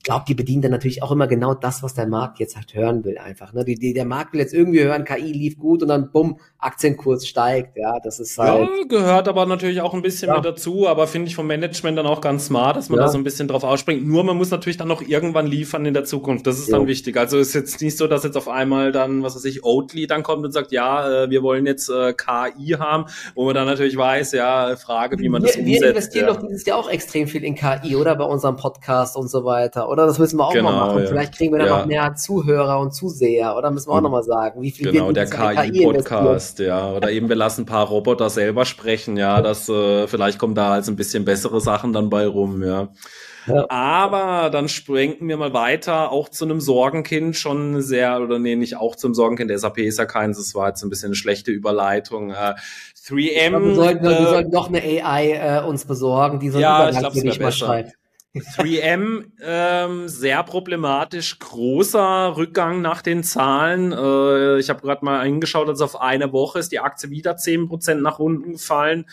ich 0.00 0.04
glaube, 0.04 0.24
die 0.26 0.34
bedienen 0.34 0.62
dann 0.62 0.70
natürlich 0.70 1.02
auch 1.02 1.12
immer 1.12 1.26
genau 1.26 1.52
das, 1.52 1.82
was 1.82 1.92
der 1.92 2.06
Markt 2.06 2.38
jetzt 2.38 2.56
halt 2.56 2.72
hören 2.72 3.04
will, 3.04 3.18
einfach. 3.18 3.52
Ne? 3.52 3.66
Die, 3.66 3.74
die, 3.74 3.92
der 3.92 4.06
Markt 4.06 4.32
will 4.32 4.40
jetzt 4.40 4.54
irgendwie 4.54 4.82
hören, 4.82 5.04
KI 5.04 5.30
lief 5.30 5.58
gut 5.58 5.82
und 5.82 5.88
dann 5.88 6.10
bumm, 6.10 6.40
Aktienkurs 6.58 7.26
steigt. 7.26 7.76
Ja, 7.76 8.00
das 8.02 8.18
ist 8.18 8.38
halt. 8.38 8.66
Ja, 8.66 8.84
gehört 8.88 9.28
aber 9.28 9.44
natürlich 9.44 9.82
auch 9.82 9.92
ein 9.92 10.00
bisschen 10.00 10.28
ja. 10.28 10.36
mit 10.36 10.46
dazu, 10.46 10.88
aber 10.88 11.06
finde 11.06 11.28
ich 11.28 11.34
vom 11.34 11.46
Management 11.46 11.98
dann 11.98 12.06
auch 12.06 12.22
ganz 12.22 12.46
smart, 12.46 12.78
dass 12.78 12.88
man 12.88 12.98
ja. 12.98 13.04
da 13.04 13.12
so 13.12 13.18
ein 13.18 13.24
bisschen 13.24 13.46
drauf 13.46 13.62
ausspringt. 13.62 14.06
Nur 14.06 14.24
man 14.24 14.38
muss 14.38 14.50
natürlich 14.50 14.78
dann 14.78 14.88
noch 14.88 15.02
irgendwann 15.02 15.46
liefern 15.46 15.84
in 15.84 15.92
der 15.92 16.04
Zukunft. 16.04 16.46
Das 16.46 16.58
ist 16.58 16.70
ja. 16.70 16.78
dann 16.78 16.86
wichtig. 16.86 17.18
Also 17.18 17.36
ist 17.36 17.52
jetzt 17.52 17.82
nicht 17.82 17.98
so, 17.98 18.06
dass 18.06 18.24
jetzt 18.24 18.38
auf 18.38 18.48
einmal 18.48 18.92
dann, 18.92 19.22
was 19.22 19.36
weiß 19.36 19.44
ich, 19.44 19.64
Oatly 19.64 20.06
dann 20.06 20.22
kommt 20.22 20.46
und 20.46 20.52
sagt, 20.52 20.72
ja, 20.72 21.24
äh, 21.24 21.30
wir 21.30 21.42
wollen 21.42 21.66
jetzt 21.66 21.90
äh, 21.90 22.14
KI 22.14 22.70
haben, 22.78 23.04
wo 23.34 23.44
man 23.44 23.54
dann 23.54 23.66
natürlich 23.66 23.98
weiß, 23.98 24.32
ja, 24.32 24.76
Frage, 24.76 25.18
wie 25.18 25.28
man 25.28 25.42
wir, 25.42 25.48
das 25.48 25.56
umsetzt. 25.56 25.82
Wir 25.82 25.88
investieren 25.90 26.26
doch 26.28 26.40
dieses 26.40 26.64
Jahr 26.64 26.78
auch 26.78 26.88
extrem 26.88 27.28
viel 27.28 27.44
in 27.44 27.54
KI, 27.54 27.96
oder? 27.96 28.16
Bei 28.16 28.24
unserem 28.24 28.56
Podcast 28.56 29.14
und 29.14 29.28
so 29.28 29.44
weiter 29.44 29.50
weiter, 29.50 29.89
oder? 29.90 30.06
Das 30.06 30.18
müssen 30.18 30.38
wir 30.38 30.46
auch 30.46 30.52
genau, 30.52 30.70
mal 30.70 30.86
machen. 30.86 31.02
Ja. 31.02 31.08
Vielleicht 31.08 31.36
kriegen 31.36 31.52
wir 31.52 31.58
dann 31.58 31.68
ja. 31.68 31.78
noch 31.78 31.86
mehr 31.86 32.14
Zuhörer 32.14 32.78
und 32.78 32.94
Zuseher, 32.94 33.56
oder? 33.56 33.70
Müssen 33.70 33.90
wir 33.90 33.94
auch 33.94 34.00
noch 34.00 34.10
mal 34.10 34.22
sagen, 34.22 34.62
wie 34.62 34.70
viel 34.70 34.92
Genau, 34.92 35.12
der 35.12 35.26
KI-Podcast, 35.26 36.60
ja. 36.60 36.92
Oder 36.92 37.10
eben 37.10 37.28
wir 37.28 37.36
lassen 37.36 37.62
ein 37.62 37.66
paar 37.66 37.86
Roboter 37.86 38.30
selber 38.30 38.64
sprechen, 38.64 39.16
ja. 39.16 39.42
Das, 39.42 39.68
äh, 39.68 40.06
vielleicht 40.06 40.38
kommen 40.38 40.54
da 40.54 40.72
als 40.72 40.88
ein 40.88 40.96
bisschen 40.96 41.24
bessere 41.24 41.60
Sachen 41.60 41.92
dann 41.92 42.08
bei 42.08 42.26
rum, 42.26 42.62
ja. 42.62 42.88
Ja. 43.46 43.66
Aber 43.68 44.50
dann 44.50 44.68
sprengen 44.68 45.28
wir 45.28 45.36
mal 45.36 45.52
weiter, 45.52 46.12
auch 46.12 46.28
zu 46.28 46.44
einem 46.44 46.60
Sorgenkind 46.60 47.36
schon 47.36 47.80
sehr, 47.80 48.20
oder 48.20 48.38
nee, 48.38 48.54
nicht 48.54 48.76
auch 48.76 48.96
zum 48.96 49.14
Sorgenkind, 49.14 49.50
der 49.50 49.58
SAP 49.58 49.78
ist 49.78 49.98
ja 49.98 50.04
keins, 50.04 50.36
das 50.36 50.54
war 50.54 50.68
jetzt 50.68 50.82
ein 50.82 50.90
bisschen 50.90 51.08
eine 51.08 51.14
schlechte 51.14 51.50
Überleitung. 51.50 52.30
Äh, 52.30 52.54
3M. 53.08 53.64
wir, 53.64 53.74
sollten, 53.74 54.04
äh, 54.04 54.08
wir 54.10 54.28
sollten 54.28 54.50
doch 54.50 54.68
eine 54.68 54.82
AI 54.82 55.32
äh, 55.32 55.66
uns 55.66 55.84
besorgen, 55.84 56.38
die 56.38 56.50
so 56.50 56.58
ja, 56.58 56.90
ich 56.90 56.98
glaub, 56.98 57.14
nicht 57.14 57.40
mal 57.40 57.52
schreibt. 57.52 57.99
3M 58.34 59.24
ähm, 59.42 60.08
sehr 60.08 60.42
problematisch, 60.44 61.38
großer 61.38 62.36
Rückgang 62.36 62.80
nach 62.80 63.02
den 63.02 63.24
Zahlen. 63.24 63.92
Äh, 63.92 64.58
ich 64.60 64.70
habe 64.70 64.82
gerade 64.82 65.04
mal 65.04 65.18
eingeschaut, 65.20 65.68
also 65.68 65.84
auf 65.84 66.00
eine 66.00 66.32
Woche 66.32 66.60
ist 66.60 66.70
die 66.70 66.78
Aktie 66.78 67.10
wieder 67.10 67.36
zehn 67.36 67.68
Prozent 67.68 68.02
nach 68.02 68.20
unten 68.20 68.52
gefallen. 68.52 69.06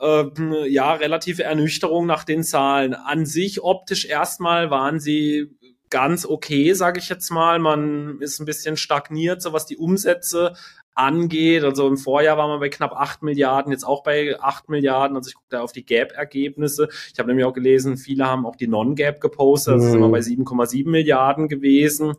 Äh, 0.00 0.68
ja, 0.68 0.94
relative 0.94 1.44
Ernüchterung 1.44 2.06
nach 2.06 2.24
den 2.24 2.42
Zahlen. 2.42 2.94
An 2.94 3.26
sich 3.26 3.62
optisch 3.62 4.06
erstmal 4.06 4.70
waren 4.70 5.00
sie 5.00 5.50
ganz 5.90 6.26
okay, 6.26 6.72
sage 6.72 6.98
ich 6.98 7.08
jetzt 7.08 7.30
mal. 7.30 7.58
Man 7.58 8.20
ist 8.20 8.40
ein 8.40 8.46
bisschen 8.46 8.76
stagniert, 8.76 9.42
so 9.42 9.52
was 9.52 9.66
die 9.66 9.76
Umsätze 9.76 10.54
angeht. 10.96 11.62
Also 11.62 11.86
im 11.86 11.96
Vorjahr 11.96 12.38
waren 12.38 12.50
wir 12.50 12.58
bei 12.58 12.68
knapp 12.68 12.92
8 12.92 13.22
Milliarden, 13.22 13.70
jetzt 13.70 13.84
auch 13.84 14.02
bei 14.02 14.40
8 14.40 14.68
Milliarden. 14.68 15.16
Also 15.16 15.28
ich 15.28 15.34
gucke 15.34 15.48
da 15.50 15.60
auf 15.60 15.72
die 15.72 15.84
Gap-Ergebnisse. 15.84 16.88
Ich 17.12 17.18
habe 17.18 17.28
nämlich 17.28 17.44
auch 17.44 17.52
gelesen, 17.52 17.96
viele 17.96 18.26
haben 18.26 18.46
auch 18.46 18.56
die 18.56 18.66
Non-Gap 18.66 19.20
gepostet. 19.20 19.74
Also 19.74 19.86
mhm. 19.86 19.90
sind 19.92 20.00
wir 20.00 20.08
bei 20.08 20.20
7,7 20.20 20.88
Milliarden 20.88 21.48
gewesen. 21.48 22.14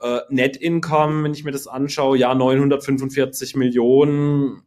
Äh, 0.00 0.20
Net 0.28 0.56
Income, 0.56 1.24
wenn 1.24 1.32
ich 1.32 1.44
mir 1.44 1.52
das 1.52 1.66
anschaue, 1.66 2.16
ja, 2.16 2.34
945 2.34 3.56
Millionen 3.56 4.62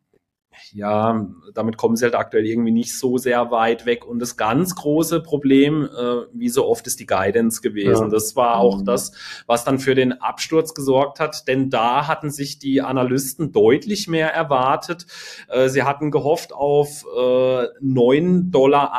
ja, 0.74 1.28
damit 1.54 1.78
kommen 1.78 1.96
sie 1.96 2.06
halt 2.06 2.16
aktuell 2.16 2.46
irgendwie 2.46 2.72
nicht 2.72 2.98
so 2.98 3.18
sehr 3.18 3.52
weit 3.52 3.86
weg. 3.86 4.06
Und 4.06 4.20
das 4.20 4.38
ganz 4.38 4.76
große 4.76 5.22
Problem, 5.22 5.84
äh, 5.86 6.26
wie 6.34 6.50
so 6.50 6.68
oft, 6.68 6.88
ist 6.88 7.00
die 7.00 7.06
Guidance 7.06 7.62
gewesen. 7.62 8.06
Ja. 8.06 8.10
Das 8.10 8.36
war 8.36 8.58
auch 8.58 8.80
mhm. 8.80 8.86
das, 8.86 9.12
was 9.46 9.64
dann 9.64 9.80
für 9.80 9.96
den 9.96 10.14
Absturz 10.14 10.74
gesorgt 10.74 11.20
hat, 11.20 11.48
denn 11.48 11.70
da 11.70 12.08
hatten 12.08 12.30
sich 12.30 12.60
die 12.60 12.82
Analysten 12.82 13.52
deutlich 13.52 14.08
mehr 14.08 14.34
erwartet. 14.34 15.06
Äh, 15.48 15.70
sie 15.70 15.84
hatten 15.84 16.12
gehofft 16.12 16.54
auf 16.54 17.06
äh, 17.06 17.18
9,81 17.18 18.52
Dollar 18.52 18.92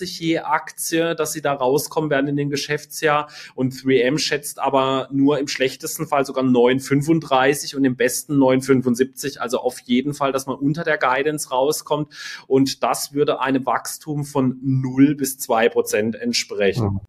je 0.00 0.38
Aktie, 0.38 1.14
dass 1.14 1.32
sie 1.32 1.42
da 1.42 1.52
rauskommen 1.52 2.10
werden 2.10 2.28
in 2.28 2.36
den 2.36 2.50
Geschäftsjahr. 2.50 3.28
Und 3.54 3.74
3M 3.74 4.18
schätzt 4.18 4.58
aber 4.58 5.08
nur 5.10 5.38
im 5.38 5.48
schlechtesten 5.48 6.06
Fall 6.06 6.24
sogar 6.24 6.44
9,35 6.44 7.76
und 7.76 7.84
im 7.84 7.96
besten 7.96 8.34
9,75. 8.34 9.38
Also 9.38 9.58
auf 9.58 9.78
jeden 9.80 10.14
Fall, 10.14 10.32
dass 10.32 10.46
man 10.46 10.56
unter 10.72 10.84
der 10.84 10.96
Guidance 10.96 11.50
rauskommt. 11.50 12.14
Und 12.46 12.82
das 12.82 13.12
würde 13.12 13.40
einem 13.40 13.66
Wachstum 13.66 14.24
von 14.24 14.58
0 14.62 15.16
bis 15.16 15.36
2 15.36 15.68
Prozent 15.68 16.16
entsprechen. 16.16 17.00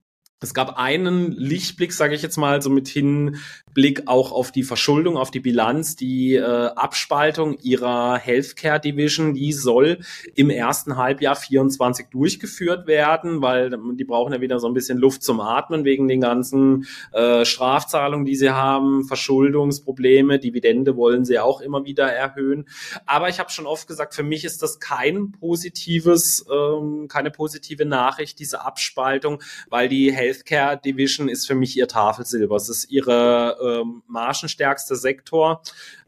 Es 0.43 0.53
gab 0.53 0.77
einen 0.77 1.31
Lichtblick, 1.31 1.93
sage 1.93 2.15
ich 2.15 2.21
jetzt 2.21 2.35
mal, 2.35 2.61
so 2.61 2.69
mit 2.69 2.89
Hinblick 2.89 4.07
auch 4.07 4.33
auf 4.33 4.51
die 4.51 4.63
Verschuldung, 4.63 5.15
auf 5.15 5.31
die 5.31 5.39
Bilanz, 5.39 5.95
die 5.95 6.35
äh, 6.35 6.41
Abspaltung 6.43 7.57
ihrer 7.61 8.17
Healthcare 8.17 8.81
Division, 8.81 9.35
die 9.35 9.53
soll 9.53 9.99
im 10.35 10.49
ersten 10.49 10.97
Halbjahr 10.97 11.37
24 11.37 12.07
durchgeführt 12.09 12.87
werden, 12.87 13.41
weil 13.41 13.69
die 13.95 14.03
brauchen 14.03 14.33
ja 14.33 14.41
wieder 14.41 14.59
so 14.59 14.67
ein 14.67 14.73
bisschen 14.73 14.97
Luft 14.97 15.23
zum 15.23 15.39
Atmen 15.39 15.85
wegen 15.85 16.09
den 16.09 16.19
ganzen 16.19 16.87
äh, 17.13 17.45
Strafzahlungen, 17.45 18.25
die 18.25 18.35
sie 18.35 18.49
haben, 18.49 19.05
Verschuldungsprobleme, 19.05 20.39
Dividende 20.39 20.97
wollen 20.97 21.23
sie 21.23 21.39
auch 21.39 21.61
immer 21.61 21.85
wieder 21.85 22.11
erhöhen. 22.11 22.67
Aber 23.05 23.29
ich 23.29 23.39
habe 23.39 23.49
schon 23.49 23.65
oft 23.65 23.87
gesagt, 23.87 24.13
für 24.13 24.23
mich 24.23 24.43
ist 24.43 24.61
das 24.61 24.81
kein 24.81 25.31
positives, 25.31 26.45
ähm, 26.51 27.07
keine 27.07 27.31
positive 27.31 27.85
Nachricht, 27.85 28.39
diese 28.39 28.65
Abspaltung, 28.65 29.41
weil 29.69 29.87
die 29.87 30.11
Health 30.11 30.32
Healthcare 30.33 30.79
Division 30.83 31.29
ist 31.29 31.45
für 31.45 31.55
mich 31.55 31.77
ihr 31.77 31.87
Tafelsilber. 31.87 32.55
Es 32.55 32.69
ist 32.69 32.89
ihre 32.89 33.57
ähm, 33.61 34.03
margenstärkste 34.07 34.95
Sektor. 34.95 35.61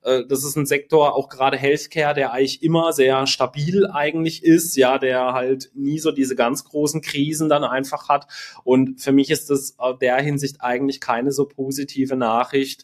Äh, 0.05 0.25
das 0.25 0.43
ist 0.43 0.55
ein 0.55 0.65
Sektor, 0.65 1.15
auch 1.15 1.29
gerade 1.29 1.57
Healthcare, 1.57 2.13
der 2.13 2.31
eigentlich 2.31 2.63
immer 2.63 2.93
sehr 2.93 3.27
stabil 3.27 3.87
eigentlich 3.87 4.43
ist, 4.43 4.77
ja, 4.77 4.97
der 4.97 5.33
halt 5.33 5.71
nie 5.73 5.99
so 5.99 6.11
diese 6.11 6.35
ganz 6.35 6.63
großen 6.63 7.01
Krisen 7.01 7.49
dann 7.49 7.63
einfach 7.63 8.07
hat. 8.07 8.27
Und 8.63 9.01
für 9.01 9.11
mich 9.11 9.31
ist 9.31 9.49
das 9.49 9.75
aus 9.77 9.97
der 9.99 10.17
Hinsicht 10.17 10.57
eigentlich 10.61 11.01
keine 11.01 11.31
so 11.31 11.45
positive 11.45 12.15
Nachricht, 12.15 12.83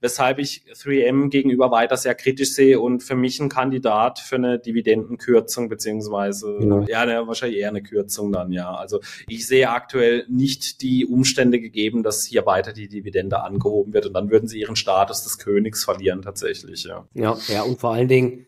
weshalb 0.00 0.38
ich 0.38 0.64
3M 0.72 1.28
gegenüber 1.28 1.70
weiter 1.70 1.96
sehr 1.96 2.14
kritisch 2.14 2.54
sehe 2.54 2.80
und 2.80 3.02
für 3.02 3.16
mich 3.16 3.40
ein 3.40 3.48
Kandidat 3.48 4.18
für 4.18 4.36
eine 4.36 4.58
Dividendenkürzung 4.58 5.68
beziehungsweise 5.68 6.84
ja, 6.88 7.08
ja 7.08 7.26
wahrscheinlich 7.26 7.58
eher 7.58 7.68
eine 7.68 7.82
Kürzung 7.82 8.32
dann, 8.32 8.52
ja. 8.52 8.74
Also 8.74 9.00
ich 9.28 9.46
sehe 9.46 9.70
aktuell 9.70 10.24
nicht 10.28 10.82
die 10.82 11.04
Umstände 11.04 11.60
gegeben, 11.60 12.02
dass 12.02 12.24
hier 12.24 12.46
weiter 12.46 12.72
die 12.72 12.88
Dividende 12.88 13.42
angehoben 13.42 13.92
wird 13.92 14.06
und 14.06 14.12
dann 14.14 14.30
würden 14.30 14.48
sie 14.48 14.60
ihren 14.60 14.76
Status 14.76 15.22
des 15.24 15.38
Königs 15.38 15.84
verlieren 15.84 16.22
tatsächlich, 16.22 16.59
ja. 16.64 17.06
Ja, 17.14 17.36
ja, 17.48 17.62
und 17.62 17.80
vor 17.80 17.92
allen 17.92 18.08
Dingen, 18.08 18.46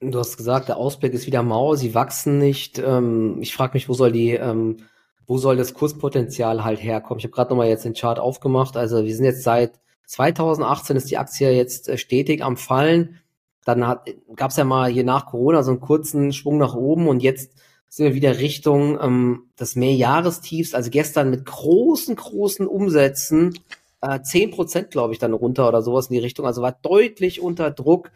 du 0.00 0.18
hast 0.18 0.36
gesagt, 0.36 0.68
der 0.68 0.76
Ausblick 0.76 1.12
ist 1.14 1.26
wieder 1.26 1.42
mau, 1.42 1.74
sie 1.74 1.94
wachsen 1.94 2.38
nicht. 2.38 2.78
Ähm, 2.78 3.38
ich 3.40 3.54
frage 3.54 3.74
mich, 3.74 3.88
wo 3.88 3.94
soll 3.94 4.12
die, 4.12 4.32
ähm, 4.32 4.78
wo 5.26 5.38
soll 5.38 5.56
das 5.56 5.74
Kurspotenzial 5.74 6.64
halt 6.64 6.82
herkommen? 6.82 7.18
Ich 7.18 7.24
habe 7.24 7.32
gerade 7.32 7.50
nochmal 7.50 7.68
jetzt 7.68 7.84
den 7.84 7.94
Chart 7.94 8.18
aufgemacht. 8.18 8.76
Also 8.76 9.04
wir 9.04 9.14
sind 9.14 9.24
jetzt 9.24 9.42
seit 9.42 9.80
2018 10.06 10.96
ist 10.96 11.10
die 11.10 11.18
Aktie 11.18 11.50
jetzt 11.50 11.88
äh, 11.88 11.96
stetig 11.96 12.42
am 12.42 12.56
Fallen. 12.56 13.18
Dann 13.64 13.80
gab 14.34 14.50
es 14.50 14.56
ja 14.56 14.64
mal 14.64 14.90
hier 14.90 15.04
nach 15.04 15.26
Corona 15.26 15.62
so 15.62 15.70
einen 15.70 15.80
kurzen 15.80 16.32
Schwung 16.32 16.58
nach 16.58 16.74
oben 16.74 17.06
und 17.06 17.22
jetzt 17.22 17.52
sind 17.88 18.06
wir 18.06 18.14
wieder 18.14 18.38
Richtung 18.38 18.98
ähm, 19.00 19.50
des 19.60 19.76
Mehrjahrestiefs. 19.76 20.74
Also 20.74 20.90
gestern 20.90 21.30
mit 21.30 21.44
großen, 21.44 22.16
großen 22.16 22.66
Umsätzen 22.66 23.58
äh, 24.02 24.20
10 24.20 24.50
Prozent, 24.50 24.90
glaube 24.90 25.12
ich, 25.12 25.18
dann 25.18 25.32
runter 25.32 25.68
oder 25.68 25.82
sowas 25.82 26.08
in 26.08 26.14
die 26.14 26.20
Richtung. 26.20 26.44
Also 26.44 26.60
war 26.60 26.78
deutlich 26.82 27.40
unter 27.40 27.70
Druck 27.70 28.10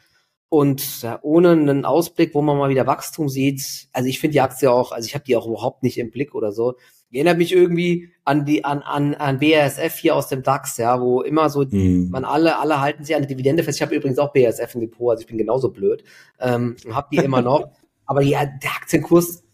und 0.48 1.02
ja, 1.02 1.18
ohne 1.22 1.52
einen 1.52 1.84
Ausblick, 1.84 2.34
wo 2.34 2.42
man 2.42 2.58
mal 2.58 2.70
wieder 2.70 2.86
Wachstum 2.86 3.28
sieht. 3.28 3.88
Also 3.92 4.08
ich 4.08 4.20
finde 4.20 4.32
die 4.32 4.40
Aktie 4.40 4.70
auch, 4.70 4.92
also 4.92 5.06
ich 5.06 5.14
habe 5.14 5.24
die 5.24 5.36
auch 5.36 5.46
überhaupt 5.46 5.82
nicht 5.82 5.98
im 5.98 6.10
Blick 6.10 6.34
oder 6.34 6.52
so. 6.52 6.74
Die 7.10 7.18
erinnert 7.18 7.38
mich 7.38 7.52
irgendwie 7.52 8.10
an 8.24 8.44
die 8.44 8.64
an 8.64 8.82
an 8.82 9.14
an 9.14 9.38
BASF 9.38 9.96
hier 9.96 10.16
aus 10.16 10.28
dem 10.28 10.42
DAX, 10.42 10.76
ja, 10.76 11.00
wo 11.00 11.22
immer 11.22 11.50
so 11.50 11.62
hm. 11.62 12.10
man 12.10 12.24
alle 12.24 12.58
alle 12.58 12.80
halten 12.80 13.04
sich 13.04 13.14
an 13.14 13.22
die 13.22 13.28
Dividende 13.28 13.62
fest. 13.62 13.78
Ich 13.78 13.82
habe 13.82 13.94
übrigens 13.94 14.18
auch 14.18 14.32
BASF 14.32 14.74
im 14.74 14.80
Depot, 14.80 15.10
also 15.10 15.20
ich 15.20 15.26
bin 15.26 15.38
genauso 15.38 15.70
blöd. 15.70 16.02
Ähm, 16.40 16.76
hab 16.90 17.10
die 17.10 17.18
immer 17.18 17.42
noch, 17.42 17.70
aber 18.06 18.22
die, 18.22 18.30
der 18.30 18.70
Aktienkurs 18.76 19.44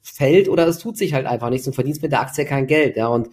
fällt 0.00 0.48
oder 0.48 0.66
es 0.66 0.78
tut 0.78 0.96
sich 0.96 1.14
halt 1.14 1.26
einfach 1.26 1.50
nichts 1.50 1.66
und 1.66 1.74
verdienst 1.74 2.02
mit 2.02 2.12
der 2.12 2.20
Aktie 2.20 2.44
kein 2.44 2.66
Geld, 2.66 2.96
ja 2.96 3.08
und 3.08 3.30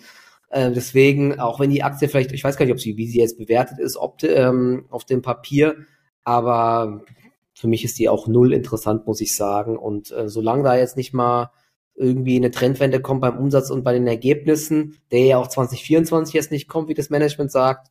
äh, 0.49 0.71
deswegen, 0.71 1.39
auch 1.39 1.59
wenn 1.59 1.69
die 1.69 1.83
Aktie 1.83 2.09
vielleicht, 2.09 2.31
ich 2.31 2.43
weiß 2.43 2.57
gar 2.57 2.65
nicht, 2.65 2.73
ob 2.73 2.79
sie, 2.79 2.97
wie 2.97 3.07
sie 3.07 3.19
jetzt 3.19 3.37
bewertet 3.37 3.79
ist, 3.79 3.97
ob 3.97 4.23
ähm, 4.23 4.85
auf 4.89 5.05
dem 5.05 5.21
Papier, 5.21 5.75
aber 6.23 7.03
für 7.53 7.67
mich 7.67 7.83
ist 7.83 7.99
die 7.99 8.09
auch 8.09 8.27
null 8.27 8.53
interessant, 8.53 9.05
muss 9.05 9.21
ich 9.21 9.35
sagen. 9.35 9.77
Und 9.77 10.11
äh, 10.11 10.29
solange 10.29 10.63
da 10.63 10.75
jetzt 10.75 10.97
nicht 10.97 11.13
mal 11.13 11.51
irgendwie 11.95 12.37
eine 12.37 12.51
Trendwende 12.51 13.01
kommt 13.01 13.21
beim 13.21 13.37
Umsatz 13.37 13.69
und 13.69 13.83
bei 13.83 13.93
den 13.93 14.07
Ergebnissen, 14.07 14.97
der 15.11 15.25
ja 15.25 15.37
auch 15.37 15.47
2024 15.47 16.33
jetzt 16.33 16.51
nicht 16.51 16.69
kommt, 16.69 16.87
wie 16.87 16.93
das 16.93 17.09
Management 17.09 17.51
sagt, 17.51 17.89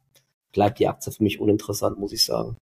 bleibt 0.52 0.78
die 0.78 0.88
Aktie 0.88 1.12
für 1.12 1.22
mich 1.22 1.40
uninteressant, 1.40 1.98
muss 1.98 2.12
ich 2.12 2.24
sagen. 2.24 2.56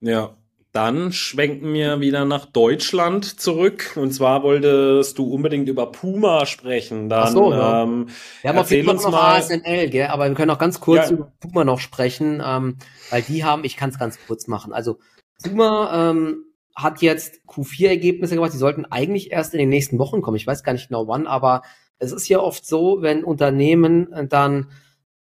Ja, 0.00 0.36
dann 0.76 1.10
schwenken 1.10 1.72
wir 1.72 2.00
wieder 2.00 2.26
nach 2.26 2.44
Deutschland 2.44 3.40
zurück. 3.40 3.96
Und 3.96 4.12
zwar 4.12 4.42
wolltest 4.42 5.16
du 5.16 5.32
unbedingt 5.32 5.70
über 5.70 5.90
Puma 5.90 6.44
sprechen. 6.44 7.08
Dann, 7.08 7.22
Ach 7.22 7.28
so, 7.28 7.50
ja. 7.50 7.82
ähm, 7.82 8.08
wir 8.42 8.50
haben 8.50 8.58
auf 8.58 8.70
jeden 8.70 8.86
Fall 8.86 8.96
noch 8.96 9.10
mal 9.10 9.38
ASML, 9.38 9.88
gell? 9.88 10.08
aber 10.08 10.28
wir 10.28 10.34
können 10.34 10.50
auch 10.50 10.58
ganz 10.58 10.78
kurz 10.78 11.08
ja. 11.08 11.16
über 11.16 11.32
Puma 11.40 11.64
noch 11.64 11.80
sprechen, 11.80 12.42
ähm, 12.44 12.76
weil 13.08 13.22
die 13.22 13.42
haben, 13.42 13.64
ich 13.64 13.78
kann 13.78 13.88
es 13.88 13.98
ganz 13.98 14.18
kurz 14.26 14.48
machen. 14.48 14.74
Also 14.74 14.98
Puma 15.42 16.10
ähm, 16.10 16.44
hat 16.74 17.00
jetzt 17.00 17.40
Q4-Ergebnisse 17.48 18.34
gemacht, 18.34 18.52
die 18.52 18.58
sollten 18.58 18.84
eigentlich 18.84 19.32
erst 19.32 19.54
in 19.54 19.58
den 19.58 19.70
nächsten 19.70 19.98
Wochen 19.98 20.20
kommen. 20.20 20.36
Ich 20.36 20.46
weiß 20.46 20.62
gar 20.62 20.74
nicht 20.74 20.88
genau 20.88 21.08
wann, 21.08 21.26
aber 21.26 21.62
es 21.98 22.12
ist 22.12 22.28
ja 22.28 22.38
oft 22.38 22.66
so, 22.66 22.98
wenn 23.00 23.24
Unternehmen 23.24 24.28
dann 24.28 24.68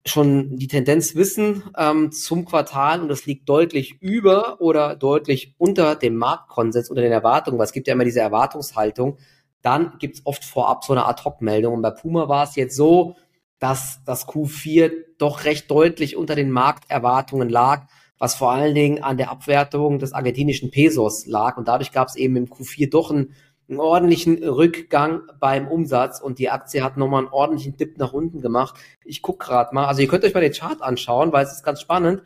schon 0.09 0.57
die 0.57 0.67
Tendenz 0.67 1.15
wissen 1.15 1.63
ähm, 1.77 2.11
zum 2.11 2.45
Quartal 2.45 3.01
und 3.01 3.11
es 3.11 3.25
liegt 3.25 3.47
deutlich 3.49 4.01
über 4.01 4.61
oder 4.61 4.95
deutlich 4.95 5.55
unter 5.57 5.95
dem 5.95 6.15
Marktkonsens, 6.15 6.89
unter 6.89 7.01
den 7.01 7.11
Erwartungen, 7.11 7.57
weil 7.57 7.65
es 7.65 7.71
gibt 7.71 7.87
ja 7.87 7.93
immer 7.93 8.05
diese 8.05 8.19
Erwartungshaltung, 8.19 9.17
dann 9.61 9.97
gibt 9.99 10.15
es 10.15 10.25
oft 10.25 10.45
vorab 10.45 10.83
so 10.83 10.93
eine 10.93 11.05
Ad-Hoc-Meldung. 11.05 11.73
Und 11.73 11.81
bei 11.81 11.91
Puma 11.91 12.29
war 12.29 12.43
es 12.43 12.55
jetzt 12.55 12.75
so, 12.75 13.15
dass 13.59 14.01
das 14.05 14.27
Q4 14.27 14.91
doch 15.17 15.43
recht 15.43 15.69
deutlich 15.69 16.15
unter 16.15 16.35
den 16.35 16.51
Markterwartungen 16.51 17.49
lag, 17.49 17.87
was 18.19 18.35
vor 18.35 18.51
allen 18.51 18.75
Dingen 18.75 19.03
an 19.03 19.17
der 19.17 19.29
Abwertung 19.29 19.99
des 19.99 20.13
argentinischen 20.13 20.71
Pesos 20.71 21.25
lag. 21.25 21.57
Und 21.57 21.67
dadurch 21.67 21.91
gab 21.91 22.07
es 22.07 22.15
eben 22.15 22.35
im 22.35 22.45
Q4 22.45 22.89
doch 22.89 23.11
ein 23.11 23.33
einen 23.69 23.79
ordentlichen 23.79 24.43
Rückgang 24.43 25.23
beim 25.39 25.67
Umsatz 25.67 26.21
und 26.21 26.39
die 26.39 26.49
Aktie 26.49 26.83
hat 26.83 26.97
nochmal 26.97 27.23
einen 27.23 27.33
ordentlichen 27.33 27.75
Dip 27.75 27.97
nach 27.97 28.13
unten 28.13 28.41
gemacht. 28.41 28.75
Ich 29.03 29.21
guck 29.21 29.39
gerade 29.39 29.75
mal, 29.75 29.85
also 29.85 30.01
ihr 30.01 30.07
könnt 30.07 30.23
euch 30.23 30.33
mal 30.33 30.41
den 30.41 30.53
Chart 30.53 30.81
anschauen, 30.81 31.33
weil 31.33 31.45
es 31.45 31.53
ist 31.53 31.63
ganz 31.63 31.81
spannend. 31.81 32.23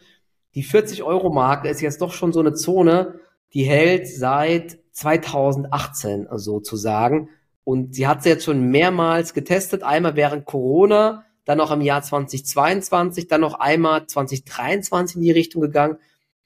Die 0.54 0.64
40-Euro-Marke 0.64 1.70
ist 1.70 1.82
jetzt 1.82 2.02
doch 2.02 2.12
schon 2.12 2.34
so 2.34 2.42
eine 2.42 2.54
Zone, 2.54 3.20
die 3.54 3.64
hält 3.64 4.08
seit 4.08 4.80
2018 4.92 6.28
sozusagen. 6.32 7.30
Und 7.64 7.96
sie 7.96 8.08
hat 8.08 8.24
sie 8.24 8.30
jetzt 8.30 8.46
schon 8.46 8.70
mehrmals 8.70 9.34
getestet, 9.34 9.84
einmal 9.84 10.16
während 10.16 10.46
Corona, 10.46 11.26
dann 11.46 11.58
noch 11.58 11.72
im 11.72 11.82
Jahr 11.82 12.02
2022, 12.02 13.28
dann 13.28 13.42
noch 13.42 13.56
einmal 13.56 14.06
2023 14.06 15.18
in 15.18 15.22
die 15.22 15.32
Richtung 15.32 15.62
gegangen. 15.62 15.98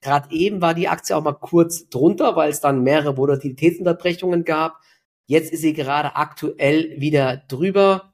Gerade 0.06 0.30
eben 0.36 0.62
war 0.62 0.76
die 0.76 0.88
Aktie 0.88 1.18
auch 1.18 1.24
mal 1.24 1.34
kurz 1.34 1.90
drunter, 1.90 2.36
weil 2.36 2.52
es 2.52 2.62
dann 2.62 2.84
mehrere 2.84 3.18
Volatilitätsunterbrechungen 3.18 4.44
gab. 4.44 4.80
Jetzt 5.26 5.52
ist 5.52 5.62
sie 5.62 5.74
gerade 5.74 6.16
aktuell 6.16 7.02
wieder 7.02 7.38
drüber. 7.48 8.14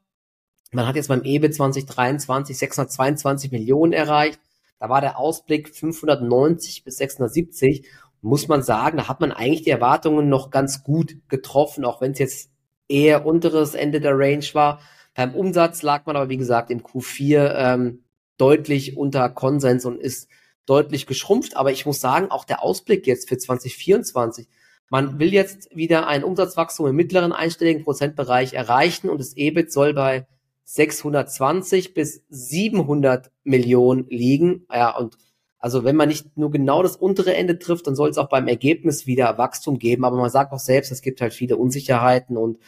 Man 0.70 0.86
hat 0.86 0.96
jetzt 0.96 1.08
beim 1.08 1.22
EBIT 1.22 1.54
2023 1.54 2.56
622 2.56 3.52
Millionen 3.52 3.92
erreicht. 3.92 4.40
Da 4.78 4.88
war 4.88 5.02
der 5.02 5.18
Ausblick 5.18 5.68
590 5.68 6.82
bis 6.82 6.96
670. 6.96 7.86
Muss 8.22 8.48
man 8.48 8.62
sagen, 8.62 8.96
da 8.96 9.08
hat 9.08 9.20
man 9.20 9.30
eigentlich 9.30 9.64
die 9.64 9.70
Erwartungen 9.70 10.30
noch 10.30 10.50
ganz 10.50 10.84
gut 10.84 11.16
getroffen, 11.28 11.84
auch 11.84 12.00
wenn 12.00 12.12
es 12.12 12.18
jetzt 12.18 12.50
eher 12.88 13.26
unteres 13.26 13.74
Ende 13.74 14.00
der 14.00 14.18
Range 14.18 14.46
war. 14.54 14.80
Beim 15.14 15.34
Umsatz 15.34 15.82
lag 15.82 16.06
man 16.06 16.16
aber, 16.16 16.30
wie 16.30 16.38
gesagt, 16.38 16.70
im 16.70 16.80
Q4 16.80 17.54
ähm, 17.54 18.04
deutlich 18.38 18.96
unter 18.96 19.28
Konsens 19.28 19.84
und 19.84 20.00
ist 20.00 20.30
deutlich 20.66 21.06
geschrumpft. 21.06 21.56
Aber 21.56 21.72
ich 21.72 21.86
muss 21.86 22.00
sagen, 22.00 22.30
auch 22.30 22.44
der 22.44 22.62
Ausblick 22.62 23.06
jetzt 23.06 23.28
für 23.28 23.38
2024, 23.38 24.48
man 24.90 25.18
will 25.18 25.32
jetzt 25.32 25.74
wieder 25.74 26.06
ein 26.06 26.24
Umsatzwachstum 26.24 26.88
im 26.88 26.96
mittleren 26.96 27.32
einstelligen 27.32 27.82
Prozentbereich 27.82 28.52
erreichen 28.52 29.08
und 29.08 29.18
das 29.18 29.36
EBIT 29.36 29.72
soll 29.72 29.94
bei 29.94 30.26
620 30.64 31.94
bis 31.94 32.24
700 32.28 33.30
Millionen 33.44 34.06
liegen. 34.08 34.66
Ja, 34.70 34.96
und 34.96 35.16
also 35.58 35.84
wenn 35.84 35.96
man 35.96 36.08
nicht 36.08 36.36
nur 36.36 36.50
genau 36.50 36.82
das 36.82 36.96
untere 36.96 37.34
Ende 37.34 37.58
trifft, 37.58 37.86
dann 37.86 37.94
soll 37.94 38.10
es 38.10 38.18
auch 38.18 38.28
beim 38.28 38.48
Ergebnis 38.48 39.06
wieder 39.06 39.38
Wachstum 39.38 39.78
geben. 39.78 40.04
Aber 40.04 40.16
man 40.16 40.28
sagt 40.28 40.52
auch 40.52 40.58
selbst, 40.58 40.90
es 40.90 41.02
gibt 41.02 41.20
halt 41.20 41.32
viele 41.32 41.56
Unsicherheiten 41.56 42.36
und 42.36 42.58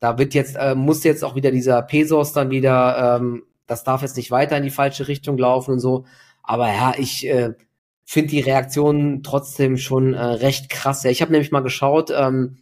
da 0.00 0.18
wird 0.18 0.34
jetzt, 0.34 0.56
äh, 0.56 0.74
muss 0.74 1.04
jetzt 1.04 1.22
auch 1.22 1.36
wieder 1.36 1.52
dieser 1.52 1.80
Pesos 1.82 2.32
dann 2.32 2.50
wieder, 2.50 3.16
ähm, 3.20 3.44
das 3.66 3.84
darf 3.84 4.02
jetzt 4.02 4.16
nicht 4.16 4.32
weiter 4.32 4.56
in 4.56 4.64
die 4.64 4.70
falsche 4.70 5.06
Richtung 5.06 5.38
laufen 5.38 5.74
und 5.74 5.80
so. 5.80 6.04
Aber 6.42 6.68
ja, 6.68 6.94
ich 6.98 7.26
äh, 7.26 7.54
finde 8.04 8.30
die 8.30 8.40
Reaktion 8.40 9.22
trotzdem 9.22 9.76
schon 9.76 10.14
äh, 10.14 10.22
recht 10.22 10.68
krass. 10.68 11.02
Ja, 11.02 11.10
ich 11.10 11.22
habe 11.22 11.32
nämlich 11.32 11.52
mal 11.52 11.60
geschaut, 11.60 12.10
ähm, 12.14 12.58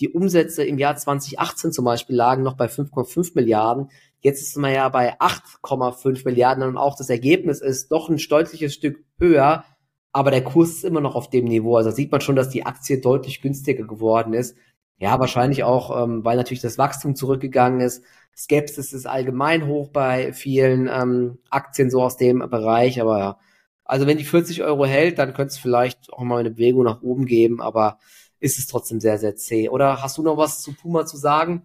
die 0.00 0.08
Umsätze 0.08 0.64
im 0.64 0.78
Jahr 0.78 0.96
2018 0.96 1.72
zum 1.72 1.84
Beispiel 1.84 2.16
lagen 2.16 2.42
noch 2.42 2.56
bei 2.56 2.66
5,5 2.66 3.32
Milliarden. 3.34 3.90
Jetzt 4.20 4.42
ist 4.42 4.56
man 4.56 4.72
ja 4.72 4.88
bei 4.88 5.18
8,5 5.20 6.24
Milliarden 6.24 6.64
und 6.64 6.76
auch 6.76 6.96
das 6.96 7.10
Ergebnis 7.10 7.60
ist 7.60 7.92
doch 7.92 8.08
ein 8.08 8.16
deutliches 8.16 8.74
Stück 8.74 9.04
höher, 9.18 9.64
aber 10.12 10.30
der 10.30 10.42
Kurs 10.42 10.70
ist 10.70 10.84
immer 10.84 11.00
noch 11.00 11.14
auf 11.14 11.30
dem 11.30 11.44
Niveau. 11.44 11.76
Also 11.76 11.90
sieht 11.90 12.10
man 12.10 12.20
schon, 12.20 12.36
dass 12.36 12.48
die 12.48 12.66
Aktie 12.66 13.00
deutlich 13.00 13.40
günstiger 13.40 13.84
geworden 13.84 14.34
ist. 14.34 14.56
Ja, 14.98 15.20
wahrscheinlich 15.20 15.62
auch, 15.62 16.02
ähm, 16.02 16.24
weil 16.24 16.36
natürlich 16.36 16.60
das 16.60 16.76
Wachstum 16.78 17.14
zurückgegangen 17.14 17.80
ist. 17.80 18.04
Skepsis 18.36 18.92
ist 18.92 19.06
allgemein 19.06 19.66
hoch 19.66 19.90
bei 19.90 20.32
vielen 20.32 20.88
ähm, 20.88 21.38
Aktien 21.50 21.90
so 21.90 22.02
aus 22.02 22.16
dem 22.16 22.40
Bereich, 22.50 23.00
aber 23.00 23.18
ja. 23.18 23.38
Also 23.84 24.06
wenn 24.06 24.18
die 24.18 24.24
40 24.24 24.62
Euro 24.64 24.84
hält, 24.86 25.18
dann 25.18 25.32
könnte 25.34 25.52
es 25.52 25.58
vielleicht 25.58 26.12
auch 26.12 26.20
mal 26.22 26.38
eine 26.40 26.50
Bewegung 26.50 26.84
nach 26.84 27.00
oben 27.02 27.26
geben, 27.26 27.60
aber 27.62 27.98
ist 28.40 28.58
es 28.58 28.66
trotzdem 28.66 29.00
sehr, 29.00 29.18
sehr 29.18 29.34
zäh. 29.36 29.68
Oder 29.68 30.02
hast 30.02 30.18
du 30.18 30.22
noch 30.22 30.36
was 30.36 30.62
zu 30.62 30.74
Puma 30.74 31.06
zu 31.06 31.16
sagen? 31.16 31.62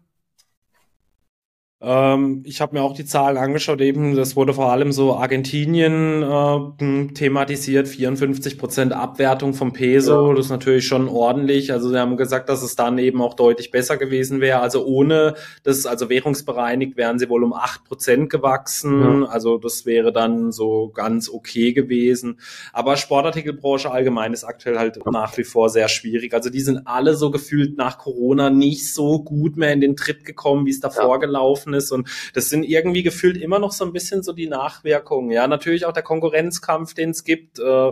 Ähm, 1.85 2.43
ich 2.45 2.61
habe 2.61 2.75
mir 2.75 2.81
auch 2.81 2.93
die 2.93 3.03
Zahlen 3.03 3.35
angeschaut, 3.35 3.81
eben, 3.81 4.15
das 4.15 4.37
wurde 4.37 4.53
vor 4.53 4.71
allem 4.71 4.93
so 4.93 5.15
Argentinien 5.15 6.23
äh, 6.23 7.07
thematisiert, 7.13 7.89
54 7.89 8.57
Prozent 8.57 8.93
Abwertung 8.93 9.53
vom 9.53 9.73
Peso, 9.73 10.29
ja. 10.29 10.35
das 10.35 10.45
ist 10.45 10.51
natürlich 10.51 10.87
schon 10.87 11.09
ordentlich. 11.09 11.73
Also 11.73 11.89
sie 11.89 11.99
haben 11.99 12.15
gesagt, 12.15 12.47
dass 12.47 12.63
es 12.63 12.77
dann 12.77 12.97
eben 12.99 13.21
auch 13.21 13.33
deutlich 13.33 13.69
besser 13.69 13.97
gewesen 13.97 14.39
wäre. 14.39 14.59
Also 14.59 14.85
ohne 14.85 15.33
das, 15.63 15.85
also 15.85 16.09
währungsbereinigt 16.09 16.95
wären 16.95 17.19
sie 17.19 17.27
wohl 17.27 17.43
um 17.43 17.51
acht 17.51 17.83
Prozent 17.83 18.29
gewachsen. 18.29 19.23
Ja. 19.23 19.27
Also 19.27 19.57
das 19.57 19.85
wäre 19.85 20.13
dann 20.13 20.53
so 20.53 20.89
ganz 20.93 21.29
okay 21.29 21.73
gewesen. 21.73 22.39
Aber 22.71 22.95
Sportartikelbranche 22.95 23.91
allgemein 23.91 24.31
ist 24.31 24.45
aktuell 24.45 24.79
halt 24.79 25.05
nach 25.05 25.37
wie 25.37 25.43
vor 25.43 25.67
sehr 25.67 25.89
schwierig. 25.89 26.33
Also 26.33 26.49
die 26.49 26.61
sind 26.61 26.87
alle 26.87 27.15
so 27.15 27.29
gefühlt 27.29 27.77
nach 27.77 27.97
Corona 27.97 28.49
nicht 28.49 28.93
so 28.93 29.21
gut 29.21 29.57
mehr 29.57 29.73
in 29.73 29.81
den 29.81 29.97
Tritt 29.97 30.23
gekommen, 30.23 30.65
wie 30.65 30.71
es 30.71 30.79
davor 30.79 31.15
ja. 31.15 31.17
Gelaufen 31.73 31.75
ist. 31.75 31.91
Und 31.91 32.09
das 32.33 32.49
sind 32.49 32.63
irgendwie 32.63 33.03
gefühlt 33.03 33.37
immer 33.37 33.59
noch 33.59 33.71
so 33.71 33.85
ein 33.85 33.93
bisschen 33.93 34.23
so 34.23 34.33
die 34.33 34.47
Nachwirkungen. 34.47 35.31
Ja, 35.31 35.47
natürlich 35.47 35.85
auch 35.85 35.93
der 35.93 36.03
Konkurrenzkampf, 36.03 36.93
den 36.93 37.11
es 37.11 37.23
gibt. 37.23 37.59
Äh, 37.59 37.91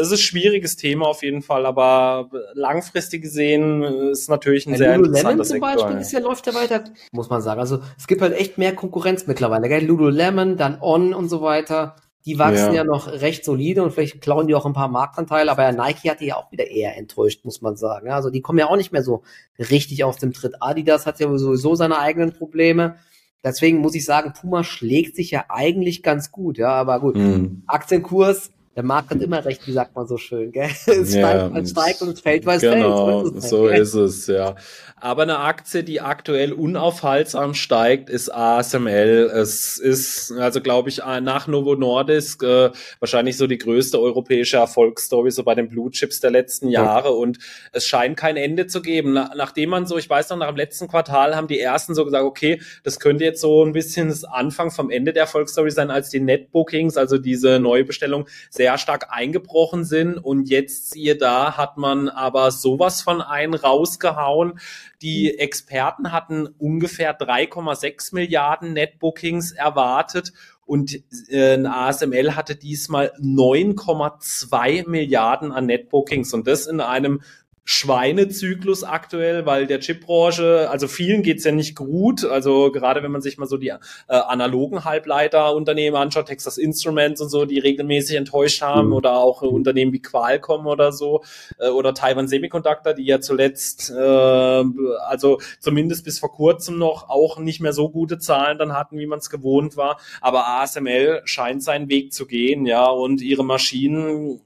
es 0.00 0.08
ist 0.08 0.12
ein 0.12 0.18
schwieriges 0.18 0.76
Thema 0.76 1.06
auf 1.06 1.22
jeden 1.22 1.40
Fall, 1.40 1.64
aber 1.64 2.28
langfristig 2.52 3.22
gesehen 3.22 3.82
ist 3.82 4.28
natürlich 4.28 4.66
ein 4.66 4.72
ja, 4.72 4.76
sehr 4.76 4.94
interessanter 4.96 5.44
zum 5.44 5.52
Sektor. 5.54 5.76
Beispiel 5.76 5.96
ist 5.98 6.12
ja, 6.12 6.18
läuft 6.20 6.46
ja 6.46 6.54
weiter, 6.54 6.84
muss 7.10 7.30
man 7.30 7.40
sagen. 7.40 7.58
Also 7.58 7.80
es 7.96 8.06
gibt 8.06 8.20
halt 8.20 8.34
echt 8.34 8.58
mehr 8.58 8.74
Konkurrenz 8.74 9.26
mittlerweile. 9.26 9.66
Gell? 9.68 9.86
Lululemon, 9.86 10.58
dann 10.58 10.78
On 10.82 11.14
und 11.14 11.30
so 11.30 11.40
weiter. 11.40 11.96
Die 12.28 12.38
wachsen 12.38 12.74
ja. 12.74 12.82
ja. 12.82 12.84
noch 12.84 13.10
recht 13.10 13.42
solide 13.42 13.82
und 13.82 13.90
vielleicht 13.90 14.20
klauen 14.20 14.48
die 14.48 14.54
auch 14.54 14.66
ein 14.66 14.74
paar 14.74 14.88
Marktanteile, 14.88 15.50
aber 15.50 15.72
Nike 15.72 16.10
hat 16.10 16.20
die 16.20 16.26
ja 16.26 16.36
auch 16.36 16.52
wieder 16.52 16.70
eher 16.70 16.94
enttäuscht, 16.98 17.42
muss 17.46 17.62
man 17.62 17.74
sagen. 17.74 18.10
Also 18.10 18.28
die 18.28 18.42
kommen 18.42 18.58
ja 18.58 18.68
auch 18.68 18.76
nicht 18.76 18.92
mehr 18.92 19.02
so 19.02 19.22
richtig 19.58 20.04
aus 20.04 20.18
dem 20.18 20.34
Tritt. 20.34 20.56
Adidas 20.60 21.06
hat 21.06 21.20
ja 21.20 21.38
sowieso 21.38 21.74
seine 21.74 21.98
eigenen 21.98 22.34
Probleme. 22.34 22.96
Deswegen 23.42 23.78
muss 23.78 23.94
ich 23.94 24.04
sagen, 24.04 24.34
Puma 24.38 24.62
schlägt 24.62 25.16
sich 25.16 25.30
ja 25.30 25.46
eigentlich 25.48 26.02
ganz 26.02 26.30
gut, 26.30 26.58
ja, 26.58 26.68
aber 26.68 27.00
gut. 27.00 27.16
Mhm. 27.16 27.62
Aktienkurs 27.66 28.50
der 28.78 28.84
Markt 28.84 29.10
hat 29.10 29.20
immer 29.20 29.44
recht, 29.44 29.66
wie 29.66 29.72
sagt 29.72 29.96
man 29.96 30.06
so 30.06 30.18
schön, 30.18 30.52
gell? 30.52 30.70
Es 30.86 31.12
ja, 31.12 31.28
steigt, 31.28 31.52
man 31.52 31.66
steigt 31.66 32.00
und 32.00 32.10
es 32.10 32.20
fällt, 32.20 32.46
weil 32.46 32.58
es 32.58 32.62
genau, 32.62 33.24
fällt. 33.24 33.42
So, 33.42 33.48
so 33.48 33.66
ist 33.66 33.94
es, 33.94 34.28
ja. 34.28 34.54
Aber 35.00 35.22
eine 35.22 35.40
Aktie, 35.40 35.82
die 35.82 36.00
aktuell 36.00 36.52
unaufhaltsam 36.52 37.54
steigt, 37.54 38.08
ist 38.08 38.32
ASML. 38.32 39.30
Es 39.34 39.78
ist, 39.78 40.32
also 40.32 40.60
glaube 40.60 40.88
ich, 40.88 40.98
nach 40.98 41.46
Novo 41.46 41.74
Nordisk 41.74 42.42
äh, 42.42 42.70
wahrscheinlich 43.00 43.36
so 43.36 43.46
die 43.46 43.58
größte 43.58 44.00
europäische 44.00 44.56
Erfolgsstory 44.58 45.30
so 45.30 45.42
bei 45.44 45.54
den 45.54 45.68
Blue 45.68 45.90
Chips 45.90 46.20
der 46.20 46.30
letzten 46.30 46.68
Jahre. 46.68 47.08
Ja. 47.08 47.14
Und 47.14 47.38
es 47.72 47.86
scheint 47.86 48.16
kein 48.16 48.36
Ende 48.36 48.66
zu 48.66 48.80
geben. 48.80 49.12
Na, 49.12 49.32
nachdem 49.36 49.70
man 49.70 49.86
so, 49.86 49.98
ich 49.98 50.08
weiß 50.08 50.30
noch, 50.30 50.36
nach 50.36 50.48
dem 50.48 50.56
letzten 50.56 50.88
Quartal 50.88 51.36
haben 51.36 51.48
die 51.48 51.60
ersten 51.60 51.94
so 51.94 52.04
gesagt, 52.04 52.24
okay, 52.24 52.60
das 52.82 52.98
könnte 53.00 53.24
jetzt 53.24 53.40
so 53.40 53.64
ein 53.64 53.72
bisschen 53.72 54.08
das 54.08 54.24
Anfang 54.24 54.70
vom 54.70 54.90
Ende 54.90 55.12
der 55.12 55.22
Erfolgsstory 55.22 55.70
sein, 55.70 55.90
als 55.90 56.10
die 56.10 56.20
Netbookings, 56.20 56.96
also 56.96 57.18
diese 57.18 57.60
Neubestellung, 57.60 58.26
sehr 58.50 58.67
sehr 58.68 58.76
stark 58.76 59.06
eingebrochen 59.08 59.84
sind. 59.84 60.18
Und 60.18 60.50
jetzt 60.50 60.90
siehe 60.90 61.16
da, 61.16 61.56
hat 61.56 61.78
man 61.78 62.10
aber 62.10 62.50
sowas 62.50 63.00
von 63.00 63.22
einen 63.22 63.54
rausgehauen. 63.54 64.60
Die 65.00 65.38
Experten 65.38 66.12
hatten 66.12 66.46
ungefähr 66.58 67.18
3,6 67.18 68.14
Milliarden 68.14 68.74
Netbookings 68.74 69.52
erwartet 69.52 70.34
und 70.66 71.00
äh, 71.30 71.64
ASML 71.64 72.36
hatte 72.36 72.54
diesmal 72.54 73.12
9,2 73.18 74.86
Milliarden 74.86 75.50
an 75.50 75.64
Netbookings 75.64 76.34
und 76.34 76.46
das 76.46 76.66
in 76.66 76.82
einem 76.82 77.22
Schweinezyklus 77.70 78.82
aktuell, 78.82 79.44
weil 79.44 79.66
der 79.66 79.78
Chipbranche, 79.78 80.70
also 80.70 80.88
vielen 80.88 81.22
geht's 81.22 81.44
ja 81.44 81.52
nicht 81.52 81.76
gut. 81.76 82.24
Also 82.24 82.72
gerade 82.72 83.02
wenn 83.02 83.10
man 83.10 83.20
sich 83.20 83.36
mal 83.36 83.44
so 83.44 83.58
die 83.58 83.68
äh, 83.68 83.78
analogen 84.08 84.86
Halbleiterunternehmen 84.86 86.00
anschaut, 86.00 86.28
Texas 86.28 86.56
Instruments 86.56 87.20
und 87.20 87.28
so, 87.28 87.44
die 87.44 87.58
regelmäßig 87.58 88.16
enttäuscht 88.16 88.62
haben 88.62 88.86
mhm. 88.86 88.92
oder 88.94 89.18
auch 89.18 89.42
äh, 89.42 89.46
Unternehmen 89.46 89.92
wie 89.92 90.00
Qualcomm 90.00 90.66
oder 90.66 90.92
so 90.92 91.22
äh, 91.58 91.68
oder 91.68 91.92
Taiwan 91.92 92.26
Semiconductor, 92.26 92.94
die 92.94 93.04
ja 93.04 93.20
zuletzt, 93.20 93.90
äh, 93.90 93.94
also 94.02 95.38
zumindest 95.60 96.06
bis 96.06 96.18
vor 96.18 96.32
kurzem 96.32 96.78
noch 96.78 97.10
auch 97.10 97.38
nicht 97.38 97.60
mehr 97.60 97.74
so 97.74 97.90
gute 97.90 98.18
Zahlen 98.18 98.56
dann 98.56 98.72
hatten, 98.72 98.98
wie 98.98 99.06
man 99.06 99.18
es 99.18 99.28
gewohnt 99.28 99.76
war. 99.76 100.00
Aber 100.22 100.48
ASML 100.48 101.20
scheint 101.26 101.62
seinen 101.62 101.90
Weg 101.90 102.14
zu 102.14 102.24
gehen, 102.26 102.64
ja, 102.64 102.86
und 102.86 103.20
ihre 103.20 103.44
Maschinen 103.44 104.40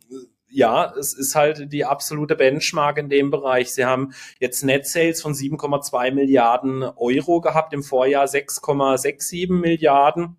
ja, 0.52 0.92
es 0.98 1.14
ist 1.14 1.34
halt 1.34 1.72
die 1.72 1.84
absolute 1.84 2.36
Benchmark 2.36 2.98
in 2.98 3.08
dem 3.08 3.30
Bereich. 3.30 3.72
Sie 3.72 3.84
haben 3.84 4.12
jetzt 4.38 4.62
Net 4.62 4.86
Sales 4.86 5.22
von 5.22 5.32
7,2 5.32 6.12
Milliarden 6.12 6.82
Euro 6.82 7.40
gehabt, 7.40 7.72
im 7.72 7.82
Vorjahr 7.82 8.26
6,67 8.26 9.50
Milliarden. 9.52 10.36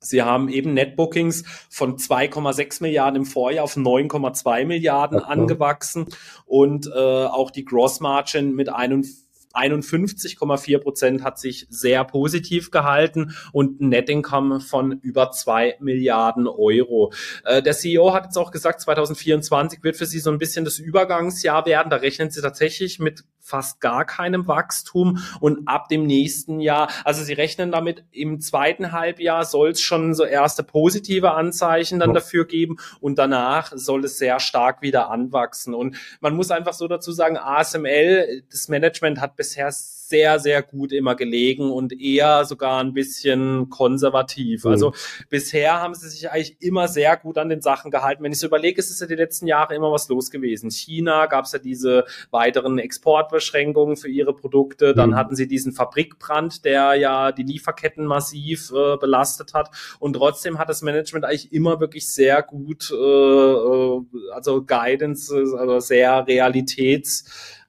Sie 0.00 0.22
haben 0.22 0.48
eben 0.48 0.74
Netbookings 0.74 1.44
von 1.70 1.96
2,6 1.96 2.82
Milliarden 2.82 3.22
im 3.22 3.26
Vorjahr 3.26 3.64
auf 3.64 3.76
9,2 3.76 4.64
Milliarden 4.64 5.18
okay. 5.18 5.30
angewachsen 5.30 6.06
und 6.44 6.88
äh, 6.88 6.98
auch 6.98 7.52
die 7.52 7.64
Gross 7.64 8.00
Margin 8.00 8.54
mit 8.54 8.68
41 8.68 9.21
51,4 9.54 10.78
Prozent 10.78 11.22
hat 11.22 11.38
sich 11.38 11.66
sehr 11.70 12.04
positiv 12.04 12.70
gehalten 12.70 13.34
und 13.52 13.80
ein 13.80 13.88
Net 13.88 14.08
Income 14.08 14.60
von 14.60 14.92
über 15.00 15.30
zwei 15.30 15.76
Milliarden 15.80 16.46
Euro. 16.46 17.12
Äh, 17.44 17.62
der 17.62 17.74
CEO 17.74 18.12
hat 18.12 18.24
jetzt 18.24 18.38
auch 18.38 18.50
gesagt, 18.50 18.80
2024 18.80 19.82
wird 19.82 19.96
für 19.96 20.06
sie 20.06 20.20
so 20.20 20.30
ein 20.30 20.38
bisschen 20.38 20.64
das 20.64 20.78
Übergangsjahr 20.78 21.66
werden. 21.66 21.90
Da 21.90 21.96
rechnen 21.96 22.30
sie 22.30 22.40
tatsächlich 22.40 22.98
mit 22.98 23.24
fast 23.42 23.80
gar 23.80 24.04
keinem 24.04 24.46
Wachstum 24.46 25.18
und 25.40 25.66
ab 25.66 25.88
dem 25.88 26.06
nächsten 26.06 26.60
Jahr, 26.60 26.88
also 27.04 27.24
sie 27.24 27.32
rechnen 27.32 27.72
damit, 27.72 28.04
im 28.12 28.40
zweiten 28.40 28.92
Halbjahr 28.92 29.44
soll 29.44 29.70
es 29.70 29.82
schon 29.82 30.14
so 30.14 30.24
erste 30.24 30.62
positive 30.62 31.32
Anzeichen 31.32 31.98
dann 31.98 32.14
dafür 32.14 32.46
geben 32.46 32.76
und 33.00 33.18
danach 33.18 33.72
soll 33.74 34.04
es 34.04 34.18
sehr 34.18 34.38
stark 34.38 34.80
wieder 34.80 35.10
anwachsen. 35.10 35.74
Und 35.74 35.96
man 36.20 36.34
muss 36.36 36.50
einfach 36.50 36.72
so 36.72 36.86
dazu 36.86 37.10
sagen, 37.10 37.36
ASML, 37.36 38.44
das 38.50 38.68
Management 38.68 39.20
hat 39.20 39.36
bisher 39.42 39.72
sehr, 40.12 40.38
sehr 40.38 40.62
gut 40.62 40.92
immer 40.92 41.16
gelegen 41.16 41.70
und 41.72 41.98
eher 41.98 42.44
sogar 42.44 42.82
ein 42.84 42.92
bisschen 42.92 43.70
konservativ. 43.70 44.64
Mhm. 44.64 44.70
Also 44.70 44.92
bisher 45.30 45.80
haben 45.80 45.94
sie 45.94 46.10
sich 46.10 46.30
eigentlich 46.30 46.60
immer 46.60 46.86
sehr 46.86 47.16
gut 47.16 47.38
an 47.38 47.48
den 47.48 47.62
Sachen 47.62 47.90
gehalten. 47.90 48.22
Wenn 48.22 48.30
ich 48.30 48.38
so 48.38 48.46
überlege, 48.46 48.78
ist 48.78 48.90
es 48.90 49.00
ja 49.00 49.06
die 49.06 49.14
letzten 49.14 49.46
Jahre 49.46 49.74
immer 49.74 49.90
was 49.90 50.08
los 50.10 50.30
gewesen. 50.30 50.70
China 50.70 51.24
gab 51.26 51.46
es 51.46 51.52
ja 51.52 51.58
diese 51.58 52.04
weiteren 52.30 52.78
Exportbeschränkungen 52.78 53.96
für 53.96 54.10
ihre 54.10 54.34
Produkte. 54.34 54.94
Dann 54.94 55.10
mhm. 55.10 55.16
hatten 55.16 55.34
sie 55.34 55.48
diesen 55.48 55.72
Fabrikbrand, 55.72 56.66
der 56.66 56.94
ja 56.94 57.32
die 57.32 57.44
Lieferketten 57.44 58.04
massiv 58.04 58.70
äh, 58.70 58.98
belastet 58.98 59.54
hat. 59.54 59.70
Und 59.98 60.12
trotzdem 60.12 60.58
hat 60.58 60.68
das 60.68 60.82
Management 60.82 61.24
eigentlich 61.24 61.54
immer 61.54 61.80
wirklich 61.80 62.06
sehr 62.06 62.42
gut, 62.42 62.90
äh, 62.90 62.94
äh 62.94 64.02
also 64.34 64.62
Guidance, 64.62 65.34
also 65.58 65.80
sehr 65.80 66.26
realitäts 66.26 67.24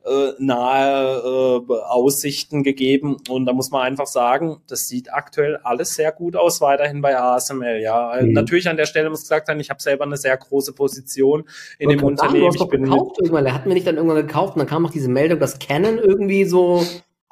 äh, 0.06 0.34
nahe 0.38 1.64
äh, 1.70 1.74
Aussichten 1.88 2.64
gegeben. 2.64 3.18
Und 3.30 3.46
da 3.46 3.54
muss 3.54 3.72
man 3.72 3.84
einfach 3.84 4.08
sagen, 4.08 4.58
das 4.68 4.88
sieht 4.88 5.14
aktuell 5.14 5.58
alles 5.58 5.96
sehr 5.96 6.12
gut 6.12 6.36
aus, 6.36 6.62
weiterhin 6.62 7.02
bei 7.02 7.18
ASML. 7.18 7.80
Ja, 7.82 8.18
mhm. 8.22 8.34
natürlich 8.34 8.68
an 8.68 8.78
der 8.78 8.86
Stelle 8.86 9.10
muss 9.10 9.22
gesagt 9.22 9.48
sein, 9.48 9.60
ich 9.60 9.70
habe 9.70 9.82
selber 9.82 10.04
eine 10.04 10.18
sehr 10.18 10.36
große 10.36 10.74
Position 10.74 11.46
in 11.80 11.90
dem 11.90 12.04
Unternehmen. 12.04 12.18
Sagen, 12.18 12.40
du 12.40 12.48
hast 12.48 12.60
doch 12.60 12.70
gekauft 12.70 13.18
irgendwann. 13.22 13.46
Er 13.46 13.54
hat 13.54 13.66
mir 13.66 13.74
nicht 13.74 13.88
dann 13.88 13.96
irgendwann 13.96 14.28
gekauft 14.28 14.56
und 14.56 14.60
dann 14.60 14.68
kam 14.68 14.86
auch 14.86 14.92
diese 14.92 15.10
Meldung, 15.10 15.40
dass 15.40 15.60
Canon 15.60 15.98
irgendwie 15.98 16.46
so 16.46 16.84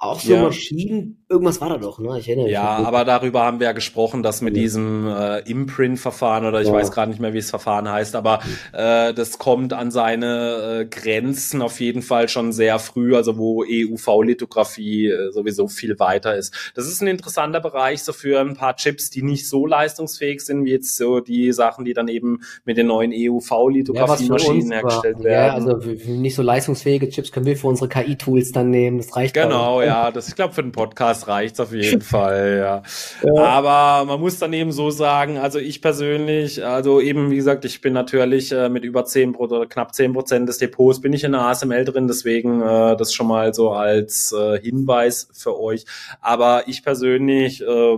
auch 0.02 0.20
so 0.20 0.34
ja. 0.34 0.42
Maschinen, 0.42 1.21
irgendwas 1.32 1.62
war 1.62 1.70
da 1.70 1.78
doch, 1.78 2.00
ne? 2.00 2.18
Ich 2.20 2.28
erinnere 2.28 2.46
mich. 2.46 2.54
Ja, 2.54 2.78
aber 2.78 3.06
darüber 3.06 3.44
haben 3.44 3.60
wir 3.60 3.68
ja 3.68 3.74
gesprochen, 3.74 4.24
dass 4.24 4.42
mit 4.42 4.56
ja. 4.56 4.64
diesem 4.64 5.08
äh, 5.08 5.40
Imprint-Verfahren 5.40 6.46
oder 6.46 6.62
ich 6.62 6.68
ja. 6.68 6.74
weiß 6.74 6.92
gerade 6.92 7.12
nicht 7.12 7.20
mehr, 7.20 7.34
wie 7.34 7.38
das 7.38 7.50
Verfahren 7.50 7.90
heißt, 7.90 8.16
aber 8.16 8.40
äh, 8.74 9.14
das 9.14 9.38
kommt 9.38 9.74
an 9.74 9.92
seine 9.92 10.82
äh, 10.82 10.86
Grenzen 10.86 11.62
auf 11.62 11.80
jeden 11.80 12.02
Fall 12.02 12.28
schon 12.28 12.52
sehr 12.52 12.80
früh, 12.80 13.16
also 13.16 13.38
wo 13.38 13.64
EUV-Lithografie 13.64 15.10
äh, 15.10 15.32
sowieso 15.32 15.68
viel 15.68 16.00
weiter 16.00 16.36
ist. 16.36 16.74
Das 16.76 16.88
ist 16.88 17.02
ein 17.02 17.08
interessanter 17.08 17.60
Bereich 17.60 18.04
so 18.04 18.14
für 18.14 18.40
ein 18.40 18.56
paar 18.56 18.76
Chips, 18.76 19.10
die 19.10 19.22
nicht 19.22 19.48
so 19.48 19.66
leistungsfähig 19.68 20.42
sind, 20.42 20.66
wie 20.66 20.72
jetzt 20.72 20.98
so 20.98 21.20
die 21.20 21.52
Sachen, 21.54 21.86
die 21.86 21.94
dann 21.94 22.08
eben 22.08 22.40
mit 22.66 22.78
den 22.78 22.88
neuen 22.88 23.12
EUV-Lithografie-Maschinen 23.14 24.72
hergestellt 24.72 25.24
werden. 25.24 25.68
Ja, 25.68 25.74
also 25.74 25.78
nicht 26.08 26.36
so 26.36 26.42
leistungsfähige 26.42 27.10
Chips 27.10 27.32
können 27.32 27.46
wir 27.46 27.56
für 27.56 27.68
unsere 27.68 27.88
KI-Tools 27.88 28.52
dann 28.52 28.72
nehmen, 28.72 28.98
das 28.98 29.16
reicht 29.16 29.36
Genau, 29.36 29.82
ja 29.82 29.92
ja, 29.92 30.12
das, 30.12 30.28
ich 30.28 30.36
glaube, 30.36 30.54
für 30.54 30.64
den 30.64 30.72
Podcast 30.72 31.21
reicht's 31.28 31.60
auf 31.60 31.74
jeden 31.74 32.02
Fall, 32.02 32.58
ja. 32.60 32.84
ja. 33.36 33.44
Aber 33.44 34.06
man 34.06 34.20
muss 34.20 34.40
dann 34.40 34.54
eben 34.54 34.72
so 34.72 34.90
sagen, 34.90 35.38
also 35.38 35.60
ich 35.60 35.82
persönlich, 35.82 36.66
also 36.66 37.02
eben, 37.02 37.32
wie 37.32 37.36
gesagt, 37.36 37.66
ich 37.66 37.82
bin 37.82 37.94
natürlich 37.94 38.52
äh, 38.52 38.70
mit 38.70 38.84
über 38.84 39.06
zehn 39.06 39.36
oder 39.36 39.66
knapp 39.66 39.94
zehn 39.94 40.14
Prozent 40.14 40.50
des 40.50 40.58
Depots 40.58 41.02
bin 41.02 41.14
ich 41.14 41.24
in 41.24 41.32
der 41.32 41.42
ASML 41.42 41.86
drin, 41.86 42.08
deswegen 42.08 42.62
äh, 42.62 42.96
das 42.96 43.14
schon 43.14 43.28
mal 43.28 43.54
so 43.54 43.72
als 43.72 44.32
äh, 44.32 44.60
Hinweis 44.62 45.30
für 45.34 45.60
euch. 45.60 45.86
Aber 46.20 46.64
ich 46.68 46.84
persönlich 46.84 47.62
äh, 47.62 47.98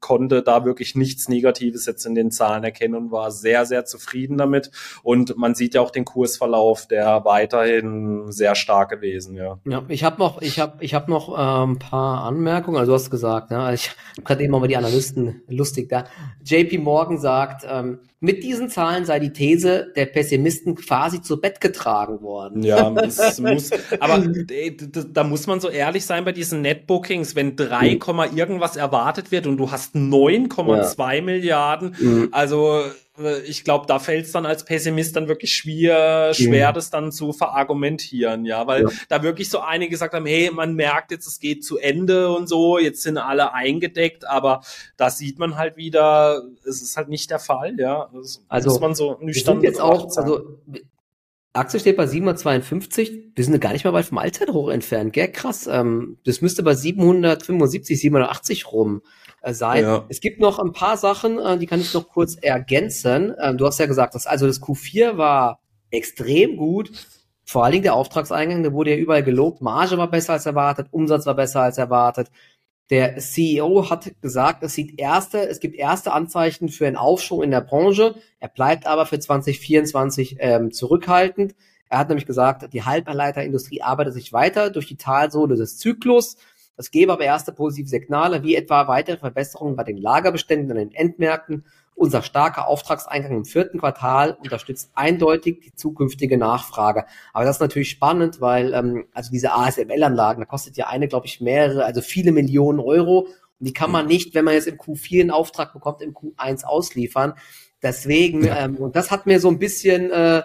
konnte 0.00 0.42
da 0.42 0.64
wirklich 0.64 0.94
nichts 0.94 1.28
Negatives 1.28 1.86
jetzt 1.86 2.04
in 2.06 2.14
den 2.14 2.30
Zahlen 2.30 2.64
erkennen 2.64 2.94
und 2.94 3.10
war 3.10 3.30
sehr, 3.30 3.66
sehr 3.66 3.84
zufrieden 3.84 4.38
damit. 4.38 4.70
Und 5.02 5.36
man 5.36 5.54
sieht 5.54 5.74
ja 5.74 5.80
auch 5.80 5.90
den 5.90 6.04
Kursverlauf, 6.04 6.86
der 6.86 7.24
weiterhin 7.24 8.30
sehr 8.32 8.54
stark 8.54 8.90
gewesen, 8.90 9.34
ja. 9.34 9.58
Ja, 9.64 9.84
ich 9.88 10.04
habe 10.04 10.18
noch, 10.18 10.40
ich 10.42 10.58
habe, 10.58 10.82
ich 10.82 10.94
habe 10.94 11.10
noch 11.10 11.36
äh, 11.36 11.66
ein 11.66 11.78
paar 11.78 12.24
Anmerkungen. 12.24 12.78
Also 12.78 12.92
du 12.92 12.94
hast 12.94 13.10
gesagt, 13.10 13.50
ne, 13.50 13.72
ich 13.74 13.90
habe 13.90 14.22
gerade 14.22 14.42
eben 14.44 14.52
mal 14.52 14.66
die 14.66 14.76
Analysten 14.76 15.42
lustig 15.48 15.88
da. 15.88 16.04
JP 16.44 16.78
Morgan 16.78 17.18
sagt, 17.18 17.66
ähm, 17.68 18.00
mit 18.20 18.42
diesen 18.42 18.68
Zahlen 18.68 19.04
sei 19.04 19.20
die 19.20 19.32
These 19.32 19.92
der 19.94 20.06
Pessimisten 20.06 20.74
quasi 20.74 21.22
zu 21.22 21.40
Bett 21.40 21.60
getragen 21.60 22.20
worden. 22.20 22.64
Ja, 22.64 22.92
es 22.96 23.38
muss, 23.38 23.70
aber 24.00 24.24
äh, 24.50 24.76
da 25.12 25.22
muss 25.22 25.46
man 25.46 25.60
so 25.60 25.68
ehrlich 25.68 26.04
sein 26.04 26.24
bei 26.24 26.32
diesen 26.32 26.60
Netbookings, 26.62 27.36
wenn 27.36 27.54
3, 27.54 27.94
mhm. 27.94 28.36
irgendwas 28.36 28.76
erwartet 28.76 29.30
wird 29.30 29.46
und 29.46 29.56
du 29.56 29.70
hast 29.70 29.87
9,2 29.94 31.14
ja. 31.14 31.22
Milliarden, 31.22 31.96
mhm. 31.98 32.28
also 32.32 32.82
äh, 33.18 33.40
ich 33.40 33.64
glaube, 33.64 33.86
da 33.86 33.98
fällt 33.98 34.26
es 34.26 34.32
dann 34.32 34.46
als 34.46 34.64
Pessimist 34.64 35.16
dann 35.16 35.28
wirklich 35.28 35.54
schwer, 35.54 36.32
schwer, 36.34 36.70
mhm. 36.70 36.74
das 36.74 36.90
dann 36.90 37.12
zu 37.12 37.32
verargumentieren, 37.32 38.44
ja, 38.44 38.66
weil 38.66 38.82
ja. 38.82 38.88
da 39.08 39.22
wirklich 39.22 39.50
so 39.50 39.60
einige 39.60 39.90
gesagt 39.90 40.14
haben, 40.14 40.26
hey, 40.26 40.50
man 40.52 40.74
merkt 40.74 41.10
jetzt, 41.10 41.26
es 41.26 41.40
geht 41.40 41.64
zu 41.64 41.78
Ende 41.78 42.30
und 42.30 42.48
so, 42.48 42.78
jetzt 42.78 43.02
sind 43.02 43.18
alle 43.18 43.52
eingedeckt, 43.54 44.26
aber 44.26 44.62
da 44.96 45.10
sieht 45.10 45.38
man 45.38 45.56
halt 45.56 45.76
wieder, 45.76 46.42
es 46.64 46.82
ist 46.82 46.96
halt 46.96 47.08
nicht 47.08 47.30
der 47.30 47.38
Fall, 47.38 47.78
ja. 47.78 48.08
Das 48.12 48.42
also 48.48 48.70
muss 48.70 48.80
man 48.80 48.94
so 48.94 49.18
nüchtern 49.20 49.62
jetzt 49.62 49.80
auch, 49.80 50.16
also 50.16 50.58
Aktie 51.58 51.80
steht 51.80 51.96
bei 51.96 52.06
752, 52.06 53.32
wir 53.34 53.44
sind 53.44 53.60
gar 53.60 53.72
nicht 53.72 53.84
mal 53.84 53.92
weit 53.92 54.06
vom 54.06 54.18
Allzeithoch 54.18 54.70
entfernt, 54.70 55.12
gell? 55.12 55.30
Krass. 55.30 55.66
Ähm, 55.66 56.18
das 56.24 56.40
müsste 56.40 56.62
bei 56.62 56.74
775, 56.74 58.00
780 58.00 58.72
rum 58.72 59.02
äh, 59.42 59.52
sein. 59.52 59.84
Ja. 59.84 60.06
Es 60.08 60.20
gibt 60.20 60.40
noch 60.40 60.58
ein 60.58 60.72
paar 60.72 60.96
Sachen, 60.96 61.38
äh, 61.38 61.58
die 61.58 61.66
kann 61.66 61.80
ich 61.80 61.92
noch 61.94 62.08
kurz 62.08 62.36
ergänzen. 62.36 63.34
Ähm, 63.40 63.58
du 63.58 63.66
hast 63.66 63.78
ja 63.78 63.86
gesagt, 63.86 64.14
dass 64.14 64.26
also 64.26 64.46
das 64.46 64.62
Q4 64.62 65.16
war 65.16 65.60
extrem 65.90 66.56
gut. 66.56 66.90
Vor 67.44 67.64
allen 67.64 67.72
Dingen 67.72 67.84
der 67.84 67.94
Auftragseingang, 67.94 68.62
der 68.62 68.72
wurde 68.72 68.90
ja 68.90 68.96
überall 68.96 69.22
gelobt. 69.22 69.62
Marge 69.62 69.96
war 69.96 70.10
besser 70.10 70.34
als 70.34 70.46
erwartet, 70.46 70.88
Umsatz 70.90 71.24
war 71.26 71.34
besser 71.34 71.62
als 71.62 71.78
erwartet. 71.78 72.30
Der 72.90 73.18
CEO 73.18 73.90
hat 73.90 74.10
gesagt, 74.22 74.62
es 74.62 74.72
sieht 74.72 74.98
erste, 74.98 75.46
es 75.46 75.60
gibt 75.60 75.76
erste 75.76 76.12
Anzeichen 76.12 76.70
für 76.70 76.86
einen 76.86 76.96
Aufschwung 76.96 77.42
in 77.42 77.50
der 77.50 77.60
Branche. 77.60 78.14
Er 78.40 78.48
bleibt 78.48 78.86
aber 78.86 79.04
für 79.04 79.18
2024 79.18 80.36
ähm, 80.38 80.72
zurückhaltend. 80.72 81.54
Er 81.90 81.98
hat 81.98 82.08
nämlich 82.08 82.26
gesagt, 82.26 82.72
die 82.72 82.84
Halbleiterindustrie 82.84 83.82
arbeitet 83.82 84.14
sich 84.14 84.32
weiter 84.32 84.70
durch 84.70 84.86
die 84.86 84.96
Talsohle 84.96 85.56
des 85.56 85.76
Zyklus. 85.76 86.36
Es 86.78 86.90
gäbe 86.90 87.12
aber 87.12 87.24
erste 87.24 87.52
positive 87.52 87.88
Signale, 87.88 88.42
wie 88.42 88.54
etwa 88.54 88.88
weitere 88.88 89.18
Verbesserungen 89.18 89.76
bei 89.76 89.84
den 89.84 89.98
Lagerbeständen 89.98 90.70
an 90.70 90.78
den 90.78 90.92
Endmärkten 90.92 91.64
unser 91.98 92.22
starker 92.22 92.68
Auftragseingang 92.68 93.32
im 93.32 93.44
vierten 93.44 93.78
Quartal 93.78 94.38
unterstützt 94.40 94.92
eindeutig 94.94 95.60
die 95.60 95.74
zukünftige 95.74 96.38
Nachfrage. 96.38 97.04
Aber 97.32 97.44
das 97.44 97.56
ist 97.56 97.60
natürlich 97.60 97.90
spannend, 97.90 98.40
weil 98.40 98.72
ähm, 98.72 99.06
also 99.12 99.30
diese 99.30 99.52
ASML-Anlagen, 99.52 100.40
da 100.40 100.46
kostet 100.46 100.76
ja 100.76 100.86
eine, 100.86 101.08
glaube 101.08 101.26
ich, 101.26 101.40
mehrere, 101.40 101.84
also 101.84 102.00
viele 102.00 102.30
Millionen 102.30 102.78
Euro. 102.78 103.26
Und 103.58 103.66
die 103.66 103.72
kann 103.72 103.90
man 103.90 104.06
nicht, 104.06 104.34
wenn 104.34 104.44
man 104.44 104.54
jetzt 104.54 104.68
im 104.68 104.76
Q4 104.76 105.22
einen 105.22 105.30
Auftrag 105.32 105.72
bekommt, 105.72 106.00
im 106.00 106.14
Q1 106.14 106.64
ausliefern. 106.64 107.34
Deswegen, 107.82 108.44
ja. 108.44 108.64
ähm, 108.64 108.76
und 108.76 108.94
das 108.94 109.10
hat 109.10 109.26
mir 109.26 109.40
so 109.40 109.48
ein 109.48 109.58
bisschen, 109.58 110.10
äh, 110.12 110.42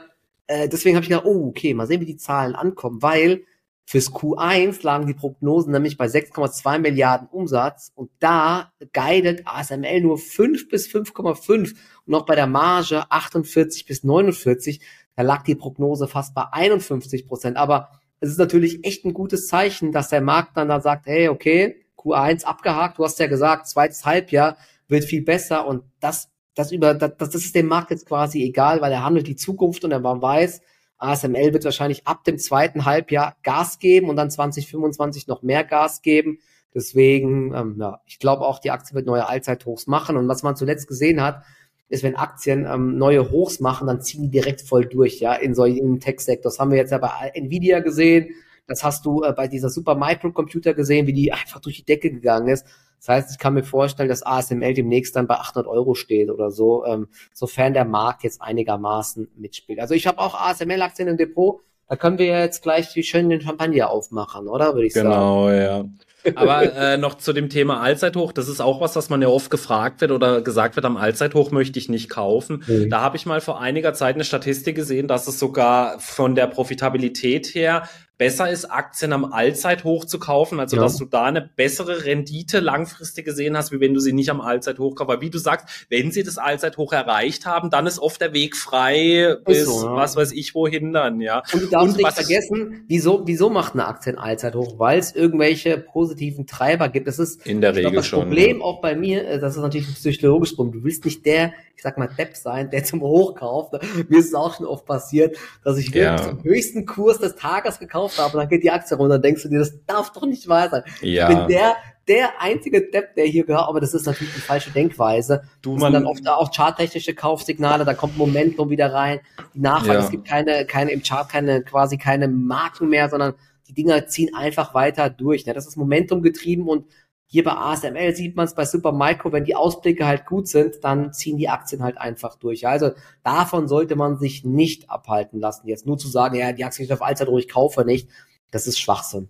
äh, 0.47 0.67
deswegen 0.67 0.95
habe 0.95 1.03
ich 1.03 1.09
gedacht, 1.09 1.25
oh, 1.25 1.47
okay, 1.49 1.75
mal 1.75 1.85
sehen, 1.85 2.01
wie 2.01 2.05
die 2.05 2.17
Zahlen 2.17 2.55
ankommen, 2.55 3.01
weil 3.01 3.43
Fürs 3.85 4.11
Q1 4.11 4.83
lagen 4.83 5.07
die 5.07 5.13
Prognosen 5.13 5.71
nämlich 5.71 5.97
bei 5.97 6.05
6,2 6.05 6.79
Milliarden 6.79 7.27
Umsatz 7.27 7.91
und 7.95 8.09
da 8.19 8.71
guidet 8.93 9.41
ASML 9.45 10.01
nur 10.01 10.17
5 10.17 10.69
bis 10.69 10.87
5,5 10.87 11.49
und 11.59 11.77
noch 12.05 12.25
bei 12.25 12.35
der 12.35 12.47
Marge 12.47 13.03
48 13.09 13.85
bis 13.85 14.03
49, 14.03 14.81
da 15.15 15.21
lag 15.23 15.43
die 15.43 15.55
Prognose 15.55 16.07
fast 16.07 16.33
bei 16.33 16.45
51 16.51 17.27
Prozent. 17.27 17.57
Aber 17.57 17.89
es 18.19 18.29
ist 18.29 18.39
natürlich 18.39 18.85
echt 18.85 19.05
ein 19.05 19.13
gutes 19.13 19.47
Zeichen, 19.47 19.91
dass 19.91 20.09
der 20.09 20.21
Markt 20.21 20.55
dann 20.55 20.69
da 20.69 20.79
sagt, 20.79 21.05
hey, 21.07 21.27
okay, 21.27 21.85
Q1 21.97 22.45
abgehakt, 22.45 22.97
du 22.97 23.03
hast 23.03 23.19
ja 23.19 23.27
gesagt, 23.27 23.67
zweites 23.67 24.05
Halbjahr 24.05 24.57
wird 24.87 25.03
viel 25.03 25.23
besser 25.23 25.67
und 25.67 25.83
das, 25.99 26.29
das 26.55 26.71
über, 26.71 26.93
das, 26.93 27.11
das 27.17 27.35
ist 27.35 27.55
dem 27.55 27.67
Markt 27.67 27.91
jetzt 27.91 28.05
quasi 28.05 28.43
egal, 28.43 28.81
weil 28.81 28.91
er 28.91 29.03
handelt 29.03 29.27
die 29.27 29.35
Zukunft 29.35 29.83
und 29.83 29.91
er 29.91 30.03
weiß, 30.03 30.61
ASML 31.03 31.53
wird 31.53 31.65
wahrscheinlich 31.65 32.07
ab 32.07 32.23
dem 32.23 32.37
zweiten 32.37 32.85
Halbjahr 32.85 33.35
Gas 33.43 33.79
geben 33.79 34.09
und 34.09 34.15
dann 34.15 34.31
2025 34.31 35.27
noch 35.27 35.41
mehr 35.41 35.63
Gas 35.63 36.01
geben. 36.01 36.39
Deswegen, 36.73 37.53
ähm, 37.53 37.77
ja, 37.79 38.01
ich 38.05 38.19
glaube 38.19 38.45
auch, 38.45 38.59
die 38.59 38.71
Aktie 38.71 38.95
wird 38.95 39.05
neue 39.05 39.27
Allzeithochs 39.27 39.87
machen. 39.87 40.17
Und 40.17 40.27
was 40.27 40.43
man 40.43 40.55
zuletzt 40.55 40.87
gesehen 40.87 41.21
hat, 41.21 41.43
ist, 41.89 42.03
wenn 42.03 42.15
Aktien 42.15 42.65
ähm, 42.65 42.97
neue 42.97 43.29
Hochs 43.29 43.59
machen, 43.59 43.87
dann 43.87 44.01
ziehen 44.01 44.23
die 44.23 44.29
direkt 44.29 44.61
voll 44.61 44.85
durch, 44.85 45.19
ja, 45.19 45.33
in 45.33 45.53
so 45.53 45.65
im 45.65 45.99
Tech-Sektor. 45.99 46.51
Das 46.51 46.59
haben 46.59 46.71
wir 46.71 46.77
jetzt 46.77 46.91
ja 46.91 46.97
bei 46.97 47.31
Nvidia 47.35 47.81
gesehen. 47.81 48.29
Das 48.65 48.83
hast 48.83 49.05
du 49.05 49.21
äh, 49.23 49.33
bei 49.33 49.47
dieser 49.47 49.69
Super 49.69 49.95
Microcomputer 49.95 50.73
gesehen, 50.73 51.05
wie 51.05 51.13
die 51.13 51.31
einfach 51.33 51.59
durch 51.59 51.77
die 51.77 51.85
Decke 51.85 52.11
gegangen 52.11 52.47
ist. 52.47 52.65
Das 53.05 53.09
heißt, 53.09 53.31
ich 53.31 53.37
kann 53.37 53.53
mir 53.53 53.63
vorstellen, 53.63 54.07
dass 54.07 54.25
ASML 54.25 54.73
demnächst 54.73 55.17
dann 55.17 55.27
bei 55.27 55.35
800 55.35 55.67
Euro 55.67 55.93
steht 55.93 56.29
oder 56.29 56.51
so, 56.51 56.85
ähm, 56.85 57.09
sofern 57.33 57.73
der 57.73 57.83
Markt 57.83 58.23
jetzt 58.23 58.41
einigermaßen 58.41 59.29
mitspielt. 59.35 59.81
Also 59.81 59.93
ich 59.93 60.07
habe 60.07 60.19
auch 60.19 60.39
ASML-Aktien 60.39 61.09
im 61.09 61.17
Depot. 61.17 61.59
Da 61.89 61.97
können 61.97 62.17
wir 62.17 62.27
jetzt 62.27 62.63
gleich 62.63 62.93
die 62.93 63.03
schönen 63.03 63.41
Champagner 63.41 63.89
aufmachen, 63.89 64.47
oder? 64.47 64.73
Würde 64.73 64.87
ich 64.87 64.93
genau, 64.93 65.47
sagen. 65.47 65.57
Genau, 65.57 65.59
ja. 65.59 65.85
Aber 66.35 66.73
äh, 66.73 66.97
noch 66.97 67.15
zu 67.15 67.33
dem 67.33 67.49
Thema 67.49 67.81
Allzeithoch, 67.81 68.31
das 68.31 68.47
ist 68.47 68.61
auch 68.61 68.79
was, 68.79 68.95
was 68.95 69.09
man 69.09 69.21
ja 69.21 69.27
oft 69.27 69.51
gefragt 69.51 69.99
wird 69.99 70.11
oder 70.11 70.41
gesagt 70.41 70.77
wird, 70.77 70.85
am 70.85 70.95
Allzeithoch 70.95 71.51
möchte 71.51 71.77
ich 71.77 71.89
nicht 71.89 72.09
kaufen. 72.09 72.63
Mhm. 72.65 72.89
Da 72.89 73.01
habe 73.01 73.17
ich 73.17 73.25
mal 73.25 73.41
vor 73.41 73.59
einiger 73.59 73.93
Zeit 73.93 74.15
eine 74.15 74.23
Statistik 74.23 74.77
gesehen, 74.77 75.09
dass 75.09 75.27
es 75.27 75.37
sogar 75.37 75.99
von 75.99 76.35
der 76.35 76.47
Profitabilität 76.47 77.47
her 77.47 77.83
besser 78.17 78.49
ist, 78.49 78.65
Aktien 78.65 79.11
am 79.11 79.25
Allzeithoch 79.25 80.05
zu 80.05 80.19
kaufen, 80.19 80.59
also 80.59 80.75
ja. 80.75 80.83
dass 80.83 80.97
du 80.97 81.05
da 81.05 81.23
eine 81.23 81.41
bessere 81.41 82.05
Rendite 82.05 82.59
langfristig 82.59 83.25
gesehen 83.25 83.57
hast, 83.57 83.71
wie 83.71 83.79
wenn 83.79 83.93
du 83.93 83.99
sie 83.99 84.13
nicht 84.13 84.29
am 84.29 84.39
Allzeithoch 84.39 84.95
kaufst. 84.95 85.11
Aber 85.11 85.21
wie 85.21 85.29
du 85.29 85.39
sagst, 85.39 85.67
wenn 85.89 86.11
sie 86.11 86.23
das 86.23 86.37
Allzeithoch 86.37 86.93
erreicht 86.93 87.45
haben, 87.45 87.69
dann 87.69 87.87
ist 87.87 87.99
oft 87.99 88.21
der 88.21 88.33
Weg 88.33 88.55
frei 88.55 89.35
bis 89.45 89.65
so, 89.65 89.87
ja. 89.87 89.95
was 89.95 90.15
weiß 90.15 90.31
ich 90.31 90.53
wohin 90.53 90.93
dann, 90.93 91.21
ja. 91.21 91.41
Und 91.53 91.63
du 91.63 91.67
darfst 91.67 91.97
nicht 91.97 92.11
vergessen, 92.11 92.85
wieso, 92.87 93.23
wieso 93.25 93.49
macht 93.49 93.73
eine 93.73 93.87
Aktie 93.87 94.13
ein 94.13 94.19
Allzeithoch? 94.19 94.77
Weil 94.77 94.99
es 94.99 95.13
irgendwelche 95.15 95.77
positiven 95.77 96.45
Treiber 96.45 96.89
gibt. 96.89 97.07
Das 97.07 97.19
ist 97.19 97.45
in 97.47 97.61
der 97.61 97.71
Regel 97.71 97.91
glaub, 97.91 97.95
das 97.95 98.07
schon. 98.07 98.19
Das 98.19 98.27
Problem 98.29 98.59
ja. 98.59 98.63
auch 98.63 98.81
bei 98.81 98.95
mir, 98.95 99.27
äh, 99.27 99.39
das 99.39 99.55
ist 99.55 99.61
natürlich 99.61 99.87
ein 99.87 99.95
psychologisches 99.95 100.55
Problem. 100.55 100.81
Du 100.81 100.85
willst 100.85 101.03
nicht 101.03 101.25
der, 101.25 101.53
ich 101.75 101.81
sag 101.81 101.97
mal, 101.97 102.07
Depp 102.07 102.37
sein, 102.37 102.69
der 102.69 102.83
zum 102.83 103.01
Hoch 103.01 103.35
kauft. 103.35 103.73
Mir 104.07 104.19
ist 104.19 104.27
es 104.27 104.33
auch 104.33 104.55
schon 104.55 104.65
oft 104.65 104.85
passiert, 104.85 105.35
dass 105.63 105.77
ich 105.77 105.93
wirklich 105.93 106.21
zum 106.21 106.43
höchsten 106.43 106.85
Kurs 106.85 107.17
des 107.17 107.35
Tages 107.35 107.79
gekauft 107.79 108.02
gekauft 108.03 108.19
habe 108.19 108.37
und 108.37 108.41
dann 108.41 108.49
geht 108.49 108.63
die 108.63 108.71
Aktie 108.71 108.97
runter, 108.97 109.19
denkst 109.19 109.43
du 109.43 109.49
dir, 109.49 109.59
das 109.59 109.85
darf 109.85 110.11
doch 110.11 110.25
nicht 110.25 110.47
wahr 110.47 110.69
sein. 110.69 110.83
Ja. 111.01 111.29
Ich 111.29 111.35
bin 111.35 111.47
der, 111.47 111.75
der 112.07 112.41
einzige 112.41 112.89
Depp, 112.89 113.15
der 113.15 113.25
hier 113.25 113.45
gehört, 113.45 113.67
aber 113.67 113.79
das 113.79 113.93
ist 113.93 114.05
natürlich 114.05 114.33
die 114.33 114.41
falsche 114.41 114.71
Denkweise. 114.71 115.43
Du, 115.61 115.75
man, 115.75 115.93
dann 115.93 116.05
oft 116.05 116.27
auch 116.27 116.51
charttechnische 116.53 117.13
Kaufsignale, 117.13 117.85
da 117.85 117.93
kommt 117.93 118.17
Momentum 118.17 118.69
wieder 118.69 118.93
rein, 118.93 119.19
die 119.53 119.59
Nachfrage, 119.59 119.99
ja. 119.99 120.03
es 120.03 120.11
gibt 120.11 120.27
keine, 120.27 120.65
keine 120.65 120.91
im 120.91 121.01
Chart 121.03 121.29
keine, 121.29 121.63
quasi 121.63 121.97
keine 121.97 122.27
Marken 122.27 122.89
mehr, 122.89 123.09
sondern 123.09 123.33
die 123.67 123.73
Dinger 123.73 124.07
ziehen 124.07 124.35
einfach 124.35 124.73
weiter 124.73 125.09
durch. 125.09 125.45
Ne? 125.45 125.53
Das 125.53 125.65
ist 125.65 125.77
Momentum 125.77 126.21
getrieben 126.21 126.67
und 126.67 126.85
hier 127.33 127.43
bei 127.43 127.53
ASML 127.53 128.15
sieht 128.15 128.35
man 128.35 128.45
es 128.45 128.53
bei 128.53 128.63
Supermicro, 128.63 129.31
wenn 129.31 129.43
die 129.43 129.55
Ausblicke 129.55 130.05
halt 130.05 130.27
gut 130.27 130.47
sind, 130.47 130.83
dann 130.83 131.13
ziehen 131.13 131.35
die 131.35 131.49
Aktien 131.49 131.81
halt 131.81 131.97
einfach 131.97 132.35
durch. 132.35 132.67
Also 132.67 132.91
davon 133.23 133.67
sollte 133.67 133.95
man 133.95 134.19
sich 134.19 134.45
nicht 134.45 134.91
abhalten 134.91 135.39
lassen. 135.39 135.67
Jetzt 135.67 135.87
nur 135.87 135.97
zu 135.97 136.07
sagen, 136.07 136.35
ja, 136.35 136.51
die 136.51 136.63
Aktien 136.63 136.85
sind 136.85 136.93
auf 136.93 137.01
Allzeit 137.01 137.27
ruhig, 137.27 137.49
kaufe 137.49 137.85
nicht, 137.85 138.07
das 138.51 138.67
ist 138.67 138.77
Schwachsinn. 138.77 139.29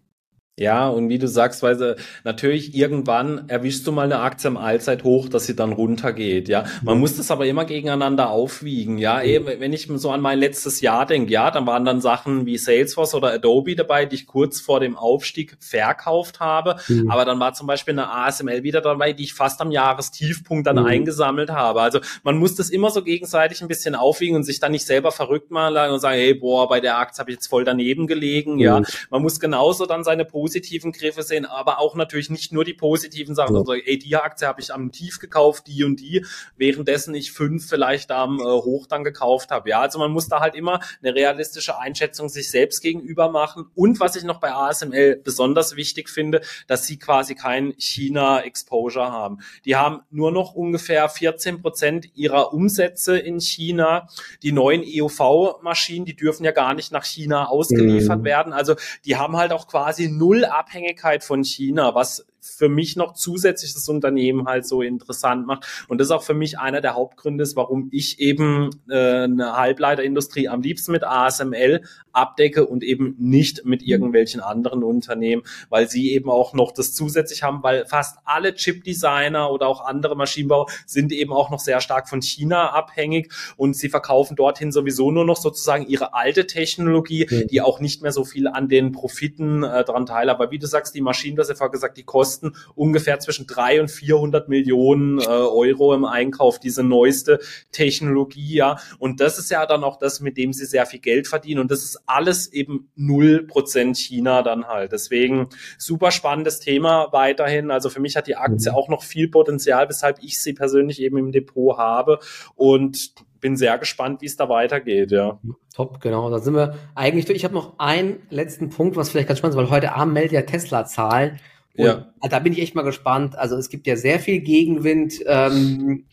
Ja, 0.60 0.88
und 0.88 1.10
wie 1.10 1.18
du 1.18 1.28
sagst, 1.28 1.64
weil 1.64 1.96
natürlich 2.24 2.76
irgendwann 2.76 3.50
erwischst 3.50 3.88
du 3.88 3.92
mal 3.92 4.04
eine 4.04 4.20
Aktie 4.20 4.48
im 4.48 4.56
Allzeithoch, 4.58 5.28
dass 5.28 5.48
sie 5.48 5.56
dann 5.56 5.74
runtergeht, 5.74 6.48
ja. 6.48 6.66
Man 6.84 7.00
muss 7.00 7.18
das 7.18 7.32
aber 7.32 7.48
immer 7.48 7.66
gegeneinander 7.66 8.30
aufwiegen, 8.30 9.00
ja. 9.00 9.18
Mhm. 9.18 9.24
Eben, 9.24 9.48
wenn 9.60 9.74
ich 9.74 9.90
so 9.96 10.12
an 10.12 10.22
mein 10.22 10.38
letztes 10.38 10.82
Jahr 10.82 11.08
denke, 11.08 11.32
ja, 11.32 11.50
dann 11.50 11.66
waren 11.66 11.86
dann 11.86 12.02
Sachen 12.02 12.46
wie 12.46 12.60
Salesforce 12.60 13.16
oder 13.16 13.34
Adobe 13.34 13.76
dabei, 13.76 14.06
die 14.06 14.14
ich 14.14 14.28
kurz 14.28 14.62
vor 14.62 14.80
dem 14.80 14.96
Aufstieg 14.96 15.58
verkauft 15.60 16.40
habe. 16.40 16.76
Mhm. 16.88 17.10
Aber 17.10 17.26
dann 17.26 17.40
war 17.40 17.56
zum 17.56 17.66
Beispiel 17.66 17.94
eine 17.94 18.12
ASML 18.12 18.62
wieder 18.62 18.82
dabei, 18.82 19.14
die 19.14 19.24
ich 19.24 19.34
fast 19.34 19.60
am 19.60 19.72
Jahrestiefpunkt 19.72 20.68
dann 20.68 20.78
mhm. 20.78 20.86
eingesammelt 20.86 21.50
habe. 21.50 21.82
Also 21.82 22.00
man 22.22 22.38
muss 22.38 22.54
das 22.54 22.70
immer 22.70 22.92
so 22.92 23.04
gegenseitig 23.04 23.64
ein 23.64 23.68
bisschen 23.68 23.96
aufwiegen 23.96 24.36
und 24.36 24.44
sich 24.44 24.60
dann 24.60 24.72
nicht 24.72 24.86
selber 24.86 25.12
verrückt 25.12 25.50
machen 25.50 25.76
und 25.90 26.00
sagen, 26.00 26.18
hey, 26.18 26.36
boah, 26.36 26.70
bei 26.70 26.80
der 26.80 27.00
Aktie 27.00 27.22
habe 27.22 27.32
ich 27.32 27.38
jetzt 27.38 27.48
voll 27.48 27.64
daneben 27.64 28.06
gelegen, 28.06 28.60
ja. 28.60 28.82
Mhm. 28.82 28.86
Man 29.10 29.24
muss 29.24 29.40
genauso 29.40 29.88
dann 29.88 30.04
seine 30.04 30.26
positiven 30.44 30.92
Griffe 30.92 31.24
sehen, 31.24 31.46
aber 31.46 31.80
auch 31.80 31.96
natürlich 31.96 32.30
nicht 32.30 32.52
nur 32.52 32.66
die 32.66 32.74
positiven 32.74 33.34
Sachen, 33.34 33.56
ja. 33.56 33.62
also, 33.62 33.76
ey, 33.76 33.98
die 33.98 34.18
Aktie 34.18 34.46
habe 34.46 34.60
ich 34.60 34.74
am 34.74 34.92
Tief 34.92 35.20
gekauft, 35.20 35.68
die 35.68 35.86
und 35.86 36.02
die, 36.02 36.26
währenddessen 36.58 37.16
ich 37.16 37.32
fünf 37.32 37.70
vielleicht 37.70 38.12
am 38.12 38.42
äh, 38.42 38.44
Hoch 38.44 38.86
dann 38.86 39.06
gekauft 39.06 39.52
habe. 39.52 39.70
Ja, 39.70 39.80
also 39.80 40.00
man 40.00 40.12
muss 40.12 40.28
da 40.28 40.42
halt 40.42 40.56
immer 40.56 40.82
eine 41.02 41.16
realistische 41.16 41.80
Einschätzung 41.80 42.28
sich 42.28 42.52
selbst 42.52 42.82
gegenüber 42.82 43.30
machen. 43.30 43.68
Und 43.74 44.02
was 44.02 44.18
ich 44.18 44.26
noch 44.26 44.42
bei 44.42 44.52
ASML 44.52 45.22
besonders 45.24 45.78
wichtig 45.78 46.10
finde, 46.10 46.42
dass 46.68 46.88
sie 46.88 47.00
quasi 47.00 47.36
kein 47.36 47.74
China-Exposure 47.78 49.14
haben. 49.14 49.38
Die 49.64 49.78
haben 49.78 50.02
nur 50.12 50.34
noch 50.34 50.56
ungefähr 50.56 51.08
14 51.08 51.62
Prozent 51.62 52.10
ihrer 52.16 52.54
Umsätze 52.54 53.18
in 53.18 53.40
China. 53.40 54.10
Die 54.42 54.52
neuen 54.52 54.84
EUV-Maschinen, 54.86 56.04
die 56.04 56.18
dürfen 56.18 56.44
ja 56.44 56.52
gar 56.52 56.74
nicht 56.74 56.92
nach 56.92 57.06
China 57.06 57.46
ausgeliefert 57.46 58.20
mhm. 58.20 58.26
werden. 58.26 58.52
Also 58.52 58.76
die 59.06 59.16
haben 59.16 59.38
halt 59.38 59.54
auch 59.54 59.70
quasi 59.70 60.10
null 60.10 60.33
Abhängigkeit 60.42 61.24
von 61.24 61.44
China, 61.44 61.94
was 61.96 62.26
für 62.44 62.70
mich 62.70 62.96
noch 62.96 63.14
zusätzlich 63.14 63.74
das 63.74 63.88
Unternehmen 63.88 64.48
halt 64.48 64.66
so 64.66 64.82
interessant 64.82 65.48
macht. 65.48 65.86
Und 65.88 66.00
das 66.00 66.08
ist 66.08 66.12
auch 66.12 66.24
für 66.24 66.34
mich 66.34 66.60
einer 66.60 66.82
der 66.82 66.96
Hauptgründe, 66.96 67.44
warum 67.56 67.90
ich 67.92 68.20
eben 68.20 68.70
äh, 68.90 69.24
eine 69.24 69.56
Halbleiterindustrie 69.56 70.48
am 70.50 70.62
liebsten 70.62 70.92
mit 70.92 71.04
ASML 71.04 71.82
abdecke 72.12 72.66
und 72.66 72.84
eben 72.84 73.16
nicht 73.18 73.66
mit 73.66 73.82
irgendwelchen 73.84 74.42
anderen 74.42 74.84
Unternehmen, 74.84 75.44
weil 75.70 75.90
sie 75.90 76.12
eben 76.12 76.30
auch 76.30 76.54
noch 76.54 76.72
das 76.72 76.94
zusätzlich 76.94 77.44
haben, 77.44 77.64
weil 77.64 77.86
fast 77.86 78.20
alle 78.26 78.54
Chip-Designer 78.54 79.52
oder 79.52 79.68
auch 79.68 79.86
andere 79.86 80.16
Maschinenbau 80.16 80.68
sind 80.86 81.12
eben 81.12 81.34
auch 81.34 81.50
noch 81.50 81.60
sehr 81.60 81.82
stark 81.82 82.08
von 82.08 82.22
China 82.22 82.72
abhängig 82.72 83.32
und 83.58 83.76
sie 83.76 83.90
verkaufen 83.90 84.36
dorthin 84.36 84.72
sowieso 84.72 85.12
nur 85.12 85.26
noch 85.26 85.38
sozusagen 85.38 85.88
ihre 85.88 86.14
alte 86.14 86.46
Technologie, 86.46 87.26
die 87.50 87.62
auch 87.62 87.80
nicht 87.80 88.02
mehr 88.02 88.12
so 88.12 88.24
viel 88.24 88.48
an 88.48 88.70
den 88.70 88.92
Profiten 88.92 89.64
äh, 89.64 89.84
dran 89.84 90.06
teil. 90.06 90.30
Aber 90.30 90.52
wie 90.52 90.60
du 90.60 90.68
sagst, 90.68 90.94
die 90.96 91.02
Maschinen, 91.02 91.36
das 91.36 91.46
hast 91.46 91.56
ja 91.56 91.56
vorher 91.56 91.72
gesagt, 91.72 91.98
die 91.98 92.04
kosten 92.04 92.33
kosten 92.34 92.54
ungefähr 92.76 93.20
zwischen 93.20 93.48
3 93.48 93.82
und 93.82 93.92
400 93.92 94.50
Millionen 94.50 95.20
äh, 95.20 95.26
Euro 95.26 95.94
im 95.94 96.06
Einkauf, 96.06 96.60
diese 96.60 96.84
neueste 96.84 97.40
Technologie, 97.72 98.56
ja. 98.56 98.78
Und 99.00 99.20
das 99.20 99.38
ist 99.38 99.52
ja 99.52 99.66
dann 99.66 99.84
auch 99.84 99.98
das, 99.98 100.20
mit 100.20 100.38
dem 100.38 100.54
sie 100.54 100.66
sehr 100.66 100.86
viel 100.86 101.00
Geld 101.00 101.28
verdienen. 101.28 101.62
Und 101.62 101.72
das 101.72 101.84
ist 101.84 102.02
alles 102.06 102.52
eben 102.52 102.90
0% 102.98 103.96
China 103.96 104.42
dann 104.42 104.68
halt. 104.68 104.92
Deswegen 104.92 105.50
super 105.78 106.12
spannendes 106.12 106.60
Thema 106.60 107.10
weiterhin. 107.12 107.72
Also 107.72 107.90
für 107.90 108.00
mich 108.00 108.16
hat 108.16 108.28
die 108.28 108.36
Aktie 108.36 108.72
mhm. 108.72 108.78
auch 108.78 108.90
noch 108.90 109.04
viel 109.04 109.28
Potenzial, 109.30 109.88
weshalb 109.90 110.18
ich 110.22 110.42
sie 110.42 110.54
persönlich 110.54 111.02
eben 111.02 111.18
im 111.18 111.32
Depot 111.32 111.78
habe. 111.78 112.20
Und 112.56 113.14
bin 113.44 113.58
sehr 113.58 113.78
gespannt, 113.78 114.22
wie 114.22 114.26
es 114.26 114.38
da 114.38 114.48
weitergeht, 114.50 115.12
ja. 115.12 115.38
Top, 115.76 116.00
genau. 116.00 116.30
Da 116.30 116.40
sind 116.40 116.56
wir 116.56 116.76
eigentlich 116.96 117.26
durch. 117.26 117.36
Ich 117.36 117.44
habe 117.44 117.54
noch 117.54 117.78
einen 117.78 118.24
letzten 118.30 118.70
Punkt, 118.70 118.96
was 118.96 119.10
vielleicht 119.10 119.28
ganz 119.28 119.40
spannend 119.40 119.56
ist, 119.56 119.62
weil 119.62 119.70
heute 119.70 119.94
Abend 119.94 120.14
meldet 120.14 120.32
ja 120.32 120.42
Tesla 120.44 120.86
Zahlen. 120.86 121.40
Und 121.78 121.86
ja. 121.86 122.14
Da 122.30 122.40
bin 122.40 122.54
ich 122.54 122.62
echt 122.62 122.76
mal 122.76 122.84
gespannt. 122.84 123.38
Also 123.38 123.58
es 123.58 123.70
gibt 123.70 123.88
ja 123.88 123.96
sehr 123.96 124.20
viel 124.20 124.42
Gegenwind 124.42 125.24
ähm, 125.26 126.06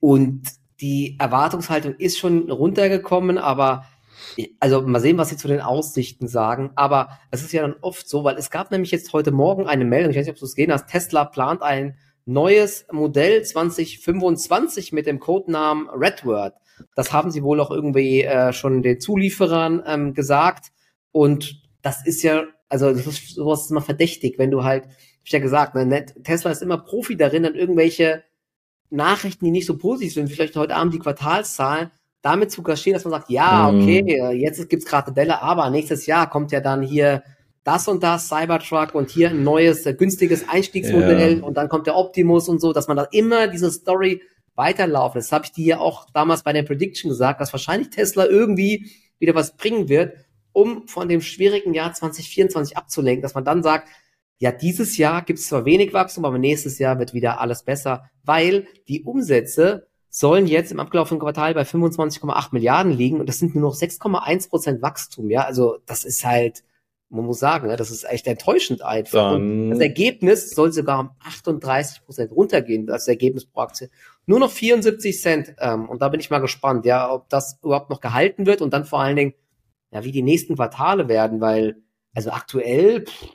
und 0.00 0.42
die 0.80 1.16
Erwartungshaltung 1.18 1.94
ist 1.96 2.18
schon 2.18 2.50
runtergekommen, 2.50 3.38
aber 3.38 3.86
also 4.60 4.82
mal 4.82 5.00
sehen, 5.00 5.18
was 5.18 5.28
sie 5.30 5.36
zu 5.36 5.48
den 5.48 5.60
Aussichten 5.60 6.28
sagen. 6.28 6.70
Aber 6.74 7.18
es 7.30 7.42
ist 7.42 7.52
ja 7.52 7.62
dann 7.62 7.76
oft 7.80 8.08
so, 8.08 8.24
weil 8.24 8.36
es 8.36 8.50
gab 8.50 8.70
nämlich 8.70 8.90
jetzt 8.90 9.12
heute 9.12 9.30
Morgen 9.30 9.66
eine 9.66 9.84
Meldung, 9.84 10.10
ich 10.10 10.16
weiß 10.16 10.26
nicht, 10.26 10.34
ob 10.34 10.40
du 10.40 10.46
es 10.46 10.54
gesehen 10.54 10.72
hast, 10.72 10.88
Tesla 10.88 11.24
plant 11.24 11.62
ein 11.62 11.96
neues 12.24 12.86
Modell 12.90 13.42
2025 13.44 14.92
mit 14.92 15.06
dem 15.06 15.20
Codenamen 15.20 15.88
Redword. 15.88 16.54
Das 16.94 17.12
haben 17.12 17.30
sie 17.30 17.42
wohl 17.42 17.60
auch 17.60 17.70
irgendwie 17.70 18.22
äh, 18.22 18.52
schon 18.52 18.82
den 18.82 19.00
Zulieferern 19.00 19.82
ähm, 19.86 20.14
gesagt. 20.14 20.72
Und 21.12 21.62
das 21.82 22.04
ist 22.04 22.22
ja 22.22 22.44
also 22.68 22.92
das 22.92 23.06
ist, 23.06 23.34
sowas 23.34 23.64
ist 23.64 23.70
immer 23.70 23.82
verdächtig, 23.82 24.38
wenn 24.38 24.50
du 24.50 24.64
halt, 24.64 24.84
hab 24.84 24.92
ich 25.24 25.32
ja 25.32 25.38
gesagt, 25.38 25.74
ne, 25.74 26.06
Tesla 26.24 26.50
ist 26.50 26.62
immer 26.62 26.78
Profi 26.78 27.16
darin, 27.16 27.44
dann 27.44 27.54
irgendwelche 27.54 28.24
Nachrichten, 28.90 29.44
die 29.44 29.50
nicht 29.50 29.66
so 29.66 29.76
positiv 29.76 30.14
sind, 30.14 30.30
vielleicht 30.30 30.56
heute 30.56 30.76
Abend 30.76 30.94
die 30.94 30.98
Quartalszahlen, 30.98 31.90
damit 32.22 32.50
zu 32.50 32.62
kaschieren, 32.62 32.94
dass 32.94 33.04
man 33.04 33.20
sagt, 33.20 33.30
ja, 33.30 33.70
mhm. 33.70 33.82
okay, 33.82 34.34
jetzt 34.34 34.68
gibt's 34.68 34.86
gerade 34.86 35.08
eine 35.08 35.16
Welle, 35.16 35.42
aber 35.42 35.70
nächstes 35.70 36.06
Jahr 36.06 36.28
kommt 36.28 36.52
ja 36.52 36.60
dann 36.60 36.82
hier 36.82 37.22
das 37.62 37.88
und 37.88 38.02
das 38.02 38.28
Cybertruck 38.28 38.94
und 38.94 39.10
hier 39.10 39.30
ein 39.30 39.42
neues, 39.42 39.86
äh, 39.86 39.94
günstiges 39.94 40.48
Einstiegsmodell 40.48 41.38
ja. 41.38 41.44
und 41.44 41.56
dann 41.56 41.68
kommt 41.68 41.88
der 41.88 41.96
Optimus 41.96 42.48
und 42.48 42.60
so, 42.60 42.72
dass 42.72 42.86
man 42.86 42.96
da 42.96 43.08
immer 43.10 43.48
diese 43.48 43.72
Story 43.72 44.22
weiterlaufen. 44.54 45.18
Das 45.18 45.32
habe 45.32 45.44
ich 45.44 45.52
dir 45.52 45.66
ja 45.66 45.78
auch 45.78 46.06
damals 46.12 46.44
bei 46.44 46.52
der 46.52 46.62
Prediction 46.62 47.08
gesagt, 47.10 47.40
dass 47.40 47.52
wahrscheinlich 47.52 47.90
Tesla 47.90 48.26
irgendwie 48.26 48.90
wieder 49.18 49.34
was 49.34 49.56
bringen 49.56 49.88
wird 49.88 50.14
um 50.56 50.88
von 50.88 51.06
dem 51.06 51.20
schwierigen 51.20 51.74
Jahr 51.74 51.92
2024 51.92 52.78
abzulenken, 52.78 53.20
dass 53.20 53.34
man 53.34 53.44
dann 53.44 53.62
sagt, 53.62 53.88
ja, 54.38 54.52
dieses 54.52 54.96
Jahr 54.96 55.20
gibt 55.22 55.38
es 55.38 55.48
zwar 55.48 55.66
wenig 55.66 55.92
Wachstum, 55.92 56.24
aber 56.24 56.38
nächstes 56.38 56.78
Jahr 56.78 56.98
wird 56.98 57.12
wieder 57.12 57.40
alles 57.40 57.62
besser, 57.62 58.08
weil 58.24 58.66
die 58.88 59.02
Umsätze 59.02 59.86
sollen 60.08 60.46
jetzt 60.46 60.72
im 60.72 60.80
abgelaufenen 60.80 61.20
Quartal 61.20 61.52
bei 61.52 61.62
25,8 61.62 62.48
Milliarden 62.52 62.90
liegen 62.90 63.20
und 63.20 63.28
das 63.28 63.38
sind 63.38 63.54
nur 63.54 63.68
noch 63.68 63.76
6,1 63.76 64.48
Prozent 64.48 64.80
Wachstum, 64.80 65.30
ja, 65.30 65.42
also 65.42 65.76
das 65.84 66.04
ist 66.04 66.24
halt, 66.24 66.64
man 67.10 67.26
muss 67.26 67.38
sagen, 67.38 67.68
das 67.76 67.90
ist 67.90 68.04
echt 68.04 68.26
enttäuschend 68.26 68.82
einfach. 68.82 69.34
Und 69.34 69.70
das 69.70 69.80
Ergebnis 69.80 70.50
soll 70.50 70.72
sogar 70.72 71.00
um 71.00 71.10
38 71.22 72.02
Prozent 72.04 72.32
runtergehen, 72.32 72.86
das 72.86 73.06
Ergebnis 73.08 73.44
pro 73.44 73.60
Aktie. 73.60 73.90
Nur 74.24 74.40
noch 74.40 74.50
74 74.50 75.20
Cent 75.20 75.54
ähm, 75.60 75.86
und 75.86 76.00
da 76.00 76.08
bin 76.08 76.20
ich 76.20 76.30
mal 76.30 76.38
gespannt, 76.38 76.86
ja, 76.86 77.12
ob 77.12 77.28
das 77.28 77.58
überhaupt 77.62 77.90
noch 77.90 78.00
gehalten 78.00 78.46
wird 78.46 78.62
und 78.62 78.72
dann 78.72 78.86
vor 78.86 79.00
allen 79.00 79.16
Dingen, 79.16 79.34
ja, 79.92 80.04
wie 80.04 80.12
die 80.12 80.22
nächsten 80.22 80.56
Quartale 80.56 81.08
werden, 81.08 81.40
weil, 81.40 81.82
also 82.14 82.30
aktuell 82.30 83.04
pff, 83.06 83.28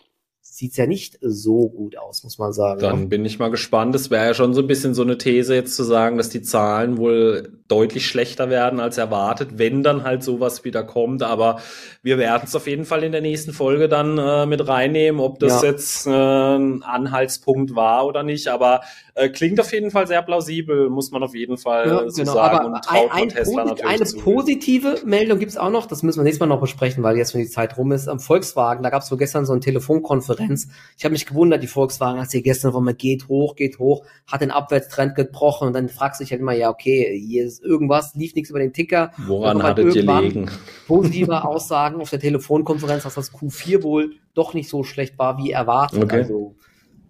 sieht's 0.52 0.76
ja 0.76 0.86
nicht 0.86 1.18
so 1.22 1.70
gut 1.70 1.98
aus, 1.98 2.26
muss 2.26 2.38
man 2.38 2.52
sagen. 2.52 2.82
Dann 2.82 3.00
ja. 3.00 3.06
bin 3.06 3.24
ich 3.24 3.40
mal 3.40 3.50
gespannt. 3.50 3.96
Es 3.96 4.12
wäre 4.12 4.26
ja 4.26 4.34
schon 4.34 4.54
so 4.54 4.60
ein 4.60 4.68
bisschen 4.68 4.94
so 4.94 5.02
eine 5.02 5.18
These 5.18 5.56
jetzt 5.56 5.78
zu 5.78 5.84
sagen, 5.84 6.18
dass 6.18 6.28
die 6.28 6.42
Zahlen 6.42 6.98
wohl 6.98 7.54
deutlich 7.70 8.06
schlechter 8.06 8.50
werden 8.50 8.82
als 8.82 8.98
erwartet, 8.98 9.52
wenn 9.58 9.82
dann 9.82 10.04
halt 10.04 10.24
sowas 10.24 10.66
wieder 10.66 10.84
kommt. 10.84 11.24
Aber 11.24 11.62
wir 12.04 12.18
werden 12.18 12.44
es 12.44 12.54
auf 12.54 12.68
jeden 12.68 12.84
Fall 12.84 13.06
in 13.06 13.14
der 13.14 13.22
nächsten 13.22 13.54
Folge 13.54 13.88
dann 13.88 14.18
äh, 14.18 14.46
mit 14.46 14.68
reinnehmen, 14.68 15.22
ob 15.22 15.40
das 15.40 15.62
ja. 15.62 15.70
jetzt 15.70 16.06
äh, 16.06 16.12
ein 16.12 16.84
Anhaltspunkt 16.84 17.74
war 17.74 18.06
oder 18.06 18.24
nicht. 18.24 18.50
Aber 18.50 18.82
äh, 19.16 19.30
klingt 19.30 19.58
auf 19.62 19.72
jeden 19.72 19.90
Fall 19.90 20.06
sehr 20.06 20.22
plausibel, 20.22 20.90
muss 20.90 21.12
man 21.12 21.24
auf 21.24 21.34
jeden 21.34 21.58
Fall 21.58 21.88
ja, 21.88 22.10
so 22.10 22.24
genau. 22.24 22.34
sagen. 22.34 22.58
Aber 22.58 22.66
und 22.66 22.84
traut 22.84 23.12
ein, 23.12 23.24
ein 23.24 23.30
Tesla 23.30 23.64
natürlich 23.64 23.90
eine 23.90 24.06
zu. 24.06 24.18
positive 24.18 24.98
Meldung 25.06 25.40
gibt's 25.40 25.56
auch 25.56 25.70
noch, 25.70 25.86
das 25.86 26.04
müssen 26.04 26.20
wir 26.20 26.24
nächstes 26.26 26.42
Mal 26.42 26.54
noch 26.54 26.60
besprechen, 26.60 27.04
weil 27.04 27.16
jetzt, 27.16 27.34
wenn 27.34 27.42
die 27.42 27.50
Zeit 27.50 27.78
rum 27.78 27.94
ist, 27.94 28.10
am 28.10 28.20
Volkswagen, 28.20 28.84
da 28.84 28.90
gab's 28.90 29.08
so 29.08 29.16
gestern 29.16 29.46
so 29.46 29.54
eine 29.54 29.62
Telefonkonferenz. 29.62 30.41
Ich 30.98 31.04
habe 31.06 31.14
mich 31.14 31.26
gewundert, 31.26 31.62
die 31.62 31.68
Volkswagen, 31.68 32.20
als 32.20 32.32
sie 32.32 32.42
gestern 32.42 32.72
von 32.72 32.84
mir 32.84 32.94
geht 32.94 33.28
hoch, 33.28 33.56
geht 33.56 33.80
hoch, 33.80 34.06
hat 34.26 34.42
den 34.42 34.52
Abwärtstrend 34.52 35.16
gebrochen 35.16 35.68
und 35.68 35.74
dann 35.74 35.90
fragst 35.90 36.20
du 36.20 36.24
dich 36.24 36.32
halt 36.32 36.42
immer, 36.42 36.54
ja, 36.54 36.70
okay, 36.70 37.20
hier 37.20 37.46
ist 37.46 37.62
irgendwas, 37.62 38.16
lief 38.16 38.36
nichts 38.36 38.50
über 38.50 38.60
den 38.60 38.74
Ticker. 38.74 39.12
Woran 39.28 39.62
hattet 39.64 39.96
ihr 39.96 40.04
liegen? 40.04 40.50
Positive 40.88 41.44
Aussagen 41.44 42.02
auf 42.02 42.10
der 42.10 42.20
Telefonkonferenz, 42.20 43.04
dass 43.04 43.16
das 43.16 43.34
Q4 43.34 43.84
wohl 43.84 44.16
doch 44.34 44.54
nicht 44.54 44.70
so 44.70 44.84
schlecht 44.84 45.18
war, 45.20 45.38
wie 45.38 45.52
erwartet. 45.52 46.04
Okay. 46.04 46.22
Also 46.24 46.56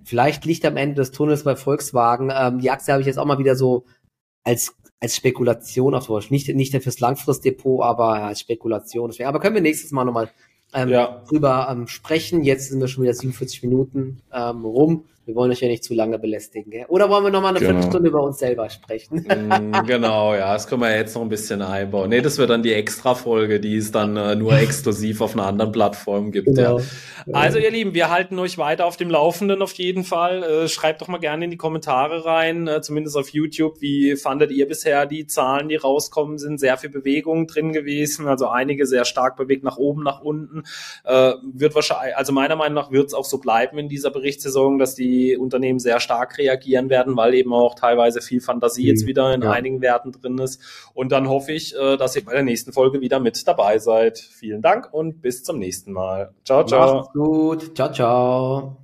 vielleicht 0.04 0.46
Licht 0.46 0.66
am 0.66 0.78
Ende 0.78 0.96
des 0.96 1.12
Tunnels 1.12 1.44
bei 1.44 1.56
Volkswagen. 1.56 2.32
Ähm, 2.34 2.60
die 2.60 2.72
Aktie 2.72 2.92
habe 2.92 3.02
ich 3.02 3.08
jetzt 3.08 3.18
auch 3.18 3.26
mal 3.26 3.40
wieder 3.40 3.56
so 3.56 3.86
als 4.44 4.76
als 5.02 5.16
Spekulation 5.16 5.96
auf 5.96 6.06
Deutsch. 6.06 6.30
Nicht, 6.30 6.48
nicht 6.56 6.76
fürs 6.82 7.00
Langfristdepot, 7.00 7.84
aber 7.84 8.24
als 8.24 8.40
Spekulation. 8.40 9.12
Aber 9.26 9.40
können 9.40 9.56
wir 9.56 9.62
nächstes 9.62 9.92
Mal 9.92 10.06
nochmal 10.06 10.30
ähm, 10.74 10.90
ja. 10.90 11.22
drüber 11.28 11.68
ähm, 11.72 11.88
sprechen. 11.88 12.44
Jetzt 12.44 12.70
sind 12.70 12.80
wir 12.80 12.88
schon 12.88 13.04
wieder 13.04 13.14
47 13.14 13.64
Minuten 13.64 14.22
ähm, 14.34 14.66
rum. 14.66 15.06
Wir 15.26 15.36
wollen 15.36 15.52
euch 15.52 15.62
ja 15.62 15.68
nicht 15.68 15.84
zu 15.84 15.94
lange 15.94 16.18
belästigen. 16.18 16.72
Gell? 16.72 16.86
Oder 16.88 17.10
wollen 17.10 17.24
wir 17.24 17.30
noch 17.30 17.42
mal 17.42 17.50
eine 17.50 17.60
genau. 17.60 17.72
Viertelstunde 17.72 18.10
über 18.10 18.24
uns 18.24 18.40
selber 18.40 18.70
sprechen? 18.70 19.26
Mm, 19.42 19.86
genau, 19.88 20.36
ja, 20.36 20.54
das 20.54 20.68
können 20.68 20.82
wir 20.82 20.96
jetzt 20.96 21.16
noch 21.16 21.22
ein 21.22 21.30
bisschen 21.30 21.62
einbauen. 21.62 22.10
Nee, 22.10 22.22
das 22.22 22.38
wird 22.38 22.50
dann 22.50 22.64
die 22.64 22.74
Extra-Folge, 22.74 23.60
die 23.60 23.76
es 23.78 23.92
dann 23.92 24.16
äh, 24.16 24.36
nur 24.36 24.54
exklusiv 24.54 25.22
auf 25.22 25.34
einer 25.34 25.46
anderen 25.46 25.72
Plattform 25.72 26.32
gibt. 26.32 26.48
Genau. 26.48 26.80
Ja. 26.80 26.86
Also 27.34 27.58
ihr 27.58 27.72
Lieben, 27.72 27.94
wir 27.94 28.10
halten 28.10 28.38
euch 28.40 28.58
weiter 28.58 28.86
auf 28.86 28.98
dem 28.98 29.10
Laufenden 29.10 29.62
auf 29.62 29.74
jeden 29.74 30.04
Fall. 30.04 30.44
Äh, 30.44 30.68
schreibt 30.68 31.02
doch 31.02 31.08
mal 31.08 31.18
gerne 31.18 31.46
in 31.46 31.52
die 31.52 31.58
Kommentare 31.58 32.26
rein, 32.26 32.68
äh, 32.68 32.82
zumindest 32.82 33.18
auf 33.18 33.30
YouTube. 33.30 33.82
Wie 33.82 34.16
fandet 34.16 34.52
ihr 34.52 34.68
bisher 34.68 35.06
die 35.06 35.28
Zahlen, 35.28 35.70
die 35.70 35.76
rauskommen 35.76 36.38
sind? 36.38 36.60
Sehr 36.60 36.78
viel 36.78 36.90
Bewegung 36.90 37.48
drin 37.48 37.74
gewesen, 37.74 38.28
also 38.28 38.48
einige 38.48 38.86
sehr 38.86 39.06
stark 39.06 39.38
bewegt 39.38 39.64
nach 39.64 39.78
oben, 39.78 40.04
nach 40.04 40.22
unten. 40.22 40.64
Äh, 41.04 41.34
wird 41.54 41.74
wahrscheinlich, 41.76 42.16
also 42.16 42.32
meiner 42.32 42.56
Meinung 42.56 42.76
nach 42.76 42.92
wird 42.92 43.08
es 43.08 43.14
auch 43.14 43.26
so 43.26 43.40
bleiben 43.40 43.78
in 43.78 43.90
dieser 43.90 44.12
Berichtssaison, 44.12 44.78
dass 44.78 44.96
die 44.96 45.11
die 45.12 45.38
Unternehmen 45.38 45.80
sehr 45.80 46.00
stark 46.00 46.38
reagieren 46.38 46.90
werden, 46.90 47.18
weil 47.18 47.34
eben 47.34 47.54
auch 47.54 47.76
teilweise 47.76 48.22
viel 48.22 48.42
Fantasie 48.42 48.88
jetzt 48.88 49.04
mhm. 49.04 49.08
wieder 49.08 49.34
in 49.34 49.42
ja. 49.42 49.52
einigen 49.52 49.82
Werten 49.82 50.12
drin 50.12 50.38
ist. 50.38 50.62
Und 50.94 51.12
dann 51.12 51.28
hoffe 51.28 51.52
ich, 51.52 51.76
äh, 51.76 51.98
dass 51.98 52.16
ihr 52.16 52.26
bei 52.26 52.34
der 52.34 52.44
nächsten 52.44 52.72
Folge 52.74 53.02
wieder 53.02 53.20
mit 53.20 53.48
dabei 53.48 53.78
seid. 53.78 54.20
Vielen 54.20 54.62
Dank 54.62 54.94
und 54.94 55.22
bis 55.22 55.44
zum 55.44 55.60
nächsten 55.60 55.92
Mal. 55.92 56.34
Ciao, 56.46 56.64
ciao. 56.66 56.96
Macht's 56.96 57.14
gut. 57.14 57.76
Ciao, 57.76 57.92
ciao. 57.92 58.81